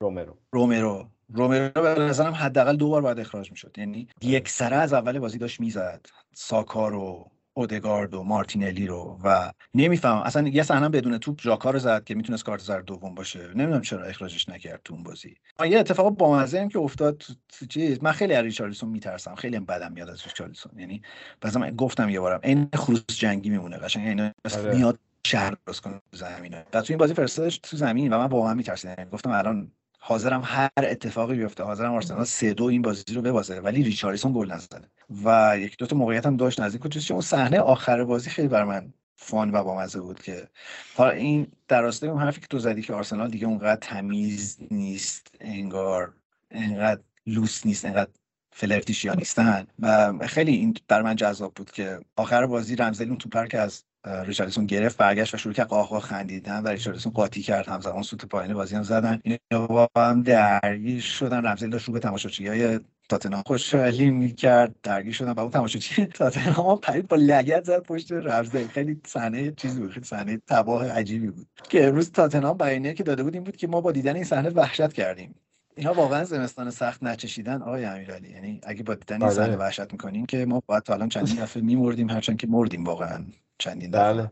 رومرو. 0.00 0.38
رومرو. 0.52 1.08
رومرو 1.34 1.82
به 1.82 2.02
نظرم 2.02 2.32
حداقل 2.32 2.76
دو 2.76 2.88
بار 2.88 3.02
باید 3.02 3.20
اخراج 3.20 3.50
می‌شد. 3.50 3.74
یعنی 3.78 4.08
یک 4.22 4.48
سره 4.48 4.76
از 4.76 4.92
اول 4.92 5.18
بازی 5.18 5.38
داشت 5.38 5.60
می‌زد. 5.60 6.06
ساکا 6.34 6.88
رو 6.88 7.30
اودگارد 7.54 8.14
و 8.14 8.22
مارتینلی 8.22 8.86
رو 8.86 9.18
و 9.24 9.52
نمی‌فهمم. 9.74 10.22
اصلا 10.22 10.48
یه 10.48 10.62
صحنه 10.62 10.88
بدون 10.88 11.18
توپ 11.18 11.40
ژاکا 11.40 11.70
رو 11.70 11.78
زد 11.78 12.04
که 12.04 12.14
می‌تونست 12.14 12.44
کارت 12.44 12.60
زرد 12.60 12.84
دوم 12.84 13.14
باشه. 13.14 13.48
نمی‌دونم 13.48 13.80
چرا 13.80 14.04
اخراجش 14.04 14.48
نکرد 14.48 14.80
تو 14.84 14.94
اون 14.94 15.02
بازی. 15.02 15.36
یه 15.64 15.78
اتفاق 15.78 16.10
بامزه 16.10 16.60
هم 16.60 16.68
که 16.68 16.78
افتاد 16.78 17.22
تو 17.48 17.66
چیز 17.66 18.02
من 18.02 18.12
خیلی 18.12 18.34
از 18.34 18.44
ریچارلیسون 18.44 18.88
میترسم. 18.88 19.34
خیلی 19.34 19.56
هم 19.56 19.64
بدم 19.64 19.92
میاد 19.92 20.08
از 20.08 20.22
ریچارلیسون 20.24 20.78
یعنی 20.78 21.02
مثلا 21.44 21.70
گفتم 21.70 22.08
یه 22.08 22.20
بارم 22.20 22.40
این 22.42 22.68
خروس 22.74 23.04
جنگی 23.06 23.50
میمونه 23.50 23.76
قشنگ. 23.76 24.06
یعنی 24.06 24.30
میاد 24.74 24.98
شهر 25.26 25.54
درست 25.66 25.80
کنه 25.80 26.00
زمینه 26.12 26.64
و 26.72 26.80
تو 26.82 26.92
این 26.92 26.98
بازی 26.98 27.14
فرستادش 27.14 27.58
تو 27.58 27.76
زمین 27.76 28.12
و 28.12 28.18
من 28.18 28.26
واقعا 28.26 28.54
میترسیدم. 28.54 28.94
یعنی 28.98 29.10
گفتم 29.10 29.30
الان 29.30 29.72
حاضرم 30.04 30.42
هر 30.44 30.70
اتفاقی 30.78 31.36
بیفته. 31.36 31.64
حاضرم 31.64 31.94
آرسنال 31.94 32.24
سه 32.24 32.54
دو 32.54 32.64
این 32.64 32.82
بازی 32.82 33.14
رو 33.14 33.22
ببازه. 33.22 33.60
ولی 33.60 33.82
ریچارلیسون 33.82 34.32
گل 34.32 34.52
نزنه 34.52 34.90
و 35.24 35.58
یک 35.58 35.76
دو 35.78 35.86
تا 35.86 35.96
موقعیت 35.96 36.26
هم 36.26 36.36
داشت 36.36 36.60
نزدیک 36.60 36.82
بود. 36.82 36.94
اون 37.10 37.20
صحنه 37.20 37.60
آخر 37.60 38.04
بازی 38.04 38.30
خیلی 38.30 38.48
بر 38.48 38.64
من 38.64 38.92
فان 39.16 39.50
و 39.54 39.64
بامزه 39.64 40.00
بود 40.00 40.22
که 40.22 40.48
حالا 40.96 41.10
این 41.10 41.46
در 41.68 41.82
راستای 41.82 42.10
اون 42.10 42.22
حرفی 42.22 42.40
که 42.40 42.46
تو 42.46 42.58
زدی 42.58 42.82
که 42.82 42.94
آرسنال 42.94 43.30
دیگه 43.30 43.46
اونقدر 43.46 43.80
تمیز 43.80 44.58
نیست 44.70 45.26
انگار 45.40 46.14
انقدر 46.50 47.00
لوس 47.26 47.66
نیست 47.66 47.84
انقدر 47.84 48.10
فلرتیشیا 48.50 49.14
نیستن. 49.14 49.66
و 49.78 50.12
خیلی 50.26 50.52
این 50.52 50.74
بر 50.88 51.02
من 51.02 51.16
جذاب 51.16 51.54
بود 51.54 51.70
که 51.70 52.00
آخر 52.16 52.46
بازی 52.46 52.76
رمزلی 52.76 53.08
اون 53.08 53.18
توپر 53.18 53.46
که 53.46 53.58
از 53.58 53.84
ریچاردسون 54.04 54.66
گرفت 54.66 54.96
برگشت 54.96 55.34
و 55.34 55.36
شروع 55.36 55.54
کرد 55.54 55.66
قاقا 55.66 56.00
خندیدن 56.00 56.62
و 56.62 56.68
ریچاردسون 56.68 57.12
قاطی 57.12 57.42
کرد. 57.42 57.68
همزمان 57.68 58.02
سوت 58.02 58.24
پایین 58.24 58.54
بازی 58.54 58.76
هم 58.76 58.82
زدن. 58.82 59.20
اینا 59.22 59.66
با 59.66 59.88
هم 59.96 60.22
درگیر 60.22 61.00
شدن. 61.00 61.46
رمزل 61.46 61.70
داشت 61.70 61.88
رو 61.88 61.92
به 61.92 62.00
تماشاچی 62.00 62.46
های 62.46 62.80
تاتنهام 63.08 63.42
خوشحالی 63.46 64.10
می‌کرد. 64.10 64.74
درگیر 64.82 65.12
شدن. 65.12 65.32
با 65.32 65.42
اون 65.42 65.50
تماشاچی 65.50 66.06
تاتنهام 66.06 66.78
پرید 66.78 67.08
با 67.08 67.16
لگت 67.16 67.64
زد 67.64 67.82
پشت 67.82 68.12
رمزل 68.12 68.66
خیلی 68.66 69.00
صحنه 69.06 69.52
چیزی 69.52 69.80
بود. 69.80 69.90
خیلی 69.90 70.06
صحنه 70.06 70.38
تباه 70.46 70.88
عجیبی 70.88 71.30
بود. 71.30 71.46
که 71.68 71.88
امروز 71.88 72.12
تاتنهام 72.12 72.58
بیانیه 72.58 72.94
که 72.94 73.02
داده 73.02 73.22
بود 73.22 73.34
این 73.34 73.44
بود 73.44 73.56
که 73.56 73.66
ما 73.66 73.80
با 73.80 73.92
دیدن 73.92 74.14
این 74.14 74.24
صحنه 74.24 74.50
وحشت 74.50 74.92
کردیم. 74.92 75.34
اینا 75.76 75.92
واقعا 75.92 76.24
زمستان 76.24 76.70
سخت 76.70 77.02
نچشیدن 77.02 77.62
آقای 77.62 77.84
امیرعلی. 77.84 78.30
یعنی 78.30 78.60
اگه 78.62 78.82
با 78.82 78.94
دیدن 78.94 79.16
این 79.16 79.24
آره. 79.24 79.34
صحنه 79.34 79.56
وحشت 79.56 79.92
می‌کنین 79.92 80.26
که 80.26 80.46
ما 80.46 80.62
باید 80.66 80.82
تا 80.82 80.94
الان 80.94 81.08
چندین 81.08 81.36
دفعه 81.36 81.62
میمردیم 81.62 82.10
هرچند 82.10 82.36
که 82.36 82.46
مردیم 82.46 82.84
واقعا. 82.84 83.24
چندین 83.62 83.90
دفعه. 83.90 84.12
بله 84.12 84.30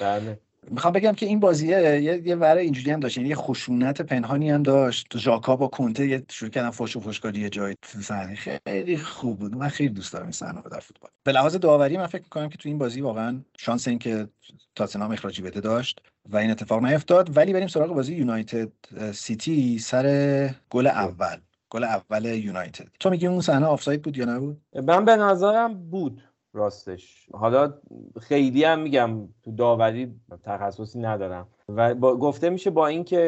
بله. 0.00 0.38
می‌خوام 0.70 0.92
بگم 0.92 1.12
که 1.12 1.26
این 1.26 1.40
بازیه 1.40 1.78
یه 2.02 2.22
یه 2.26 2.36
ور 2.36 2.56
اینجوری 2.56 2.90
هم 2.90 3.00
داشت 3.00 3.16
یعنی 3.16 3.28
یه 3.28 3.34
خشونت 3.34 4.02
پنهانی 4.02 4.50
هم 4.50 4.62
داشت. 4.62 5.18
ژاکا 5.18 5.56
با 5.56 5.68
کنته 5.68 6.06
یه 6.06 6.24
شروع 6.30 6.50
کردن 6.50 6.70
فوش 6.70 6.96
و 6.96 7.00
فوشکاری 7.00 7.40
یه 7.40 7.48
جای 7.48 7.74
صحنه. 8.00 8.34
خیلی 8.34 8.96
خوب 8.96 9.38
بود. 9.38 9.56
من 9.56 9.68
خیلی 9.68 9.88
دوست 9.88 10.12
دارم 10.12 10.24
این 10.24 10.32
صحنه 10.32 10.60
رو 10.60 10.70
در 10.70 10.80
فوتبال. 10.80 11.10
به 11.24 11.32
لحاظ 11.32 11.56
داوری 11.56 11.96
من 11.96 12.06
فکر 12.06 12.22
می‌کنم 12.22 12.48
که 12.48 12.58
تو 12.58 12.68
این 12.68 12.78
بازی 12.78 13.00
واقعا 13.00 13.40
شانس 13.58 13.88
این 13.88 13.98
که 13.98 14.28
تاتنهام 14.74 15.10
اخراجی 15.10 15.42
بده 15.42 15.60
داشت 15.60 16.00
و 16.30 16.36
این 16.36 16.50
اتفاق 16.50 16.84
نیفتاد. 16.84 17.36
ولی 17.36 17.52
بریم 17.52 17.68
سراغ 17.68 17.94
بازی 17.94 18.14
یونایتد 18.14 18.72
سیتی 19.12 19.78
سر 19.78 20.54
گل 20.70 20.86
اول. 20.86 21.36
گل 21.70 21.84
اول 21.84 22.24
یونایتد. 22.24 22.88
تو 23.00 23.10
میگی 23.10 23.26
اون 23.26 23.40
صحنه 23.40 23.66
آفساید 23.66 24.02
بود 24.02 24.16
یا 24.16 24.24
نبود؟ 24.24 24.60
من 24.86 25.04
به 25.04 25.16
نظرم 25.16 25.74
بود. 25.90 26.22
راستش. 26.54 27.28
حالا 27.32 27.72
خیلی 28.20 28.64
هم 28.64 28.80
میگم 28.80 29.28
تو 29.44 29.50
داوری 29.52 30.14
تخصصی 30.44 30.98
ندارم. 31.00 31.46
و 31.68 31.94
با 31.94 32.16
گفته 32.16 32.50
میشه 32.50 32.70
با 32.70 32.86
اینکه 32.86 33.18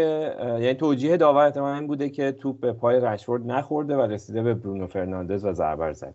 یعنی 0.41 0.75
توجیه 0.75 1.17
داور 1.17 1.45
احتمالاً 1.45 1.75
این 1.75 1.87
بوده 1.87 2.09
که 2.09 2.33
توپ 2.33 2.61
به 2.61 2.73
پای 2.73 3.01
رشفورد 3.01 3.47
نخورده 3.47 3.97
و 3.97 4.01
رسیده 4.01 4.43
به 4.43 4.55
برونو 4.55 4.87
فرناندز 4.87 5.45
و 5.45 5.53
ضربه 5.53 5.93
زد. 5.93 6.15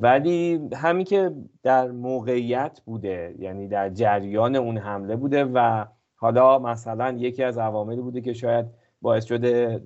ولی 0.00 0.68
همین 0.74 1.04
که 1.04 1.32
در 1.62 1.90
موقعیت 1.90 2.80
بوده 2.84 3.34
یعنی 3.38 3.68
در 3.68 3.90
جریان 3.90 4.56
اون 4.56 4.78
حمله 4.78 5.16
بوده 5.16 5.44
و 5.44 5.84
حالا 6.16 6.58
مثلا 6.58 7.16
یکی 7.18 7.42
از 7.42 7.58
عواملی 7.58 8.00
بوده 8.00 8.20
که 8.20 8.32
شاید 8.32 8.66
باعث 9.02 9.24
شده 9.24 9.80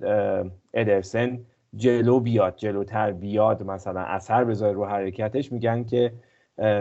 ادرسن 0.73 1.39
جلو 1.75 2.19
بیاد 2.19 2.55
جلوتر 2.55 3.11
بیاد 3.11 3.63
مثلا 3.63 4.01
اثر 4.01 4.43
بذاره 4.43 4.73
رو 4.73 4.85
حرکتش 4.85 5.51
میگن 5.51 5.83
که 5.83 6.13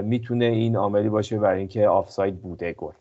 می‌تونه 0.05 0.45
این 0.45 0.77
عاملی 0.77 1.09
باشه 1.09 1.39
برای 1.39 1.59
اینکه 1.59 1.89
آفساید 1.89 2.43
بوده 2.43 2.73
گل. 2.73 2.93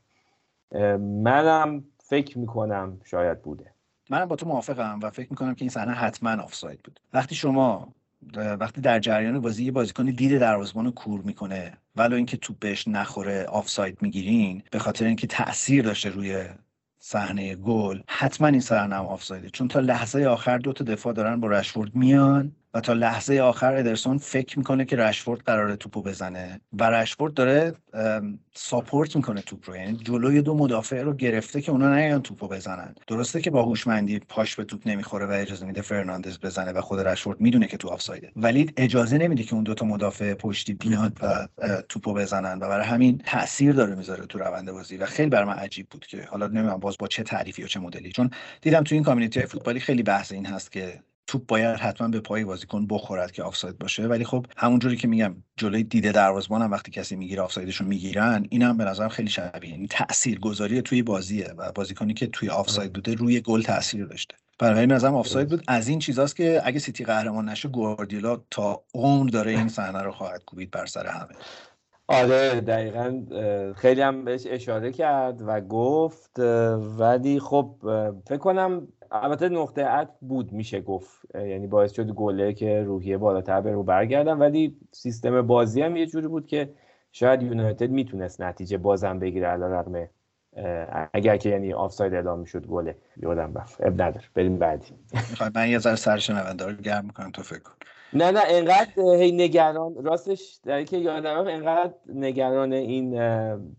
منم 0.99 1.83
فکر 1.97 2.37
می‌کنم 2.37 3.01
شاید 3.03 3.41
بوده. 3.41 3.71
منم 4.09 4.25
با 4.25 4.35
تو 4.35 4.47
موافقم 4.47 4.99
و 5.03 5.09
فکر 5.09 5.27
می‌کنم 5.29 5.55
که 5.55 5.61
این 5.61 5.69
صحنه 5.69 5.91
حتما 5.91 6.43
آفساید 6.43 6.79
بود 6.83 6.99
وقتی 7.13 7.35
شما 7.35 7.93
وقتی 8.35 8.81
در 8.81 8.99
جریان 8.99 9.39
بازی 9.39 9.65
یه 9.65 9.71
بازیکنی 9.71 10.11
دید 10.11 10.39
دروازه‌بان 10.39 10.85
رو 10.85 10.91
کور 10.91 11.21
می‌کنه 11.21 11.77
ولو 11.95 12.15
اینکه 12.15 12.37
توپ 12.37 12.59
بهش 12.59 12.87
نخوره 12.87 13.43
آفساید 13.43 13.97
می‌گیرین 14.01 14.63
به 14.71 14.79
خاطر 14.79 15.05
اینکه 15.05 15.27
تاثیر 15.27 15.85
داشته 15.85 16.09
روی 16.09 16.45
صحنه 16.99 17.55
گل 17.55 18.01
حتما 18.07 18.47
این 18.47 18.61
هم 18.71 19.05
آفسایده 19.05 19.49
چون 19.49 19.67
تا 19.67 19.79
لحظه 19.79 20.25
آخر 20.25 20.57
دو 20.57 20.73
تا 20.73 20.83
دفاع 20.83 21.13
دارن 21.13 21.39
با 21.39 21.47
رشفورد 21.47 21.95
میان. 21.95 22.55
و 22.73 22.81
تا 22.81 22.93
لحظه 22.93 23.39
آخر 23.39 23.75
ادرسون 23.75 24.17
فکر 24.17 24.57
می‌کنه 24.57 24.85
که 24.85 24.95
رشفورد 24.95 25.41
قراره 25.41 25.75
توپو 25.75 26.01
بزنه 26.01 26.61
و 26.73 26.89
رشفورد 26.89 27.33
داره 27.33 27.73
support 28.53 29.15
می‌کنه 29.15 29.41
توپ 29.41 29.69
رو. 29.69 29.75
یعنی 29.75 29.97
جلوی 29.97 30.41
دو 30.41 30.57
مدافع 30.57 31.01
رو 31.01 31.13
گرفته 31.13 31.61
که 31.61 31.71
اونا 31.71 31.95
نیان 31.95 32.21
توپو 32.21 32.47
بزنن. 32.47 32.95
درسته 33.07 33.41
که 33.41 33.51
با 33.51 33.63
هوشمندی 33.63 34.19
پاش 34.19 34.55
به 34.55 34.63
توپ 34.63 34.87
نمی‌خوره 34.87 35.25
و 35.25 35.31
اجازه 35.31 35.65
میده 35.65 35.81
فرناندز 35.81 36.39
بزنه 36.39 36.71
و 36.71 36.81
خود 36.81 36.99
رشفورد 36.99 37.41
می‌دونه 37.41 37.67
که 37.67 37.77
تو 37.77 37.87
آفسایده. 37.87 38.31
ولی 38.35 38.71
اجازه 38.77 39.17
نمیده 39.17 39.43
که 39.43 39.53
اون 39.53 39.63
دو 39.63 39.73
تا 39.73 39.85
مدافع 39.85 40.33
پشتی 40.33 40.73
بیاد 40.73 41.17
و 41.21 41.47
توپو 41.89 42.13
بزنن 42.13 42.57
و 42.57 42.69
برای 42.69 42.85
همین 42.85 43.17
تاثیر 43.17 43.73
داره 43.73 43.95
می‌ذاره 43.95 44.25
تو 44.25 44.39
روند 44.39 44.71
بازی 44.71 44.97
و 44.97 45.05
خیلی 45.05 45.29
برای 45.29 45.47
من 45.47 45.53
عجیب 45.53 45.87
بود 45.89 46.05
که 46.05 46.27
حالا 46.29 46.47
نمی‌دونم 46.47 46.77
باز 46.77 46.95
با 46.99 47.07
چه 47.07 47.23
تعریفی 47.23 47.63
و 47.63 47.67
چه 47.67 47.79
مدلی. 47.79 48.11
چون 48.11 48.29
دیدم 48.61 48.83
تو 48.83 48.95
این 48.95 49.03
community 49.03 49.41
فوتبالی 49.41 49.79
خیلی 49.79 50.03
بحث 50.03 50.31
این 50.31 50.45
هست 50.45 50.71
که 50.71 50.99
توپ 51.29 51.45
باید 51.47 51.75
حتما 51.75 52.07
به 52.07 52.19
پای 52.19 52.43
بازیکن 52.43 52.87
بخورد 52.87 53.31
که 53.31 53.43
آفساید 53.43 53.77
باشه. 53.77 54.07
ولی 54.07 54.25
خب 54.25 54.45
همونجوری 54.57 54.97
که 54.97 55.07
میگم 55.07 55.35
جلوی 55.57 55.83
دید 55.83 56.11
دروازه‌بان 56.11 56.61
هم 56.61 56.71
وقتی 56.71 56.91
کسی 56.91 57.15
می‌گیره 57.15 57.41
آفسایدشو 57.41 57.85
می‌گیرن 57.85 58.45
اینم 58.49 58.77
به 58.77 58.83
نظرم 58.83 59.09
خیلی 59.09 59.29
شبیه. 59.29 59.75
این 59.75 59.87
تاثیرگذاری 59.87 60.81
توی 60.81 61.03
بازیه 61.03 61.53
و 61.57 61.71
بازیکنی 61.71 62.13
که 62.13 62.27
توی 62.27 62.49
آفساید 62.49 62.93
بوده 62.93 63.13
روی 63.13 63.41
گل 63.41 63.61
تاثیر 63.61 64.05
داشته. 64.05 64.35
برای 64.59 64.87
نظرم 64.87 65.15
آفساید 65.15 65.49
بود. 65.49 65.63
از 65.67 65.87
این 65.87 65.99
چیزاست 65.99 66.35
که 66.35 66.61
اگه 66.63 66.79
سیتی 66.79 67.03
قهرمان 67.03 67.49
نشه 67.49 67.69
گواردیولا 67.69 68.41
تا 68.51 68.83
عمر 68.93 69.29
داره 69.29 69.51
این 69.51 69.67
صحنه 69.67 70.01
رو 70.01 70.11
خواهد 70.11 70.45
کوبید 70.45 70.71
بر 70.71 70.85
سر 70.85 71.07
همه. 71.07 71.33
آره 72.07 72.61
دقیقا 72.61 73.25
خیلی 73.77 74.01
هم 74.01 74.25
بهش 74.25 74.43
اشاره 74.47 74.91
کرد 74.91 75.41
و 75.47 75.61
گفت 75.61 76.39
ولی 76.99 77.39
خب 77.39 77.75
فکر 78.27 78.37
کنم 78.37 78.87
البته 79.11 79.49
نقطه 79.49 79.85
عطف 79.85 80.15
بود 80.21 80.51
میشه 80.51 80.81
گفت. 80.81 81.35
یعنی 81.35 81.67
باعث 81.67 81.93
شد 81.93 82.11
گله 82.11 82.53
که 82.53 82.83
روحیه 82.83 83.17
بالاتر 83.17 83.61
رو 83.61 83.83
برگردن. 83.83 84.37
ولی 84.37 84.77
سیستم 84.91 85.41
بازی 85.41 85.81
هم 85.81 85.95
یه 85.95 86.05
جوری 86.05 86.27
بود 86.27 86.47
که 86.47 86.69
شاید 87.11 87.43
یونایتد 87.43 87.89
می‌تونست 87.89 88.41
نتیجه 88.41 88.77
بازم 88.77 89.19
بگیره 89.19 89.47
علیرغم 89.47 90.09
اگر 91.13 91.37
که 91.37 91.49
یعنی 91.49 91.73
آفساید 91.73 92.13
اعلام 92.13 92.39
می‌شد 92.39 92.65
گله 92.65 92.95
یادم 93.17 93.53
رفت. 93.55 93.81
اب 93.81 94.01
نداره. 94.01 94.25
بریم 94.35 94.57
بعدی. 94.57 94.93
می‌خوای 95.13 95.49
من 95.55 95.69
یه 95.69 95.79
ذره 95.79 95.95
سر 95.95 96.17
شنونده 96.17 96.65
رو 96.65 96.73
گرم 96.73 97.05
می‌کنم 97.05 97.31
تو 97.31 97.41
فکر 97.41 97.59
کن. 97.59 97.73
نه 98.13 98.31
نه 98.31 98.39
انقدر 98.49 98.91
هی 98.97 99.31
نگران 99.31 99.95
راستش 100.03 100.59
در 100.63 100.83
که 100.83 100.97
یادم 100.97 101.47
انقدر 101.47 101.93
نگران 102.15 102.73
این 102.73 103.21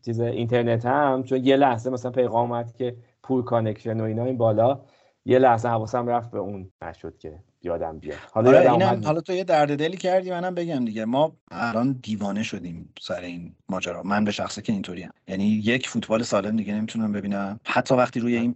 چیز 0.04 0.20
اینترنت 0.20 0.86
هم 0.86 1.22
چون 1.22 1.44
یه 1.44 1.56
لحظه 1.56 1.90
مثلا 1.90 2.10
پیغام 2.10 2.52
اومد 2.52 2.72
که 2.72 2.96
poor 3.22 3.42
connection 3.42 4.00
و 4.00 4.04
اینا 4.04 4.24
این 4.24 4.36
بالا. 4.36 4.80
یه 5.24 5.38
لحظه 5.38 5.68
حواسم 5.68 6.06
رفت 6.06 6.30
به 6.30 6.38
اون 6.38 6.70
نشد 6.82 7.18
که 7.18 7.38
یادم 7.62 7.98
بیاد. 7.98 8.18
حالا 8.32 8.50
آره 8.50 8.64
یادم 8.64 8.72
اینم 8.72 9.04
حالا 9.04 9.20
تو 9.20 9.32
یه 9.32 9.44
درد 9.44 9.78
دلی 9.78 9.96
کردی 9.96 10.30
منم 10.30 10.54
بگم 10.54 10.84
دیگه. 10.84 11.04
ما 11.04 11.32
الان 11.50 11.92
دیوانه 12.02 12.42
شدیم 12.42 12.92
سر 13.00 13.20
این 13.20 13.54
ماجرا. 13.68 14.02
من 14.02 14.24
به 14.24 14.30
شخصه 14.30 14.62
که 14.62 14.72
اینطوری 14.72 15.08
یعنی 15.28 15.44
یک 15.44 15.88
فوتبال 15.88 16.22
سالم 16.22 16.56
دیگه 16.56 16.74
نمی‌تونم 16.74 17.12
ببینم. 17.12 17.60
حتی 17.64 17.94
وقتی 17.94 18.20
روی 18.20 18.36
این 18.36 18.54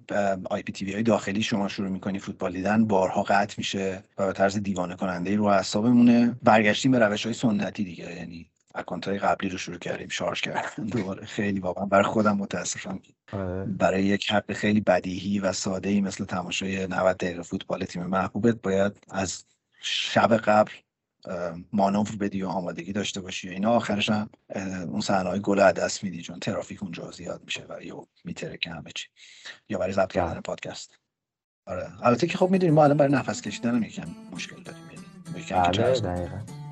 IPTV 0.51 0.93
های 0.93 1.03
داخلی 1.03 1.43
شما 1.43 1.69
شروع 1.69 1.89
می‌کنی 1.89 2.19
فوتبال 2.19 2.53
دیدن 2.53 2.85
بارها 2.85 3.23
قطع 3.23 3.55
میشه 3.59 4.03
و 4.19 4.27
به 4.27 4.33
طرز 4.33 4.57
دیوانه 4.57 4.97
کننده 4.97 5.37
رو 5.37 5.45
اعصابمونه. 5.45 6.37
برگشتیم 6.43 6.93
به 6.93 6.99
روش 6.99 7.25
های 7.25 7.35
سنتی 7.35 7.85
دیگه. 7.85 8.17
یعنی 8.17 8.51
اکانت 8.75 9.09
های 9.09 9.19
قبلی 9.19 9.49
رو 9.49 9.59
شروع 9.59 9.79
کردیم 9.79 10.09
شارژ 10.09 10.41
کردن. 10.41 10.85
دوباره 10.85 11.27
خیلی 11.27 11.61
واقعا 11.61 11.85
برای 11.85 12.05
خودم 12.05 12.37
متاسفم 12.37 13.01
آره. 13.33 13.65
برای 13.65 14.05
یک 14.05 14.33
حق 14.33 14.53
خیلی 14.53 14.81
بدیهی 14.81 15.39
و 15.39 15.53
ساده 15.53 15.89
ای 15.89 16.01
مثل 16.01 16.25
تماشای 16.25 16.87
90 16.87 17.17
دقیقه 17.17 17.43
فوتبال 17.43 17.85
تیم 17.85 18.07
محبوبت 18.07 18.63
باید 18.63 18.93
از 19.11 19.45
شب 19.81 20.37
قبل 20.37 20.73
مانور 21.73 22.17
بدی 22.21 22.43
و 22.43 22.49
آمادگی 22.49 22.93
داشته 22.93 23.21
باشی 23.21 23.49
اینا. 23.49 23.71
آخرش 23.71 24.11
هم 24.11 24.31
اون 24.89 25.01
صحنه 25.01 25.29
های 25.29 25.41
گل 25.41 25.73
دست 25.73 26.05
میدی 26.05 26.23
چون 26.23 26.41
ترافیک 26.41 26.83
اونجا 26.83 27.11
زیاد 27.11 27.43
میشه 27.45 27.67
و 27.69 27.83
یا 27.83 28.07
میترکه 28.25 28.71
همه 28.71 28.91
چی. 28.95 29.09
یا 29.69 29.79
برای 29.79 29.93
ضبط 29.93 30.13
کردن 30.13 30.41
پادکست. 30.41 30.99
آره. 31.67 31.93
البته 32.03 32.27
که 32.27 32.39
خب 32.39 32.51
می‌دونیم 32.51 32.75
ما 32.75 32.85
الان 32.85 32.97
برای 32.97 33.13
نفس 33.13 33.41
کشیدن 33.41 33.75
هم 33.75 33.83
یکم 33.83 34.09
مشکل 34.33 34.63
داریم. 34.63 34.83
یعنی 35.37 36.64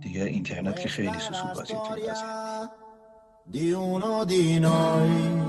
دیگه 0.00 0.24
اینترنت 0.24 0.80
که 0.80 0.88
خیلی 0.88 1.18
سوسول 1.18 1.54
بازی 1.54 1.74
تو 1.74 1.92
این 1.92 2.06
بازی. 2.06 2.22
di 3.44 3.72
uno 3.72 4.24
di 4.24 4.58
noi, 4.60 5.42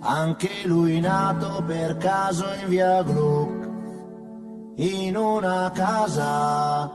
anche 0.00 0.50
lui 0.64 1.00
nato 1.00 1.62
per 1.66 1.96
caso 1.96 2.46
in 2.62 2.68
via 2.68 3.02
Gluck, 3.02 3.68
in 4.76 5.16
una 5.16 5.70
casa 5.74 6.90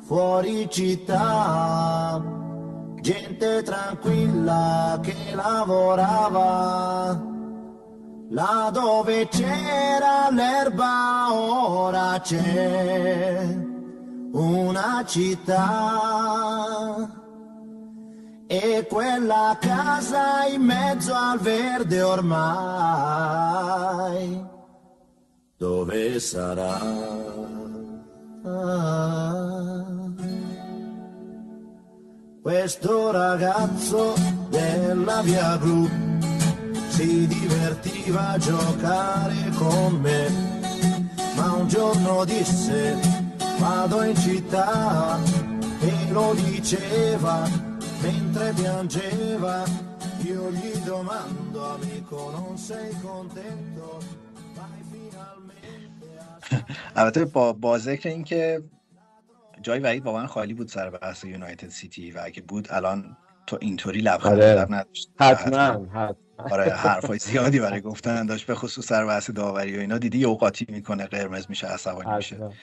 fuori 0.00 0.68
città, 0.70 2.22
gente 3.00 3.62
tranquilla 3.62 4.98
che 5.02 5.34
lavorava, 5.34 7.22
là 8.30 8.70
dove 8.72 9.28
c'era 9.28 10.30
l'erba 10.30 11.32
ora 11.32 12.18
c'è 12.20 13.67
una 14.31 15.03
città 15.05 15.97
e 18.47 18.85
quella 18.89 19.57
casa 19.59 20.45
in 20.45 20.61
mezzo 20.61 21.13
al 21.13 21.39
verde 21.39 22.01
ormai 22.01 23.37
dove 25.57 26.19
sarà? 26.19 26.79
Questo 32.41 33.11
ragazzo 33.11 34.13
della 34.49 35.21
via 35.21 35.57
blu 35.57 35.89
si 36.87 37.27
divertiva 37.27 38.29
a 38.29 38.37
giocare 38.37 39.51
con 39.57 39.99
me, 39.99 40.59
ma 41.35 41.51
un 41.53 41.67
giorno 41.67 42.23
disse 42.23 43.18
vado 43.59 44.03
in 44.03 44.15
città 44.15 45.19
e 45.81 46.11
lo 46.11 46.33
diceva 46.33 47.47
mentre 48.01 48.53
piangeva. 48.53 49.63
Io 50.23 50.51
gli 50.51 50.75
domando 50.85 51.59
amico 51.75 52.31
non 52.31 52.57
sei 52.57 52.91
contento? 53.01 53.99
Vai 54.55 54.81
finalmente 54.91 56.07
a 56.19 57.01
البته 57.01 57.25
با 57.25 57.53
با 57.53 57.77
ذکر 57.77 58.09
اینکه 58.09 58.63
جای 59.61 59.79
وحید 59.79 60.05
واقعا 60.05 60.27
خالی 60.27 60.53
بود 60.53 60.67
سر 60.67 60.89
بحث 60.89 61.23
یونایتد 61.23 61.69
سیتی 61.69 62.11
و 62.11 62.21
اگه 62.23 62.41
بود 62.41 62.67
الان 62.71 63.17
تو 63.47 63.57
اینطوری 63.61 64.01
لبخند 64.01 64.33
آره. 64.33 64.53
لب 64.53 64.73
نداشت 64.73 65.09
حتما 65.19 65.57
حتما 65.57 66.15
آره 66.37 66.73
حرفای 66.73 67.19
زیادی 67.19 67.59
برای 67.59 67.81
گفتن 67.81 68.25
داشت 68.25 68.47
به 68.47 68.55
خصوص 68.55 68.85
سر 68.85 69.05
بحث 69.05 69.29
داوری 69.29 69.77
و 69.77 69.79
اینا 69.79 69.97
دیدی 69.97 70.17
یه 70.17 70.27
اوقاتی 70.27 70.65
می‌کنه 70.69 71.05
قرمز 71.05 71.45
میشه 71.49 71.67
عصبانی 71.67 72.15
میشه 72.15 72.35
حتما. 72.35 72.53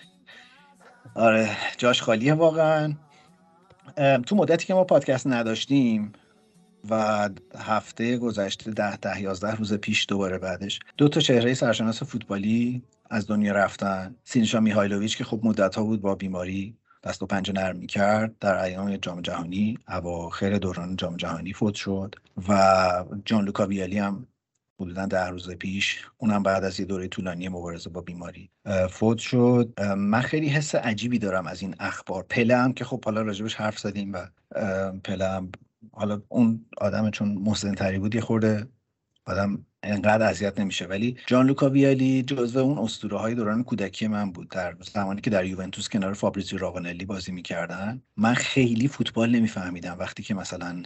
آره 1.15 1.57
جاش 1.79 2.03
خالیه 2.03 2.35
واقعا. 2.35 2.95
تو 4.27 4.37
مدتی 4.37 4.67
که 4.67 4.75
ما 4.75 4.85
پادکست 4.85 5.27
نداشتیم 5.27 6.13
و 6.91 7.29
هفته 7.59 8.19
گذشته 8.19 8.71
ده 8.71 8.97
ده 8.97 9.21
یازده 9.21 9.55
روز 9.55 9.75
پیش 9.75 10.07
دوباره 10.09 10.39
بعدش 10.39 10.81
دو 10.97 11.09
تا 11.09 11.21
چهره 11.21 11.55
سرشناس 11.55 12.03
فوتبالی 12.03 12.83
از 13.11 13.27
دنیا 13.27 13.53
رفتن. 13.53 14.17
سینشا 14.25 14.61
میهایلوویچ 14.61 15.17
که 15.17 15.25
خب 15.25 15.41
مدت 15.43 15.75
ها 15.75 15.85
بود 15.85 16.01
با 16.01 16.15
بیماری 16.15 16.77
دست 17.05 17.23
و 17.23 17.27
پنجه 17.27 17.53
نرم 17.53 17.77
می‌کرد 17.77 18.39
در 18.41 18.65
ایام 18.65 18.97
جام 18.97 19.21
جهانی 19.21 19.79
اواخر 19.89 20.51
دوران 20.51 20.97
جام 20.97 21.17
جهانی 21.17 21.53
فوت 21.53 21.75
شد 21.75 22.15
و 22.49 23.05
جان 23.25 23.45
لوکا 23.45 23.67
ویالی 23.67 23.99
هم 23.99 24.27
حدودا 24.81 25.07
ده 25.07 25.27
روز 25.27 25.51
پیش 25.51 26.07
اونم 26.17 26.43
بعد 26.43 26.65
از 26.65 26.81
یه 26.81 26.87
دوره 26.87 27.09
طولانی 27.09 27.49
مبارزه 27.49 27.91
با 27.91 28.01
بیماری 28.01 28.51
فوت 28.91 29.19
شد. 29.19 29.81
من 29.97 30.21
خیلی 30.21 30.49
حس 30.49 30.75
عجیبی 30.75 31.19
دارم 31.19 31.47
از 31.47 31.63
این 31.63 31.75
اخبار. 31.81 32.23
پله 32.23 32.57
هم 32.57 32.73
که 32.73 32.85
خب 32.85 33.05
حالا 33.05 33.23
راجبش 33.23 33.55
حرف 33.55 33.79
زدیم 33.79 34.13
و 34.13 34.27
پله 35.05 35.29
هم 35.29 35.51
حالا 35.93 36.23
اون 36.29 36.67
آدم 36.79 37.11
چون 37.11 37.29
مسن 37.29 37.75
تری 37.75 37.99
بود 37.99 38.15
یه 38.15 38.21
خورده 38.21 38.69
آدم 39.27 39.67
انقدر 39.83 40.27
اذیت 40.27 40.61
نمیشه. 40.61 40.87
ولی 40.87 41.17
جان 41.27 41.47
لوکا 41.47 41.71
ویالی 41.71 42.23
جزو 42.23 42.59
اون 42.59 42.79
اسطوره 42.79 43.19
های 43.19 43.35
دوران 43.35 43.65
کودکی 43.65 44.09
من 44.09 44.33
بود. 44.33 44.49
در 44.49 44.77
زمانی 44.95 45.21
که 45.21 45.31
در 45.31 45.45
یوونتوس 45.45 45.89
کنار 45.89 46.13
فابریزیو 46.13 46.59
راونلی 46.59 47.05
بازی 47.05 47.33
می‌کردن 47.33 48.03
من 48.17 48.35
خیلی 48.35 48.89
فوتبال 48.89 49.31
نمیفهمیدم. 49.31 49.97
وقتی 49.99 50.23
که 50.23 50.35
مثلا 50.35 50.83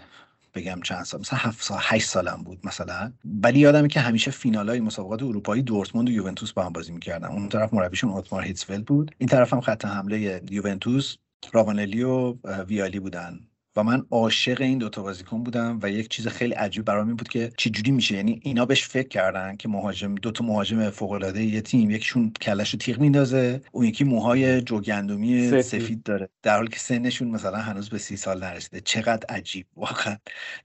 بگم 0.54 0.80
چند 0.84 1.04
سال 1.04 1.20
مثلا 1.20 1.38
هفت 1.38 1.62
سال 1.62 1.78
هشت 1.82 2.08
سالم 2.08 2.42
بود 2.44 2.58
مثلا. 2.64 3.12
ولی 3.24 3.58
یادمه 3.58 3.88
که 3.88 4.00
همیشه 4.00 4.30
فینال 4.30 4.68
های 4.68 4.80
مسابقات 4.80 5.22
اروپایی 5.22 5.62
دورتموند 5.62 6.08
و 6.08 6.12
یوونتوس 6.12 6.52
با 6.52 6.64
هم 6.64 6.72
بازی 6.72 6.92
می‌کردن. 6.92 7.28
اون 7.28 7.48
طرف 7.48 7.74
مربیشون 7.74 8.10
اوتمار 8.10 8.42
هیتسفلد 8.42 8.84
بود. 8.84 9.14
این 9.18 9.28
طرف 9.28 9.52
هم 9.52 9.60
خط 9.60 9.84
حمله 9.84 10.42
یوونتوس 10.50 11.16
راونلی 11.52 12.02
و 12.02 12.32
ویالی 12.62 13.00
بودن. 13.00 13.49
و 13.76 13.82
من 13.84 14.06
عاشق 14.10 14.60
این 14.60 14.78
دوتا 14.78 15.02
بازیکن 15.02 15.42
بودم 15.42 15.78
و 15.82 15.90
یک 15.90 16.08
چیز 16.08 16.28
خیلی 16.28 16.54
عجیب 16.54 16.84
برام 16.84 17.06
این 17.06 17.16
بود 17.16 17.28
که 17.28 17.52
چه 17.56 17.70
جوری 17.70 17.90
میشه. 17.90 18.14
یعنی 18.14 18.40
اینا 18.44 18.66
بهش 18.66 18.88
فکر 18.88 19.08
کردن 19.08 19.56
که 19.56 19.68
مهاجم 19.68 20.14
دوتا 20.14 20.44
مهاجم 20.44 20.90
فوق 20.90 21.12
العاده 21.12 21.44
یه 21.44 21.60
تیم 21.60 21.90
یکیشون 21.90 22.32
کلش 22.40 22.70
رو 22.70 22.78
تیغ 22.78 23.00
میندازه 23.00 23.60
اون 23.72 23.86
یکی 23.86 24.04
موهای 24.04 24.60
جوگندمی 24.60 25.48
سفید. 25.48 25.62
سفید 25.62 26.02
داره. 26.02 26.28
در 26.42 26.56
حالی 26.56 26.68
که 26.68 26.78
سنشون 26.78 27.28
مثلا 27.28 27.58
هنوز 27.58 27.90
به 27.90 27.98
سی 27.98 28.16
سال 28.16 28.44
نرسیده. 28.44 28.80
چقدر 28.80 29.26
عجیب 29.28 29.66
واقعا. 29.76 30.16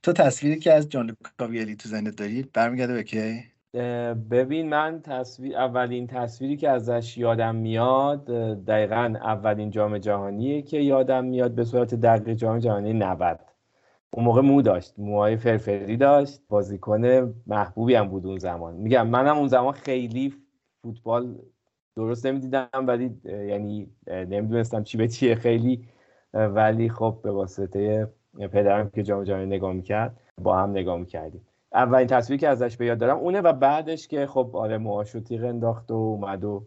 تو 0.02 0.12
تصویری 0.12 0.60
که 0.60 0.72
از 0.72 0.88
جان 0.88 1.06
لوکا 1.06 1.30
تو 1.78 1.88
ذهنت 1.88 2.16
داری 2.16 2.42
برمیگرده 2.42 2.94
به 2.94 3.02
کی؟ 3.02 3.55
ببین 4.30 4.68
من 4.68 5.00
تصویر 5.04 5.56
اولین 5.56 6.06
تصویری 6.06 6.56
که 6.56 6.70
ازش 6.70 7.18
یادم 7.18 7.54
میاد 7.54 8.24
دقیقا 8.64 9.14
اولین 9.22 9.70
جام 9.70 9.98
جهانیه 9.98 10.62
که 10.62 10.78
یادم 10.78 11.24
میاد 11.24 11.50
به 11.50 11.64
صورت 11.64 11.94
دقیق 11.94 12.34
جام 12.34 12.58
جهانی 12.58 12.92
90 12.92 13.40
اون 14.10 14.24
موقع 14.24 14.40
مو 14.40 14.62
داشت 14.62 14.94
موهای 14.98 15.36
فرفری 15.36 15.96
داشت 15.96 16.40
بازیکن 16.48 17.34
محبوبی 17.46 17.94
هم 17.94 18.08
بود 18.08 18.26
اون 18.26 18.38
زمان. 18.38 18.74
میگم 18.74 19.06
منم 19.06 19.36
اون 19.38 19.48
زمان 19.48 19.72
خیلی 19.72 20.34
فوتبال 20.82 21.38
درست 21.96 22.26
نمی‌دیدم 22.26 22.68
ولی 22.74 23.20
یعنی 23.24 23.90
نمی‌دونستم 24.06 24.82
چی 24.82 24.98
به 24.98 25.08
چیه 25.08 25.34
خیلی 25.34 25.88
ولی 26.34 26.88
خب 26.88 27.18
به 27.22 27.30
واسطه 27.30 28.10
پدرم 28.52 28.90
که 28.90 29.02
جام 29.02 29.24
جهانی 29.24 29.46
نگاه 29.46 29.72
می‌کرد 29.72 30.20
با 30.38 30.58
هم 30.58 30.70
نگاه 30.70 30.98
می‌کردیم. 30.98 31.45
اولین 31.72 32.06
تصویری 32.06 32.40
که 32.40 32.48
ازش 32.48 32.76
به 32.76 32.86
یاد 32.86 32.98
دارم 32.98 33.16
اونه 33.16 33.40
و 33.40 33.52
بعدش 33.52 34.08
که 34.08 34.26
خب 34.26 34.50
آره 34.56 34.78
موهاشو 34.78 35.20
تیغ 35.20 35.44
انداخت 35.44 35.90
و 35.90 35.94
اومد 35.94 36.44
و 36.44 36.66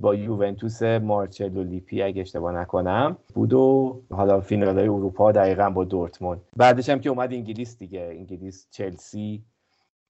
با 0.00 0.14
یوونتوس 0.14 0.82
مارچلو 0.82 1.62
لیپی 1.62 2.02
اگه 2.02 2.20
اشتباه 2.20 2.52
نکنم 2.52 3.16
بود 3.34 3.52
و 3.52 4.02
حالا 4.10 4.40
فینال 4.40 4.78
های 4.78 4.88
اروپا 4.88 5.32
دقیقا 5.32 5.70
با 5.70 5.84
دورتموند. 5.84 6.40
بعدش 6.56 6.88
هم 6.88 7.00
که 7.00 7.10
اومد 7.10 7.32
انگلیس 7.32 7.78
دیگه 7.78 8.00
انگلیس 8.00 8.68
چلسی 8.70 9.44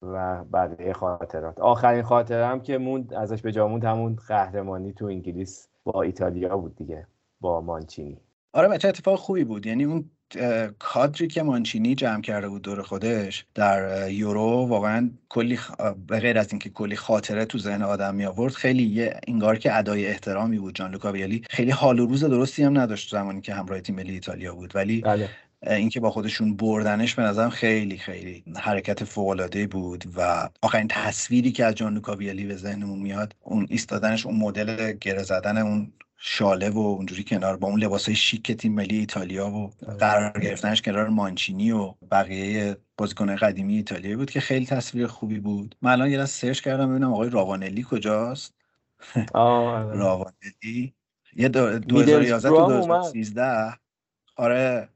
و 0.03 0.45
بقیه 0.45 0.93
خاطرات. 0.93 1.61
آخرین 1.61 2.03
خاطرم 2.03 2.61
که 2.61 2.79
موند 2.79 3.15
ازش 3.15 3.43
به 3.43 3.53
جا 3.53 3.69
موند 3.69 3.85
همون 3.85 4.17
قهرمانی 4.29 4.93
تو 4.93 5.07
انگلیس 5.07 5.69
با 5.85 6.03
ایتالیا 6.03 6.57
بود 6.57 6.77
دیگه 6.77 7.07
با 7.41 7.61
مانچینی. 7.61 8.21
آره 8.53 8.69
بچه 8.69 8.89
اتفاق 8.89 9.19
خوبی 9.19 9.45
بود. 9.45 9.67
یعنی 9.67 9.85
اون 9.85 10.11
کادری 10.79 11.29
که 11.29 11.43
مانچینی 11.43 11.95
جمع 11.95 12.23
کرده 12.23 12.49
بود 12.49 12.63
دور 12.63 12.83
خودش 12.83 13.47
در 13.55 14.11
یورو 14.11 14.67
واقعا 14.67 15.11
کلی 15.29 15.59
به 16.07 16.21
غیر 16.21 16.39
از 16.39 16.53
اینکه 16.53 16.71
کلی 16.71 16.97
خاطره 16.97 17.45
تو 17.45 17.59
ذهن 17.59 17.83
آدم 17.83 18.15
می 18.15 18.25
آورد 18.25 18.53
خیلی 18.53 18.83
یه 18.83 19.21
انگار 19.29 19.59
که 19.59 19.79
ادای 19.79 20.07
احترامی 20.07 20.59
بود 20.59 20.75
جان 20.75 20.91
لوکا 20.91 21.13
ویالی 21.13 21.43
خیلی 21.51 21.71
حال 21.71 22.01
و 22.01 22.07
روز 22.07 22.25
درستی 22.25 22.63
هم 22.63 22.79
نداشت 22.79 23.11
زمانی 23.11 23.41
که 23.41 23.55
همراه 23.55 23.81
تیم 23.81 23.95
ملی 23.95 24.13
ایتالیا 24.13 24.55
بود. 24.55 24.77
ولی 24.77 25.01
بله. 25.01 25.29
اینکه 25.67 26.01
با 26.01 26.11
خودشون 26.11 26.57
بردنش 26.57 27.15
به 27.15 27.23
نظرم 27.23 27.51
خیلی 27.51 27.99
خیلی 27.99 28.45
حرکت 28.57 29.05
فوق 29.05 29.67
بود 29.71 30.05
و 30.17 30.49
آخرین 30.63 30.89
تصویری 30.89 31.53
که 31.53 31.65
از 31.65 31.75
جان 31.75 31.95
لوکا 31.95 32.17
ویالی 32.17 32.45
به 32.45 32.57
ذهنمون 32.57 32.99
میاد 32.99 33.35
اون 33.41 33.67
ایستادنش 33.71 34.27
اون 34.27 34.37
مدل 34.37 34.93
گره 34.93 35.23
زدن 35.23 35.59
اون 35.59 35.93
شاله 36.19 36.71
و 36.71 36.79
اونجوری 36.79 37.25
کنار 37.25 37.57
با 37.57 37.69
اون 37.69 37.81
لباسای 37.81 38.15
شیک 38.15 38.53
تیم 38.53 38.75
ملی 38.75 38.99
ایتالیا 38.99 39.51
و 39.51 39.71
قرار 40.01 40.41
گرفتنش 40.41 40.83
کنار 40.83 41.09
مانچینی 41.09 41.71
و 41.73 41.95
بقیه 42.11 42.77
بازیکن‌های 42.99 43.37
قدیمی 43.39 43.77
ایتالیا 43.77 44.17
بود 44.17 44.31
که 44.31 44.41
خیلی 44.41 44.67
تصویر 44.67 45.07
خوبی 45.07 45.41
بود. 45.41 45.77
من 45.83 45.93
الان 45.93 46.11
یه 46.11 46.27
search 46.27 46.61
کردم 46.61 46.91
ببینم 46.91 47.13
آقای 47.15 47.31
راوانلی 47.31 47.87
کجاست. 47.91 48.55
آره. 49.35 49.97
راوانلی. 50.03 50.95
یه 51.37 51.49
دو- 51.49 51.79
2011 51.79 52.19
میدلسبرو 52.19 52.57
تا 52.57 52.65
هم 52.67 52.73
اومد. 52.73 52.89
2013 52.89 53.79
آره. 54.37 54.89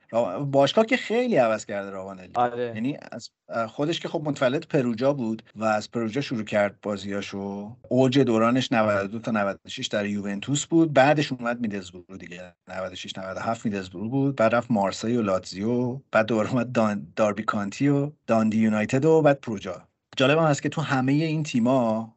باشگاه 0.51 0.87
که 0.87 0.97
خیلی 0.97 1.37
عوض 1.37 1.67
کرده 1.67 1.91
راوانلی 1.91 2.33
آره. 2.35 2.73
یعنی 2.75 2.99
از 3.13 3.31
خودش 3.69 4.01
که 4.01 4.09
خب 4.09 4.23
متولد 4.25 4.67
پروجا 4.67 5.13
بود 5.13 5.43
و 5.57 5.65
از 5.65 5.91
پروجا 5.91 6.21
شروع 6.21 6.45
کرد 6.45 6.81
بازیاشو. 6.83 7.77
اوج 7.89 8.19
دورانش 8.19 8.73
92 8.73 9.19
تا 9.19 9.31
96 9.31 9.87
در 9.87 10.07
یوونتوس 10.07 10.67
بود. 10.67 10.93
بعدش 10.93 11.33
اومد 11.33 11.61
میدلزبرو 11.61 12.17
دیگه. 12.19 12.55
96 12.69 13.19
97 13.19 13.65
میدلزبرو 13.65 14.09
بود. 14.09 14.37
بعد 14.37 14.55
رفت 14.55 14.71
مارسی 14.71 15.17
و 15.17 15.23
لاتزیو. 15.23 16.01
بعد 16.13 16.27
دوباره 16.27 16.51
اومد 16.51 16.73
دان... 16.73 17.13
داربی 17.17 17.43
کانتی 17.43 17.89
و 17.89 18.11
داندی 18.27 18.59
یونایتد 18.59 19.05
و 19.05 19.23
بعد 19.23 19.41
پروجا 19.41 19.89
جالب 20.17 20.39
هم 20.39 20.45
هست 20.45 20.63
که 20.63 20.69
تو 20.69 20.81
همه 20.81 21.13
این 21.13 21.43
تیما 21.43 22.15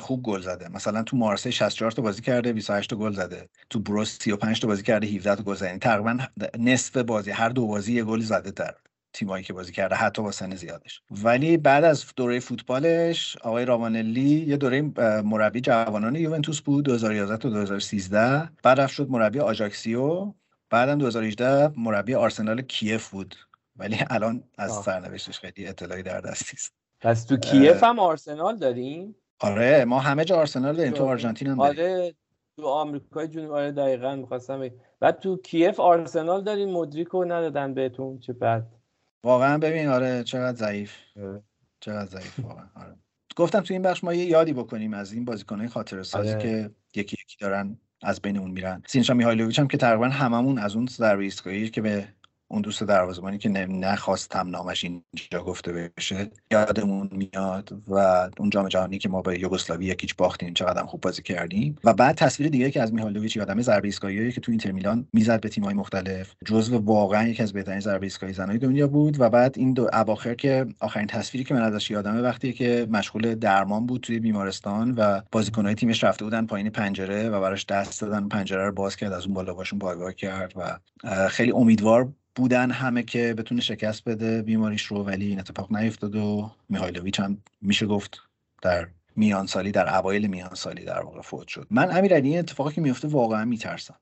خوب 0.00 0.22
گل 0.22 0.40
زده. 0.40 0.68
مثلا 0.68 1.02
تو 1.02 1.16
مارسی 1.16 1.52
64 1.52 1.90
تا 1.90 2.02
بازی 2.02 2.22
کرده 2.22 2.52
28 2.52 2.90
تا 2.90 2.96
گل 2.96 3.12
زده. 3.12 3.48
تو 3.70 3.80
بروس 3.80 4.18
35 4.20 4.60
تا 4.60 4.68
بازی 4.68 4.82
کرده 4.82 5.06
17 5.06 5.36
تا 5.36 5.42
گل 5.42 5.54
زده. 5.54 5.66
یعنی 5.66 5.78
تقریبا 5.78 6.18
نصف 6.58 6.96
بازی 6.96 7.30
هر 7.30 7.48
دو 7.48 7.66
بازی 7.66 7.92
یه 7.92 8.04
گل 8.04 8.20
زده 8.20 8.50
در 8.50 8.74
تیمایی 9.12 9.44
که 9.44 9.52
بازی 9.52 9.72
کرده 9.72 9.94
حتی 9.94 10.22
با 10.22 10.32
سن 10.32 10.54
زیادش. 10.54 11.00
ولی 11.10 11.56
بعد 11.56 11.84
از 11.84 12.04
دوره 12.16 12.40
فوتبالش 12.40 13.36
آقای 13.36 13.64
راوانلی 13.64 14.44
یه 14.48 14.56
دوره 14.56 14.82
مربی 15.22 15.60
جوانان 15.60 16.16
یوونتوس 16.16 16.60
بود 16.60 16.84
2011 16.84 17.36
تا 17.36 17.48
2013 17.48 18.50
بعد 18.62 18.80
رفت 18.80 18.92
شد 18.94 19.10
مربی 19.10 19.40
آژاکسیو. 19.40 20.32
بعدم 20.70 20.98
2018 20.98 21.72
مربی 21.76 22.14
آرسنال 22.14 22.62
کیف 22.62 23.08
بود. 23.08 23.36
ولی 23.76 23.98
الان 24.10 24.44
از. 24.58 24.72
سرنوشتش 24.72 25.38
خیلی 25.38 25.66
اطلاعی 25.66 26.02
در 26.02 26.20
دست 26.20 26.54
نیست. 26.54 26.72
پس 27.00 27.24
تو 27.24 27.36
کیف 27.36 27.84
هم 27.84 27.98
آرسنال 27.98 28.56
داریم 28.56 29.16
آره 29.40 29.84
ما 29.84 30.00
همه 30.00 30.24
جا 30.24 30.36
آرسنال 30.36 30.76
داریم 30.76 30.92
تو 30.92 31.04
آرژانتین 31.04 31.48
هم 31.48 31.56
داریم 31.56 31.80
آره 31.80 32.14
تو 32.56 32.66
آمریکای 32.66 33.28
جنوبی 33.28 33.52
آره 33.52 33.72
دقیقا 33.72 34.16
می‌خواستم. 34.16 34.70
بعد 35.00 35.18
تو 35.18 35.36
کیف 35.36 35.80
آرسنال 35.80 36.44
داریم 36.44 36.70
مدریک 36.70 37.08
رو 37.08 37.24
ندادن 37.24 37.74
بهتون 37.74 38.18
چه 38.18 38.32
بد 38.32 38.66
واقعا 39.24 39.58
ببین 39.58 39.88
آره 39.88 40.24
چقدر 40.24 40.56
ضعیف 40.56 40.92
آره. 41.16 41.42
چقدر 41.80 42.06
ضعیف 42.06 42.40
واقعا 42.40 42.66
آره. 42.74 42.96
گفتم 43.36 43.60
تو 43.60 43.74
این 43.74 43.82
بخش 43.82 44.04
ما 44.04 44.14
یه 44.14 44.24
یادی 44.24 44.52
بکنیم 44.52 44.94
از 44.94 45.12
این 45.12 45.24
بازیکنهای 45.24 45.68
خاطره 45.68 46.02
سازی 46.02 46.30
آره. 46.30 46.38
که 46.42 46.70
یکی 47.00 47.16
یکی 47.22 47.36
دارن 47.40 47.78
از 48.02 48.20
بینمون 48.20 48.50
میرن 48.50 48.82
سینشا 48.86 49.14
میهایلوویچ 49.14 49.58
هم 49.58 49.68
که 49.68 49.76
تقریبا 49.76 50.08
هممون 50.08 50.58
از 50.58 50.76
اون 50.76 50.86
ضربه 50.86 51.22
ایستگاهی 51.22 51.70
که 51.70 51.80
به 51.80 52.08
اون 52.48 52.62
دوست 52.62 52.82
دروازه‌بانی 52.82 53.38
که 53.38 53.48
نخواستم 53.48 54.48
نامش 54.48 54.84
اینجا 54.84 55.44
گفته 55.44 55.90
بشه 55.96 56.30
یادمون 56.50 57.08
میاد 57.12 57.82
و 57.88 57.98
اون 58.38 58.50
جام 58.50 58.68
جهانی 58.68 58.98
که 58.98 59.08
ما 59.08 59.22
به 59.22 59.40
یوگسلاوی 59.40 59.86
یکیچ 59.86 60.16
باختیم 60.16 60.54
چقدر 60.54 60.82
خوب 60.82 61.00
بازی 61.00 61.22
کردیم. 61.22 61.76
و 61.84 61.94
بعد 61.94 62.16
تصویر 62.16 62.48
دیگه 62.48 62.70
که 62.70 62.82
از 62.82 62.94
میهالوویچ 62.94 63.36
یادمه 63.36 63.62
ضربه 63.62 63.88
ایستگاهی 63.88 64.32
که 64.32 64.40
تو 64.40 64.52
اینتر 64.52 64.72
میلان 64.72 65.08
می‌زد 65.12 65.40
به 65.40 65.48
تیم‌های 65.48 65.74
مختلف. 65.74 66.34
جزو 66.44 66.78
واقعا 66.78 67.28
یکی 67.28 67.42
از 67.42 67.52
بهترین 67.52 67.80
ضربه 67.80 68.06
ایستگاهی 68.06 68.32
زنای 68.32 68.58
دنیا 68.58 68.88
بود 68.88 69.20
و 69.20 69.30
بعد 69.30 69.58
این 69.58 69.72
دو 69.72 69.88
اواخر 69.92 70.34
که 70.34 70.66
آخرین 70.80 71.06
تصویری 71.06 71.44
که 71.44 71.54
من 71.54 71.62
ازش 71.62 71.90
یادمه 71.90 72.20
وقتی 72.20 72.52
که 72.52 72.86
مشغول 72.90 73.34
درمان 73.34 73.86
بود 73.86 74.00
توی 74.00 74.18
بیمارستان 74.18 74.94
و 74.94 75.20
بازیکن‌های 75.32 75.74
تیمش 75.74 76.04
رفته 76.04 76.24
بودن 76.24 76.46
پایین 76.46 76.70
پنجره 76.70 77.28
و 77.28 77.40
براش 77.40 77.66
دست 77.66 78.00
دادن 78.00 78.28
پنجره 78.28 78.64
رو 78.64 78.72
باز 78.72 78.96
کرد 78.96 79.12
از 79.12 79.24
اون 79.24 79.34
بالا 79.34 79.54
باشون 79.54 79.78
پایگاه 79.78 80.12
کرد 80.12 80.52
و 80.56 80.78
خیلی 81.28 81.52
امیدوار 81.52 82.12
بودن 82.36 82.70
همه 82.70 83.02
که 83.02 83.34
بتونه 83.34 83.60
شکست 83.60 84.04
بده 84.04 84.42
بیماریش 84.42 84.82
رو 84.82 85.04
ولی 85.04 85.26
این 85.26 85.38
اتفاق 85.38 85.76
نیفتاد 85.76 86.16
و 86.16 86.50
میهایلوویچ 86.68 87.20
هم 87.20 87.42
میشه 87.62 87.86
گفت 87.86 88.18
در 88.62 88.88
میان 89.16 89.46
سالی 89.46 89.72
در 89.72 89.96
اوایل 89.96 90.26
میان 90.26 90.54
سالی 90.54 90.84
در 90.84 91.00
واقع 91.00 91.20
فوت 91.20 91.48
شد. 91.48 91.66
من 91.70 91.96
امیرعلی 91.96 92.28
این 92.28 92.38
اتفاقی 92.38 92.74
که 92.74 92.80
میفته 92.80 93.08
واقعا 93.08 93.44
میترسم. 93.44 93.96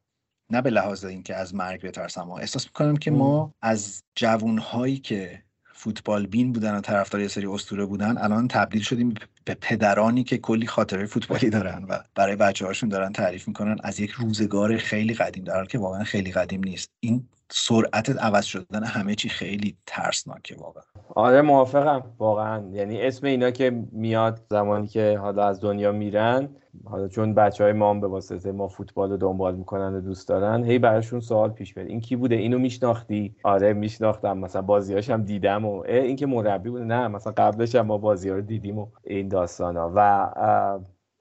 نه 0.50 0.62
به 0.62 0.70
لحاظ 0.70 1.04
اینکه 1.04 1.34
از 1.34 1.54
مرگ 1.54 1.86
بترسم 1.86 2.30
و 2.30 2.32
احساس 2.32 2.66
می‌کنم 2.66 2.96
که 2.96 3.10
ما 3.10 3.54
از 3.62 4.02
جوانهایی 4.14 4.98
که 4.98 5.42
فوتبال 5.72 6.26
بین 6.26 6.52
بودن 6.52 6.74
و 6.74 6.80
طرفدار 6.80 7.20
یه 7.20 7.28
سری 7.28 7.46
اسطوره 7.46 7.84
بودن 7.84 8.18
الان 8.18 8.48
تبدیل 8.48 8.82
شدیم 8.82 9.14
به 9.44 9.54
پدرانی 9.54 10.24
که 10.24 10.38
کلی 10.38 10.66
خاطره 10.66 11.06
فوتبالی 11.06 11.50
دارن 11.50 11.84
و 11.88 11.98
برای 12.14 12.36
بچه 12.36 12.66
هاشون 12.66 12.88
دارن 12.88 13.12
تعریف 13.12 13.48
می‌کنن 13.48 13.76
از 13.82 14.00
یک 14.00 14.10
روزگار 14.10 14.76
خیلی 14.76 15.14
قدیم 15.14 15.44
در 15.44 15.54
حالی 15.54 15.66
که 15.66 15.78
واقعا 15.78 16.04
خیلی 16.04 16.32
قدیم 16.32 16.64
نیست. 16.64 16.90
این 17.00 17.28
سرعت 17.56 18.10
عوض 18.10 18.44
شدن 18.44 18.84
همه 18.84 19.14
چی 19.14 19.28
خیلی 19.28 19.76
ترسناکه 19.86 20.56
واقعا. 20.58 20.82
آره 21.14 21.42
موافقم. 21.42 22.02
واقعا. 22.18 22.64
یعنی 22.72 23.02
اسم 23.02 23.26
اینا 23.26 23.50
که 23.50 23.82
میاد 23.92 24.40
زمانی 24.50 24.86
که 24.86 25.18
حالا 25.18 25.44
از 25.46 25.60
دنیا 25.60 25.92
میرن 25.92 26.48
حالا 26.84 27.08
چون 27.08 27.34
بچه 27.34 27.64
های 27.64 27.72
ما 27.72 27.90
هم 27.90 28.00
به 28.00 28.06
واسطه 28.06 28.52
ما 28.52 28.68
فوتبال 28.68 29.10
رو 29.10 29.16
دنبال 29.16 29.54
می‌کنن 29.54 29.94
و 29.94 30.00
دوست 30.00 30.28
دارن 30.28 30.64
هی 30.64 30.78
براشون 30.78 31.20
سوال 31.20 31.50
پیش 31.50 31.76
میاد. 31.76 31.88
این 31.88 32.00
کی 32.00 32.16
بوده؟ 32.16 32.34
اینو 32.34 32.58
میشناختی؟ 32.58 33.36
آره 33.42 33.72
میشناختم. 33.72 34.38
مثلا 34.38 34.62
بازیاش 34.62 35.10
هم 35.10 35.22
دیدم 35.22 35.64
و 35.64 35.80
این 35.80 36.16
که 36.16 36.26
مربی 36.26 36.70
بوده. 36.70 36.84
نه 36.84 37.08
مثلا 37.08 37.32
قبلش 37.36 37.74
هم 37.74 37.86
ما 37.86 37.98
بازی 37.98 38.28
ها 38.28 38.34
رو 38.34 38.42
دیدیم 38.42 38.78
و 38.78 38.86
این 39.04 39.28
داستان 39.28 39.76
ها 39.76 39.92
و 39.96 40.30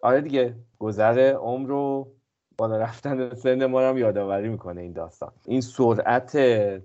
آره 0.03 0.21
دیگه 0.21 0.55
گذر 0.79 1.33
عمر 1.33 1.69
رو 1.69 2.11
بالا 2.57 2.77
رفتن 2.77 3.33
سن 3.33 3.65
ما 3.65 3.81
هم 3.81 3.97
یادآوری 3.97 4.49
می‌کنه 4.49 4.81
این 4.81 4.93
داستان. 4.93 5.31
این 5.45 5.61
سرعت 5.61 6.37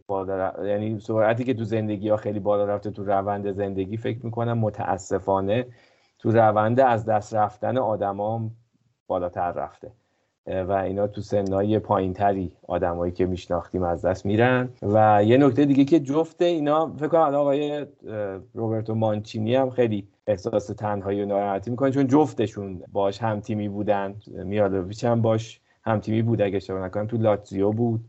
بالا 0.07 0.53
یعنی 0.67 1.01
سرعتی 1.01 1.45
که 1.45 1.55
تو 1.55 1.65
زندگی 1.65 2.09
ها 2.09 2.17
خیلی 2.17 2.41
بالا 2.41 2.65
رفته 2.65 2.91
تو 2.91 3.05
روند 3.05 3.53
زندگی 3.53 3.97
فکر 3.97 4.19
می‌کنم 4.25 4.59
متاسفانه 4.59 5.67
تو 6.19 6.31
روند 6.31 6.81
از 6.81 7.05
دست 7.05 7.35
رفتن 7.35 7.79
آدما 7.79 8.51
بالاتر 9.07 9.53
رفته. 9.53 9.93
و 10.69 10.73
اینا 10.73 11.07
تو 11.07 11.21
سنهای 11.21 11.79
پایین 11.79 12.13
تری 12.13 12.53
آدمایی 12.69 13.13
که 13.13 13.27
میشناختیم 13.27 13.83
از 13.83 14.05
دست 14.05 14.27
میرن. 14.27 14.69
و 14.83 15.25
یه 15.25 15.37
نکته 15.37 15.65
دیگه 15.65 15.85
که 15.85 16.01
جفته 16.01 16.45
اینا 16.45 16.93
فکر 16.97 17.09
کنم 17.09 17.35
آقای 17.35 17.87
روبرتو 18.55 18.95
مانچینی 18.95 19.55
هم 19.55 19.71
خیلی 19.71 20.09
احساس 20.29 20.67
تنهایی 20.67 21.23
و 21.23 21.27
ناراحتی 21.27 21.71
می‌کنه 21.71 21.91
چون 21.91 22.07
جفتشون 22.07 22.83
باش 22.93 23.23
هم 23.23 23.41
تیمی 23.41 23.69
بودن. 23.69 24.15
میادویچ 24.27 25.05
هم 25.05 25.23
باش 25.23 25.61
هم 25.85 26.01
تیمی 26.01 26.23
بود 26.23 26.43
اگه 26.43 26.57
اشتباه 26.57 26.85
نکنم 26.85 27.07
تو 27.07 27.17
لاتزیو 27.17 27.73
بود. 27.73 28.01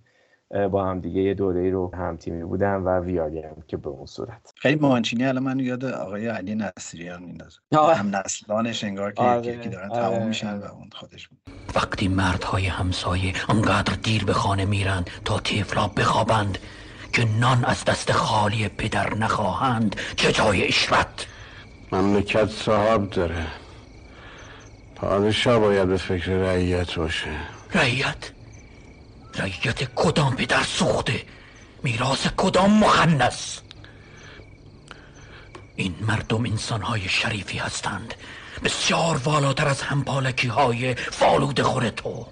با 0.71 0.85
هم 0.85 0.99
دیگه 0.99 1.21
یه 1.21 1.33
دوره 1.33 1.69
رو 1.69 1.95
هم 1.95 2.17
تیمی 2.17 2.43
بودن 2.43 2.75
و 2.75 2.99
ویالی 2.99 3.41
هم 3.41 3.63
که 3.67 3.77
به 3.77 3.89
اون 3.89 4.05
صورت. 4.05 4.53
خیلی 4.55 4.75
مانچینی 4.75 5.25
الان 5.25 5.43
من 5.43 5.59
یاد 5.59 5.85
آقای 5.85 6.27
علی 6.27 6.55
نصیریان 6.55 7.23
میندازه. 7.23 7.59
هم 7.71 8.15
نسلانش 8.15 8.83
انگار 8.83 9.11
که 9.11 9.21
آره. 9.21 9.47
یکی 9.47 9.69
دارن 9.69 9.91
آره. 9.91 10.01
تمام 10.01 10.27
میشن 10.27 10.57
و 10.57 10.63
اون 10.63 10.89
خودش 10.95 11.27
بود. 11.27 11.37
وقتی 11.75 12.07
مردهای 12.07 12.65
همسایه 12.65 13.33
انقدر 13.49 13.93
دیر 14.03 14.25
به 14.25 14.33
خانه 14.33 14.65
میرند 14.65 15.09
تا 15.25 15.39
تیفلا 15.39 15.87
بخوابند 15.87 16.57
که 17.13 17.25
نان 17.39 17.65
از 17.65 17.85
دست 17.85 18.11
خالی 18.11 18.67
پدر 18.67 19.13
نخواهند 19.13 19.95
چه 20.15 20.31
جای 20.31 20.67
اشرت 20.67 21.27
مملکت 21.91 22.49
صاحب 22.49 23.09
داره. 23.09 23.47
پادشاه 24.95 25.59
باید 25.59 25.87
به 25.87 25.97
فکر 25.97 26.31
رعیت 26.31 26.95
باشه. 26.95 27.29
رعیت؟ 27.73 28.31
رعیت 29.35 29.95
کدام 29.95 30.35
پدر 30.35 30.63
سوخته؟ 30.63 31.23
میراث 31.83 32.27
کدام 32.37 32.79
مخنس 32.79 33.61
این 35.75 35.95
مردم 36.01 36.45
انسانهای 36.45 37.09
شریفی 37.09 37.57
هستند. 37.57 38.13
بسیار 38.63 39.17
والاتر 39.17 39.67
از 39.67 39.81
همپالکی 39.81 40.47
های 40.47 40.95
فالود 40.95 41.61
خور 41.61 41.89
تو. 41.89 42.27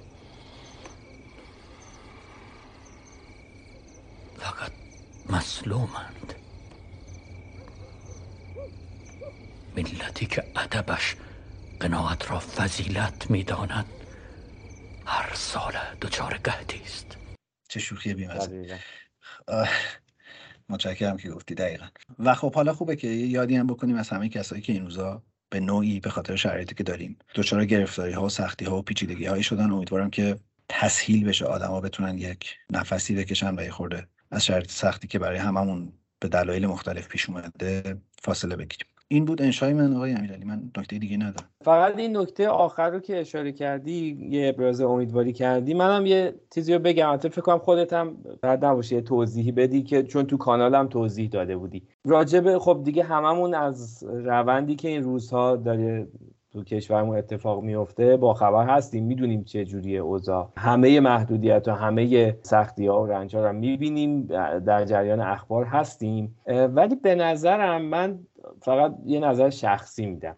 فقط 4.39 4.71
مسلومند. 5.29 6.36
ملتی 9.77 10.25
که 10.25 10.43
ادبش 10.55 11.15
قناعت 11.79 12.31
را 12.31 12.39
فضیلت 12.39 13.31
می‌داند 13.31 13.85
هر 15.05 15.33
سال 15.33 15.73
دچار 16.01 16.39
قهدی 16.43 16.81
است. 16.85 17.17
چه 17.69 17.79
شوخی 17.79 18.13
بیمزه 18.13 18.79
متشکرم 20.69 21.17
که 21.17 21.29
گفتی 21.29 21.55
دقیقا. 21.55 21.85
و 22.19 22.35
خب 22.35 22.55
حالا 22.55 22.73
خوبه 22.73 22.95
که 22.95 23.07
یادی 23.07 23.55
هم 23.55 23.67
بکنیم 23.67 23.95
از 23.95 24.09
همه 24.09 24.29
کسایی 24.29 24.61
که 24.61 24.73
این 24.73 24.83
روزا 24.83 25.23
به 25.49 25.59
نوعی 25.59 25.99
به 25.99 26.09
خاطر 26.09 26.35
شرایطی 26.35 26.75
که 26.75 26.83
داریم 26.83 27.17
دچار 27.35 27.65
گرفتاری 27.65 28.13
ها 28.13 28.25
و 28.25 28.29
سختی 28.29 28.65
ها 28.65 28.77
و 28.77 28.81
پیچیدگی 28.81 29.25
هایی 29.25 29.43
شدن. 29.43 29.71
امیدوارم 29.71 30.09
که 30.09 30.39
تسهیل 30.69 31.25
بشه 31.25 31.45
آدما 31.45 31.81
بتونن 31.81 32.17
یک 32.17 32.55
نفسی 32.71 33.15
بکشن 33.15 33.59
و 33.59 33.63
یه 33.63 33.71
خورده 33.71 34.07
از 34.31 34.45
شرایط 34.45 34.71
سختی 34.71 35.07
که 35.07 35.19
برای 35.19 35.37
هممون 35.37 35.93
به 36.19 36.27
دلایل 36.27 36.67
مختلف 36.67 37.07
پیش 37.07 37.29
اومده 37.29 38.01
فاصله 38.23 38.55
بگیریم. 38.55 38.87
این 39.09 39.25
بود 39.25 39.41
انشای 39.41 39.73
من 39.73 39.93
آقای 39.93 40.13
امیرعلی 40.13 40.45
من 40.45 40.61
نکته 40.77 40.97
دیگه 40.97 41.17
ندارم. 41.17 41.49
فقط 41.61 41.97
این 41.97 42.17
نکته 42.17 42.49
آخر 42.49 42.89
رو 42.89 42.99
که 42.99 43.19
اشاره 43.19 43.51
کردی 43.51 44.27
یه 44.29 44.49
ابراز 44.49 44.81
امیدواری 44.81 45.33
کردی 45.33 45.73
منم 45.73 46.05
یه 46.05 46.33
چیزی 46.55 46.73
رو 46.73 46.79
بگم. 46.79 47.09
البته 47.09 47.29
فکر 47.29 47.41
کنم 47.41 47.57
خودت 47.57 47.93
هم 47.93 48.17
بعد 48.41 48.65
نباشه 48.65 48.95
یه 48.95 49.01
توضیحی 49.01 49.51
بدی 49.51 49.83
که 49.83 50.03
چون 50.03 50.25
تو 50.25 50.37
کانالم 50.37 50.87
توضیح 50.87 51.29
داده 51.29 51.57
بودی. 51.57 51.83
راجبه 52.05 52.59
خب 52.59 52.81
دیگه 52.83 53.03
هممون 53.03 53.53
از 53.53 54.03
روندی 54.03 54.75
که 54.75 54.87
این 54.87 55.03
روزها 55.03 55.55
داره 55.55 56.07
تو 56.51 56.63
کشورمون 56.63 57.17
اتفاق 57.17 57.63
میفته 57.63 58.17
با 58.17 58.33
خبر 58.33 58.65
هستیم. 58.65 59.03
می‌دونیم 59.03 59.43
چه 59.43 59.65
جوریه 59.65 59.99
اوضاع. 59.99 60.49
همه 60.57 60.99
محدودیت 60.99 61.67
و 61.67 61.71
همه 61.71 62.35
سختی 62.41 62.87
ها 62.87 63.03
و 63.03 63.05
رنج 63.05 63.35
ها 63.35 63.47
رو 63.47 63.53
می‌بینیم. 63.53 64.25
در 64.65 64.85
جریان 64.85 65.19
اخبار 65.19 65.65
هستیم. 65.65 66.35
ولی 66.47 66.95
به 66.95 67.15
نظرم 67.15 67.81
من 67.81 68.19
فقط 68.61 68.95
یه 69.05 69.19
نظر 69.19 69.49
شخصی 69.49 70.05
میدم 70.05 70.35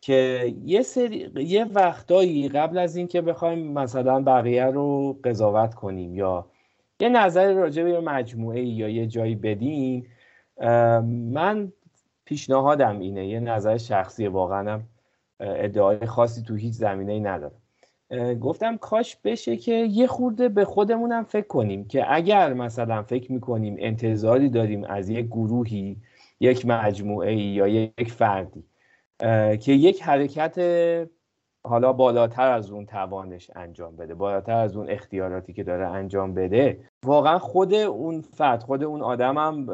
که 0.00 0.54
یه 0.64 0.82
سری 0.82 1.30
یه 1.36 1.64
وقتایی 1.64 2.48
قبل 2.48 2.78
از 2.78 2.96
اینکه 2.96 3.20
بخوایم 3.20 3.72
مثلا 3.72 4.22
بقیه 4.22 4.64
رو 4.64 5.18
قضاوت 5.24 5.74
کنیم 5.74 6.14
یا 6.14 6.46
یه 7.00 7.08
نظر 7.08 7.52
راجع 7.52 7.82
به 7.82 8.00
مجموعه 8.00 8.62
یا 8.62 8.88
یه 8.88 9.06
جایی 9.06 9.34
بدیم 9.34 10.06
من 11.32 11.72
پیشنهادم 12.24 12.98
اینه 12.98 13.26
یه 13.26 13.40
نظر 13.40 13.76
شخصی 13.76 14.26
واقعا 14.26 14.80
ادعای 15.40 16.06
خاصی 16.06 16.42
تو 16.42 16.54
هیچ 16.54 16.74
زمینه 16.74 17.12
ای 17.12 17.20
ندارم 17.20 17.62
گفتم 18.40 18.76
کاش 18.76 19.16
بشه 19.24 19.56
که 19.56 19.74
یه 19.74 20.06
خورده 20.06 20.48
به 20.48 20.64
خودمونم 20.64 21.24
فکر 21.24 21.46
کنیم 21.46 21.84
که 21.84 22.14
اگر 22.14 22.52
مثلا 22.52 23.02
فکر 23.02 23.32
می‌کنیم 23.32 23.76
انتظاری 23.78 24.48
داریم 24.48 24.84
از 24.84 25.08
یک 25.08 25.26
گروهی 25.26 25.96
یک 26.42 26.66
مجموعه 26.66 27.34
یا 27.34 27.66
یک 27.66 28.12
فردی 28.12 28.64
که 29.56 29.72
یک 29.72 30.02
حرکت 30.02 30.58
حالا 31.64 31.92
بالاتر 31.92 32.50
از 32.50 32.70
اون 32.70 32.86
توانش 32.86 33.50
انجام 33.56 33.96
بده 33.96 34.14
بالاتر 34.14 34.56
از 34.56 34.76
اون 34.76 34.90
اختیاراتی 34.90 35.52
که 35.52 35.62
داره 35.62 35.86
انجام 35.86 36.34
بده. 36.34 36.80
واقعا 37.04 37.38
خود 37.38 37.74
اون 37.74 38.20
فرد 38.20 38.62
خود 38.62 38.84
اون 38.84 39.02
آدم 39.02 39.38
هم 39.38 39.66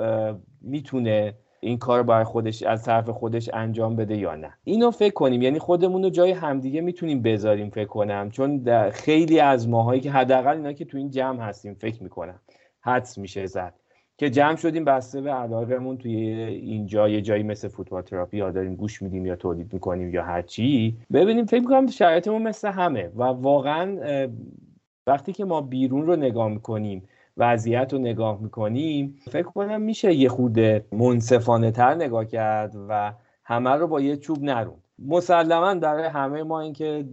می‌تونه 0.60 1.34
این 1.60 1.78
کار 1.78 2.02
برای 2.02 2.24
خودش 2.24 2.62
از 2.62 2.84
طرف 2.84 3.08
خودش 3.10 3.50
انجام 3.52 3.96
بده 3.96 4.16
یا 4.16 4.34
نه. 4.34 4.52
اینو 4.64 4.90
فکر 4.90 5.14
کنیم. 5.14 5.42
یعنی 5.42 5.58
خودمون 5.58 6.02
رو 6.02 6.10
جای 6.10 6.30
همدیگه 6.30 6.80
می‌تونیم 6.80 7.22
بذاریم 7.22 7.70
فکر 7.70 7.88
کنم. 7.88 8.30
چون 8.30 8.64
خیلی 8.90 9.40
از 9.40 9.68
ماهایی 9.68 10.00
که 10.00 10.10
حداقل 10.10 10.56
اینا 10.56 10.72
که 10.72 10.84
تو 10.84 10.96
این 10.96 11.10
جمع 11.10 11.42
هستیم 11.42 11.74
فکر 11.74 12.02
می‌کنم 12.02 12.40
حدس 12.80 13.18
میشه 13.18 13.46
زد. 13.46 13.74
که 14.18 14.30
جمع 14.30 14.56
شدیم 14.56 14.84
بسته 14.84 15.20
به 15.20 15.30
علاقمون 15.30 15.96
توی 15.96 16.14
اینجا 16.14 17.08
یه 17.08 17.20
جایی 17.20 17.42
مثل 17.42 17.68
فوتبال 17.68 18.02
تراپی 18.02 18.36
یا 18.36 18.50
داریم 18.50 18.74
گوش 18.74 19.02
میدیم 19.02 19.26
یا 19.26 19.36
تولید 19.36 19.72
می‌کنیم 19.72 20.14
یا 20.14 20.22
هر 20.22 20.42
چی 20.42 20.96
ببینیم 21.12 21.44
فکر 21.44 21.60
می‌کنم 21.60 21.86
شرایطمون 21.86 22.42
مثل 22.42 22.68
همه. 22.68 23.10
و 23.16 23.22
واقعا 23.22 23.98
وقتی 25.06 25.32
که 25.32 25.44
ما 25.44 25.60
بیرون 25.60 26.06
رو 26.06 26.16
نگاه 26.16 26.48
می‌کنیم 26.48 27.02
وضعیت 27.36 27.92
رو 27.92 27.98
نگاه 27.98 28.42
می‌کنیم 28.42 29.14
فکر 29.30 29.42
کنم 29.42 29.80
میشه 29.80 30.14
یه 30.14 30.28
خود 30.28 30.60
منصفانه 30.92 31.70
تر 31.70 31.94
نگاه 31.94 32.24
کرد 32.24 32.76
و 32.88 33.12
همه 33.44 33.70
رو 33.70 33.86
با 33.86 34.00
یه 34.00 34.16
چوب 34.16 34.42
نرون 34.42 34.76
مسلما 35.06 35.74
برای 35.74 36.08
همه 36.08 36.42
ما 36.42 36.60
اینکه 36.60 37.04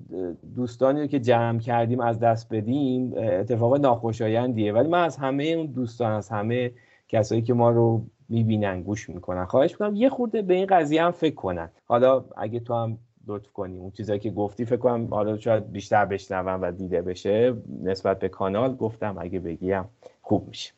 دوستانی 0.55 1.01
رو 1.01 1.07
که 1.07 1.19
جمع 1.19 1.59
کردیم 1.59 1.99
از 1.99 2.19
دست 2.19 2.53
بدیم 2.53 3.13
اتفاق 3.17 3.75
ناخوشایندیه. 3.75 4.73
ولی 4.73 4.87
من 4.87 5.03
از 5.03 5.17
همه 5.17 5.43
اون 5.43 5.65
دوستان 5.65 6.11
از 6.11 6.29
همه 6.29 6.71
کسایی 7.07 7.41
که 7.41 7.53
ما 7.53 7.69
رو 7.69 8.05
می‌بینن 8.29 8.81
گوش 8.81 9.09
می‌کنن. 9.09 9.45
خواهش 9.45 9.71
می‌کنم 9.71 9.95
یه 9.95 10.09
خورده 10.09 10.41
به 10.41 10.53
این 10.53 10.65
قضیه 10.65 11.03
هم 11.03 11.11
فکر 11.11 11.35
کنن. 11.35 11.69
حالا 11.85 12.25
اگه 12.37 12.59
تو 12.59 12.73
هم 12.73 12.97
لطف 13.27 13.51
کنی 13.51 13.77
اون 13.77 13.91
چیزایی 13.91 14.19
که 14.19 14.31
گفتی 14.31 14.65
فکر 14.65 14.77
کنم 14.77 15.07
حالا 15.13 15.37
شاید 15.37 15.71
بیشتر 15.71 16.05
بشنون 16.05 16.61
و 16.61 16.71
دیده 16.71 17.01
بشه. 17.01 17.53
نسبت 17.83 18.19
به 18.19 18.29
کانال 18.29 18.75
گفتم 18.75 19.15
اگه 19.19 19.39
بگیم 19.39 19.83
خوب 20.21 20.47
میشه. 20.47 20.71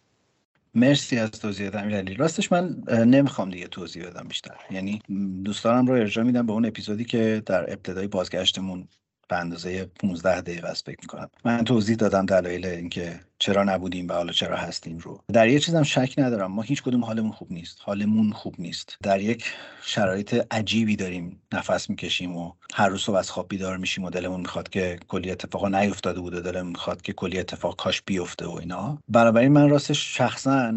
مرسی 0.75 1.19
از 1.19 1.31
توضیحات 1.31 1.75
امیرعلی. 1.75 2.13
راستش 2.13 2.51
من 2.51 2.83
نمی‌خوام 3.05 3.49
دیگه 3.49 3.67
توضیح 3.67 4.09
بدم 4.09 4.27
بیشتر. 4.27 4.55
یعنی 4.71 5.01
دوستانم 5.43 5.87
رو 5.87 5.93
ارجاع 5.93 6.25
میدم 6.25 6.45
به 6.45 6.53
اون 6.53 6.65
اپیزودی 6.65 7.05
که 7.05 7.43
در 7.45 7.73
ابتدای 7.73 8.07
بازگشتمون 8.07 8.87
به 9.29 9.35
اندازه 9.35 9.85
15 9.85 10.41
دقیقه 10.41 10.67
است 10.67 10.85
فکر 10.85 10.97
می‌کنم. 11.01 11.29
من 11.45 11.63
توضیح 11.63 11.95
دادم 11.95 12.25
دلایل 12.25 12.65
اینکه 12.65 13.19
چرا 13.39 13.63
نبودیم 13.63 14.07
و 14.07 14.13
حالا 14.13 14.33
چرا 14.33 14.57
هستیم 14.57 14.97
رو. 14.97 15.23
در 15.33 15.47
یه 15.47 15.59
چیزم 15.59 15.83
شک 15.83 16.13
ندارم. 16.17 16.51
ما 16.51 16.61
هیچ 16.61 16.83
کدوم 16.83 17.05
حالمون 17.05 17.31
خوب 17.31 17.51
نیست. 17.51 17.77
حالمون 17.81 18.31
خوب 18.31 18.55
نیست. 18.59 18.97
در 19.03 19.21
یک 19.21 19.45
شرایط 19.81 20.45
عجیبی 20.51 20.95
داریم. 20.95 21.41
نفس 21.53 21.89
می‌کشیم 21.89 22.37
و 22.37 22.51
هر 22.73 22.89
روز 22.89 23.01
صبح 23.01 23.15
از 23.15 23.31
خواب 23.31 23.47
بیدار 23.47 23.77
میشیم 23.77 24.03
و 24.03 24.09
دلمون 24.09 24.39
می‌خواد 24.39 24.69
که 24.69 24.99
کلی 25.07 25.31
اتفاقا 25.31 25.69
نیفتاده 25.69 26.19
بوده. 26.19 26.41
دلمون 26.41 26.71
می‌خواد 26.71 27.01
که 27.01 27.13
کلی 27.13 27.39
اتفاق 27.39 27.75
کاش 27.75 28.01
بیفته 28.01 28.45
و 28.45 28.51
اینا. 28.51 28.97
بنابراین 29.09 29.51
من 29.51 29.69
راستش 29.69 30.17
شخصا 30.17 30.73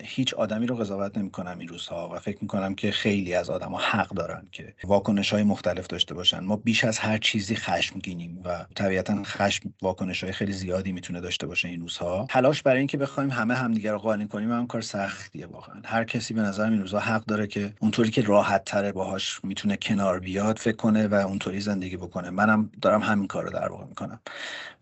هیچ 0.00 0.34
آدمی 0.34 0.66
رو 0.66 0.76
قضاوت 0.76 1.18
نمی‌کنم 1.18 1.58
این 1.58 1.68
روزها 1.68 2.10
و 2.14 2.18
فکر 2.18 2.38
می‌کنم 2.40 2.74
که 2.74 2.90
خیلی 2.90 3.34
از 3.34 3.50
آدما 3.50 3.78
حق 3.78 4.08
دارن 4.08 4.48
که 4.52 4.74
واکنش 4.84 5.32
های 5.32 5.42
مختلف 5.42 5.86
داشته 5.86 6.14
باشن. 6.14 6.38
ما 6.38 6.56
بیش 6.56 6.84
از 6.84 6.98
هر 6.98 7.18
چیزی 7.18 7.56
خشمگینیم 7.56 8.40
و 8.44 8.66
طبیعتا 8.74 9.22
خشم 9.24 9.74
واکنش 9.82 10.24
های 10.24 10.32
خیلی 10.32 10.52
زیادی 10.52 10.92
می‌تونه 10.92 11.20
داشته 11.20 11.46
باشه. 11.46 11.71
این 11.72 11.80
روزها. 11.80 12.26
تلاش 12.30 12.62
برای 12.62 12.78
اینکه 12.78 12.96
بخوایم 12.96 13.30
همه 13.30 13.54
همدیگه 13.54 13.92
رو 13.92 13.98
قانع 13.98 14.26
کنیم 14.26 14.52
هم 14.52 14.66
کار 14.66 14.80
سختیه 14.80 15.46
واقعا. 15.46 15.76
هر 15.84 16.04
کسی 16.04 16.34
به 16.34 16.40
نظر 16.40 16.64
این 16.64 16.80
روزها 16.80 17.00
حق 17.00 17.24
داره 17.24 17.46
که 17.46 17.72
اونطوری 17.80 18.10
که 18.10 18.22
راحت 18.22 18.64
تره 18.64 18.92
باهاش 18.92 19.40
می‌تونه 19.44 19.76
کنار 19.76 20.20
بیاد 20.20 20.58
فکر 20.58 20.76
کنه 20.76 21.08
و 21.08 21.14
اونطوری 21.14 21.60
زندگی 21.60 21.96
بکنه. 21.96 22.30
منم 22.30 22.70
دارم 22.82 23.00
همین 23.00 23.26
کار 23.26 23.44
رو 23.44 23.50
در 23.50 23.68
واقع 23.68 23.84
می‌کنم. 23.84 24.20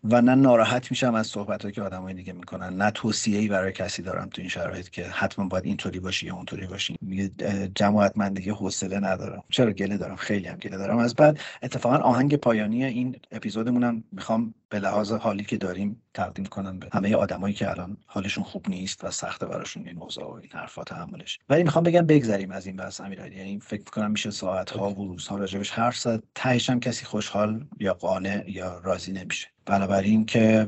و 0.03 0.21
نه 0.21 0.35
ناراحت 0.35 0.91
میشم 0.91 1.15
از 1.15 1.27
صحبت 1.27 1.73
که 1.73 1.81
آدمای 1.81 2.13
دیگه 2.13 2.33
می‌کنن. 2.33 2.77
نه 2.77 2.91
توصیه 2.91 3.39
ای 3.39 3.47
برای 3.47 3.71
کسی 3.71 4.01
دارم 4.01 4.29
تو 4.29 4.41
این 4.41 4.49
شرایط 4.49 4.89
که 4.89 5.03
حتما 5.03 5.45
باید 5.45 5.65
اینطوری 5.65 5.99
باشی 5.99 6.27
یا 6.27 6.35
اونطوری 6.35 6.67
باشی. 6.67 6.95
میگه 7.01 7.31
جماعت 7.75 8.17
من 8.17 8.33
دیگه 8.33 8.53
حوصله 8.53 8.99
ندارم. 8.99 9.43
چرا 9.49 9.71
گله 9.71 9.97
دارم؟ 9.97 10.15
خیلی 10.15 10.47
هم 10.47 10.55
گله 10.55 10.77
دارم. 10.77 10.97
از 10.97 11.15
بعد 11.15 11.39
اتفاقا 11.63 11.95
آهنگ 11.95 12.35
پایانی 12.35 12.85
این 12.85 13.15
اپیزودمونم 13.31 14.03
می‌خوام 14.11 14.53
به 14.69 14.79
لحاظ 14.79 15.11
حالی 15.11 15.43
که 15.43 15.57
داریم 15.57 16.01
تقدیم 16.13 16.45
کنم 16.45 16.79
به 16.79 16.87
همه 16.93 17.15
آدمایی 17.15 17.53
که 17.53 17.69
الان 17.69 17.97
حالشون 18.05 18.43
خوب 18.43 18.69
نیست 18.69 19.03
و 19.03 19.11
سخته 19.11 19.45
براشون 19.45 19.87
این 19.87 19.97
موضوع 19.97 20.25
و 20.25 20.33
این 20.33 20.49
حرفا 20.51 20.83
تحملش. 20.83 21.39
ولی 21.49 21.63
می‌خوام 21.63 21.83
بگم 21.83 22.05
بگذریم 22.05 22.51
از 22.51 22.67
این 22.67 22.75
بحث 22.75 23.01
امیرعلی. 23.01 23.35
یعنی 23.35 23.59
فکر 23.59 23.81
می‌کنم 23.81 24.11
میشه 24.11 24.31
ساعت 24.31 24.71
ها 24.71 24.89
و 24.89 25.07
روزها 25.07 25.37
راجبش 25.37 25.71
حرف 25.71 25.97
زد. 25.97 26.23
تهش 26.35 26.69
هم 26.69 26.79
کسی 26.79 27.05
خوشحال 27.05 27.65
یا 27.79 27.93
قانع 27.93 28.43
یا 28.47 28.79
راضی 28.83 29.11
نمیشه. 29.11 29.47
بنابراین 29.65 30.25
که 30.25 30.67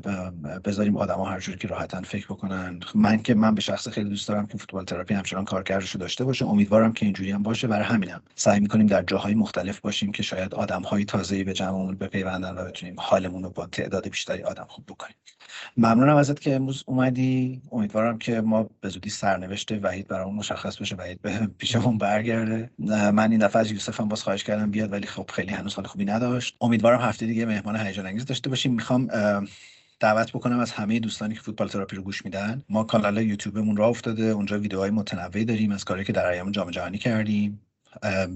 بذاریم 0.66 0.98
آدما 0.98 1.26
هر 1.26 1.40
جوری 1.40 1.58
که 1.58 1.68
راحتن 1.68 2.02
فکر 2.02 2.26
بکنن. 2.26 2.80
من 2.96 3.22
که 3.22 3.34
من 3.34 3.56
به 3.56 3.62
شخص 3.62 3.88
خیلی 3.88 4.10
دوست 4.10 4.28
دارم 4.28 4.48
که 4.48 4.58
فوتبال 4.58 4.86
تراپی 4.86 5.14
همچنان 5.14 5.46
کارکردش 5.46 5.96
داشته 5.96 6.24
باشه. 6.24 6.46
امیدوارم 6.46 6.94
که 6.94 7.06
اینجوری 7.06 7.32
هم 7.32 7.44
باشه. 7.44 7.68
برای 7.68 7.86
همینم 7.86 8.22
سعی 8.36 8.60
می‌کنیم 8.60 8.88
در 8.88 9.04
جاهای 9.04 9.34
مختلف 9.34 9.80
باشیم 9.80 10.12
که 10.12 10.24
شاید 10.24 10.54
آدمهای 10.54 11.06
تازه‌ای 11.06 11.44
به 11.44 11.54
جمعمون 11.54 11.96
بپیوندن 11.96 12.58
و 12.58 12.66
بتونیم 12.66 12.96
حالمون 12.98 13.44
رو 13.44 13.50
با 13.50 13.66
تعداد 13.66 14.10
بیشتری 14.10 14.44
آدم 14.44 14.66
خوب 14.70 14.86
بکنیم. 14.86 15.16
ممنونم 15.78 16.16
ازت 16.16 16.40
که 16.40 16.56
امروز 16.56 16.84
اومدی. 16.88 17.62
امیدوارم 17.72 18.18
که 18.18 18.42
ما 18.42 18.70
به 18.82 18.90
زودی 18.90 19.10
سرنوشت 19.10 19.72
وحید 19.72 20.08
برامون 20.08 20.36
مشخص 20.36 20.78
بشه. 20.78 20.96
وحید 20.96 21.22
به 21.22 21.48
پیشمون 21.58 21.98
برگرده. 21.98 22.70
من 23.14 23.32
این 23.32 23.40
دفعه 23.40 23.60
از 23.60 23.72
یوسف 23.72 24.02
هم 24.02 24.08
باز 24.08 24.24
خواهش 24.24 24.44
کردم 24.44 24.72
بیاد 24.72 24.92
ولی 24.92 25.08
خب 25.08 25.30
خیلی 25.34 25.52
هنوز 25.52 25.74
حال 25.74 25.86
خوبی 25.86 26.06
نداشت. 26.06 26.56
امیدوارم 26.62 27.02
هفته 27.02 27.26
دیگه 27.26 27.46
مهمان 27.46 27.76
هیجان 27.76 28.06
انگیز 28.06 28.26
داشته 28.26 28.50
باشیم. 28.50 28.80
می‌خوام 28.84 29.08
دعوت 30.00 30.32
بکنم 30.32 30.60
از 30.60 30.72
همه 30.72 31.00
دوستانی 31.00 31.36
که 31.36 31.42
فوتبال 31.42 31.68
تراپی 31.68 31.96
رو 31.96 32.04
گوش 32.04 32.26
میدن. 32.26 32.64
ما 32.70 32.84
کانال 32.84 33.18
یوتیوبمون 33.18 33.78
راه 33.78 33.90
افتاده 33.90 34.24
اونجا 34.24 34.60
ویدیوهای 34.60 34.90
متنوعی 34.90 35.46
داریم 35.46 35.72
از 35.72 35.84
کاری 35.84 36.04
که 36.04 36.14
در 36.14 36.26
ایام 36.26 36.52
جام 36.52 36.72
جهانی 36.72 36.98
کردیم. 36.98 37.62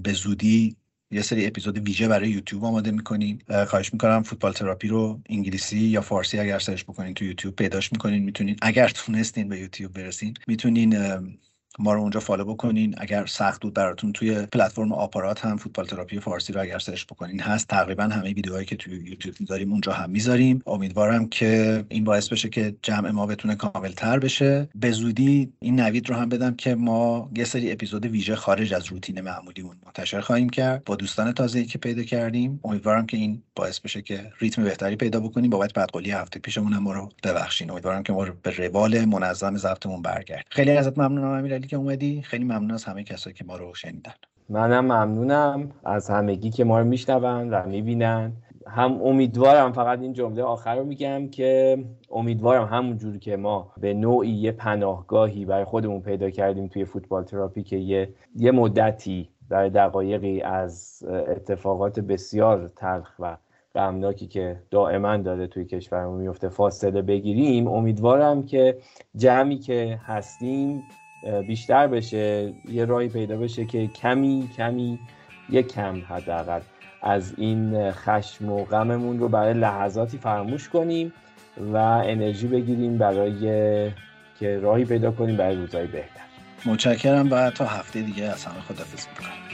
به 0.02 0.12
زودی 0.12 0.76
یه 1.10 1.22
سری 1.22 1.46
اپیزود 1.46 1.78
ویژه 1.78 2.08
برای 2.08 2.30
یوتیوب 2.30 2.64
آماده 2.64 2.90
می‌کنیم. 2.90 3.38
خواهش 3.66 3.92
می‌کنم 3.92 4.22
فوتبال 4.22 4.52
تراپی 4.52 4.88
رو 4.88 5.20
انگلیسی 5.28 5.78
یا 5.78 6.00
فارسی 6.00 6.38
اگر 6.38 6.58
search 6.58 6.82
بکنین 6.82 7.14
تو 7.14 7.24
یوتیوب 7.24 7.56
پیداش 7.56 7.92
می‌کنین 7.92 8.22
می‌تونین. 8.22 8.56
اگر 8.62 8.88
تونستین 8.88 9.48
به 9.48 9.58
یوتیوب 9.58 9.92
برسین 9.92 10.34
می‌تونین 10.46 10.96
ما 11.78 11.92
رو 11.92 12.00
اونجا 12.00 12.20
follow 12.20 12.44
بکنین. 12.44 12.94
اگر 12.98 13.26
سخت 13.26 13.62
بود 13.62 13.74
براتون 13.74 14.12
توی 14.12 14.46
پلتفرم 14.46 14.92
آپارات 14.92 15.44
هم 15.44 15.56
فوتبال 15.56 15.86
تراپی 15.86 16.20
فارسی 16.20 16.52
رو 16.52 16.60
اگر 16.60 16.78
search 16.78 17.04
بکنین 17.04 17.40
هست. 17.40 17.68
تقریبا 17.68 18.02
همه 18.02 18.32
ویدیوهایی 18.32 18.66
که 18.66 18.76
توی 18.76 18.94
یوتیوب 18.94 19.34
می‌ذاریم 19.40 19.72
اونجا 19.72 19.92
هم 19.92 20.10
می‌ذاریم. 20.10 20.62
امیدوارم 20.66 21.28
که 21.28 21.84
این 21.88 22.04
باعث 22.04 22.28
بشه 22.28 22.48
که 22.48 22.74
جمع 22.82 23.10
ما 23.10 23.26
بتونه 23.26 23.54
کامل 23.54 23.92
تر 23.92 24.18
بشه. 24.18 24.68
به 24.74 24.90
زودی 24.90 25.52
این 25.60 25.80
نوید 25.80 26.10
رو 26.10 26.16
هم 26.16 26.28
بدم 26.28 26.54
که 26.54 26.74
ما 26.74 27.30
یه 27.36 27.44
سری 27.44 27.72
اپیزود 27.72 28.06
ویژه 28.06 28.36
خارج 28.36 28.74
از 28.74 28.86
روتین 28.86 29.20
معمولیمون 29.20 29.76
منتشر 29.86 30.20
خواهیم 30.20 30.48
کرد. 30.48 30.84
با 30.84 30.96
دوستان 30.96 31.32
تازه‌ای 31.32 31.64
که 31.64 31.78
پیدا 31.78 32.02
کردیم 32.02 32.60
امیدوارم 32.64 33.06
که 33.06 33.16
این 33.16 33.42
باعث 33.56 33.80
بشه 33.80 34.02
که 34.02 34.32
ریتم 34.38 34.64
بهتری 34.64 34.96
پیدا 34.96 35.20
بکنیم. 35.20 35.50
بابت 35.50 35.72
بدقولی 35.72 36.10
هفته 36.10 36.40
پیشمون 36.40 36.72
هم 36.72 36.82
ما 36.82 36.92
رو 36.92 37.08
ببخشین. 37.24 37.70
امیدوارم 37.70 38.02
که 38.02 38.12
ما 38.12 38.24
رو 38.24 38.34
به 38.42 38.50
روال 38.50 39.04
منظم 39.04 39.56
ضبطمون 39.56 40.02
برگرد. 40.02 40.44
خیلی 40.50 40.70
ازت 40.70 40.98
ممنونم 40.98 41.38
امیرعلی. 41.38 41.67
که 41.68 41.76
اومدی. 41.76 42.22
خیلی 42.22 42.44
ممنون 42.44 42.70
از 42.70 42.84
همه 42.84 43.04
کسایی 43.04 43.34
که 43.34 43.44
ما 43.44 43.56
رو 43.56 43.74
شنیدن. 43.74 44.12
منم 44.48 44.84
ممنونم 44.84 45.70
از 45.84 46.10
همگی 46.10 46.50
که 46.50 46.64
ما 46.64 46.78
رو 46.78 46.84
میشنون 46.84 47.50
و 47.50 47.66
می‌بینن. 47.66 48.32
هم 48.66 49.02
امیدوارم 49.02 49.72
فقط 49.72 50.00
این 50.00 50.12
جمله 50.12 50.42
آخر 50.42 50.76
رو 50.76 50.84
میگم 50.84 51.28
که 51.28 51.78
امیدوارم 52.10 52.64
همون 52.64 52.98
جور 52.98 53.18
که 53.18 53.36
ما 53.36 53.72
به 53.80 53.94
نوعی 53.94 54.30
یه 54.30 54.52
پناهگاهی 54.52 55.44
برای 55.44 55.64
خودمون 55.64 56.00
پیدا 56.00 56.30
کردیم 56.30 56.68
توی 56.68 56.84
فوتبال 56.84 57.24
تراپی 57.24 57.62
که 57.62 57.76
یه, 57.76 58.14
یه 58.36 58.50
مدتی 58.50 59.28
برای 59.48 59.70
دقایقی 59.70 60.40
از 60.40 61.04
اتفاقات 61.08 62.00
بسیار 62.00 62.72
تلخ 62.76 63.10
و 63.18 63.36
غمناکی 63.74 64.26
که 64.26 64.62
دائما 64.70 65.16
داره 65.16 65.46
توی 65.46 65.64
کشورمون 65.64 66.20
میفته 66.20 66.48
فاصله 66.48 67.02
بگیریم 67.02 67.68
امیدوارم 67.68 68.42
که 68.42 68.78
جمعی 69.16 69.58
که 69.58 70.00
هستیم 70.04 70.82
بیشتر 71.46 71.86
بشه 71.86 72.52
یه 72.68 72.84
راهی 72.84 73.08
پیدا 73.08 73.36
بشه 73.36 73.64
که 73.64 73.86
کمی 73.86 74.48
کمی 74.56 74.98
یک 75.50 75.72
کم 75.72 76.02
حداقل 76.08 76.60
از 77.02 77.34
این 77.38 77.90
خشم 77.92 78.52
و 78.52 78.64
غممون 78.64 79.18
رو 79.18 79.28
برای 79.28 79.54
لحظاتی 79.54 80.18
فراموش 80.18 80.68
کنیم 80.68 81.12
و 81.72 81.76
انرژی 81.76 82.46
بگیریم 82.46 82.98
برای 82.98 83.40
که 84.40 84.58
راهی 84.58 84.84
پیدا 84.84 85.10
کنیم 85.10 85.36
برای 85.36 85.56
روزهای 85.56 85.86
بهتر. 85.86 86.22
متشکرم 86.66 87.32
و 87.32 87.50
تا 87.50 87.64
هفته 87.64 88.02
دیگه 88.02 88.24
از 88.24 88.44
همه 88.44 88.60
خدافظ 88.60 89.06
می‌کنم. 89.08 89.47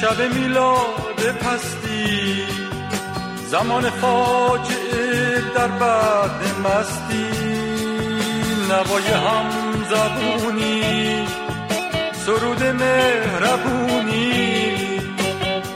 شب 0.00 0.20
میلاد 0.34 1.20
پستی. 1.40 2.42
زمان 3.46 3.90
فاجعه 3.90 5.40
در 5.54 5.68
بعد 5.68 6.40
مستی. 6.64 7.30
نوای 8.68 9.08
هم 9.08 9.46
زبونی 9.90 11.26
سرود 12.12 12.62
مهربونی. 12.62 14.28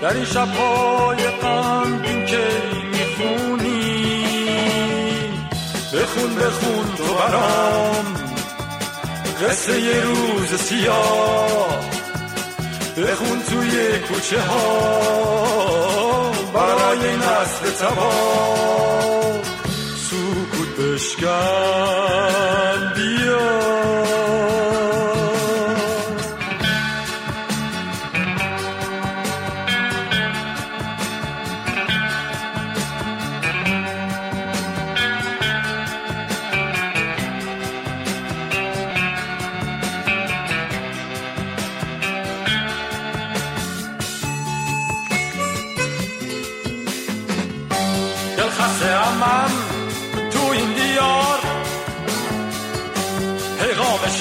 در 0.02 0.12
این 0.12 0.24
شبهای 0.24 1.28
غمگین 1.42 2.26
که 2.26 2.48
می‌خونی. 2.92 4.24
بخون 5.94 6.34
بخون 6.34 6.94
تو 6.96 7.14
برام. 7.14 8.14
قصه 9.42 9.80
یه 9.80 10.00
روز 10.00 10.60
سیاه. 10.60 12.01
بخون 12.96 13.42
توی 13.42 13.98
کوچه 13.98 14.40
ها 14.40 15.72
برای 16.54 17.16
نسل 17.16 17.70
تبا 17.70 18.12
سکوت 19.96 20.76
بشکن 20.78 21.32
بیا. 22.96 23.48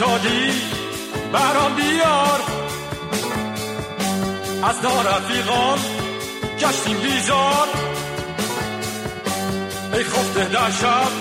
شادی 0.02 0.52
برام 1.34 1.76
بیار. 1.76 2.42
از 4.64 4.84
نارفیقان 4.84 5.80
گشتیم 6.60 6.98
بیزار. 6.98 7.68
ای 9.94 10.04
خفته 10.04 10.46
در 10.46 10.72
شب 10.72 11.12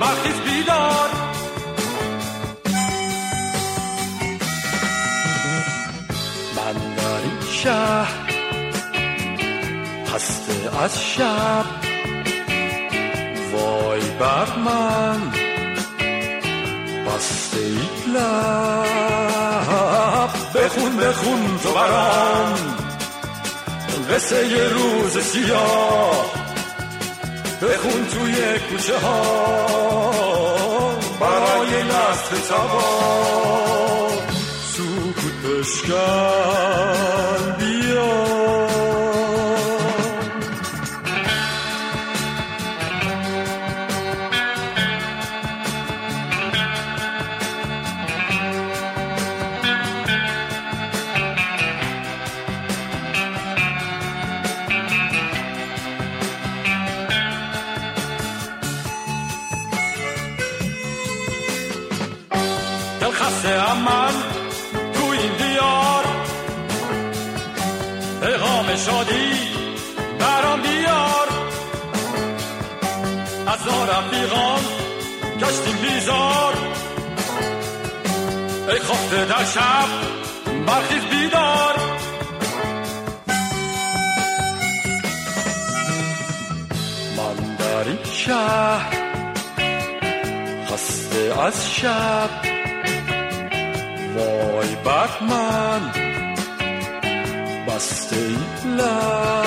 مرخیز 0.00 0.40
بیدار. 0.40 1.08
من 6.56 6.94
در 6.96 7.16
این 7.16 7.40
شهر 7.62 8.12
خسته 10.06 10.82
از 10.82 11.02
شب. 11.02 11.64
وای 13.52 14.00
بر 14.00 14.56
من 14.64 15.43
بسته 17.14 17.58
ای 17.58 17.78
لب. 18.14 18.94
بخون 20.54 20.96
بخون 20.96 21.58
تو 21.62 21.72
برام. 21.72 22.58
قصه 24.10 24.48
یه 24.48 24.68
روز 24.68 25.18
سیاه. 25.18 26.24
بخون 27.62 28.06
توی 28.06 28.58
کوچه 28.58 28.98
ها. 28.98 29.22
برای 31.20 31.82
نسل 31.82 32.36
تبا 32.48 32.82
سکوت 34.72 35.36
بشکن. 35.44 36.84
خسته 63.24 63.74
من 63.74 64.14
تو 64.92 65.04
این 65.04 65.32
دیار 65.36 66.04
پیغام 68.22 68.76
شادی 68.76 69.32
برام 70.18 70.60
بیار 70.62 71.28
از 73.46 73.88
رفیقان 73.88 74.60
گشتیم 75.40 75.76
بیزار 75.76 76.54
ای 78.68 78.78
خفته 78.78 79.24
در 79.24 79.44
شب 79.44 79.88
برخیز 80.66 81.02
بیدار 81.02 81.76
من 87.16 87.56
در 87.56 87.88
این 87.88 87.98
شهر 88.04 88.96
خسته 90.70 91.42
از 91.42 91.74
شب 91.74 92.63
وای 94.14 94.74
بر 94.84 95.08
من 95.20 95.90
بسته 97.68 98.16
ای 98.16 98.36
لب. 98.76 99.44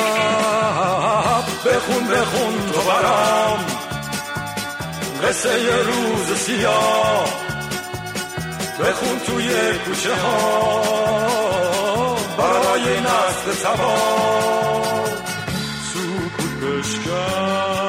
بخون 1.65 2.07
بخون 2.07 2.72
تو 2.72 2.82
برام. 2.82 3.65
قصه 5.24 5.61
یه 5.61 5.76
روز 5.76 6.38
سیاه. 6.38 7.28
بخون 8.80 9.20
توی 9.20 9.49
کوچه 9.86 10.15
ها. 10.15 10.84
برای 12.38 12.99
نسل 12.99 13.63
تبا 13.63 13.97
سکوت 15.93 16.53
بشکن. 16.63 17.86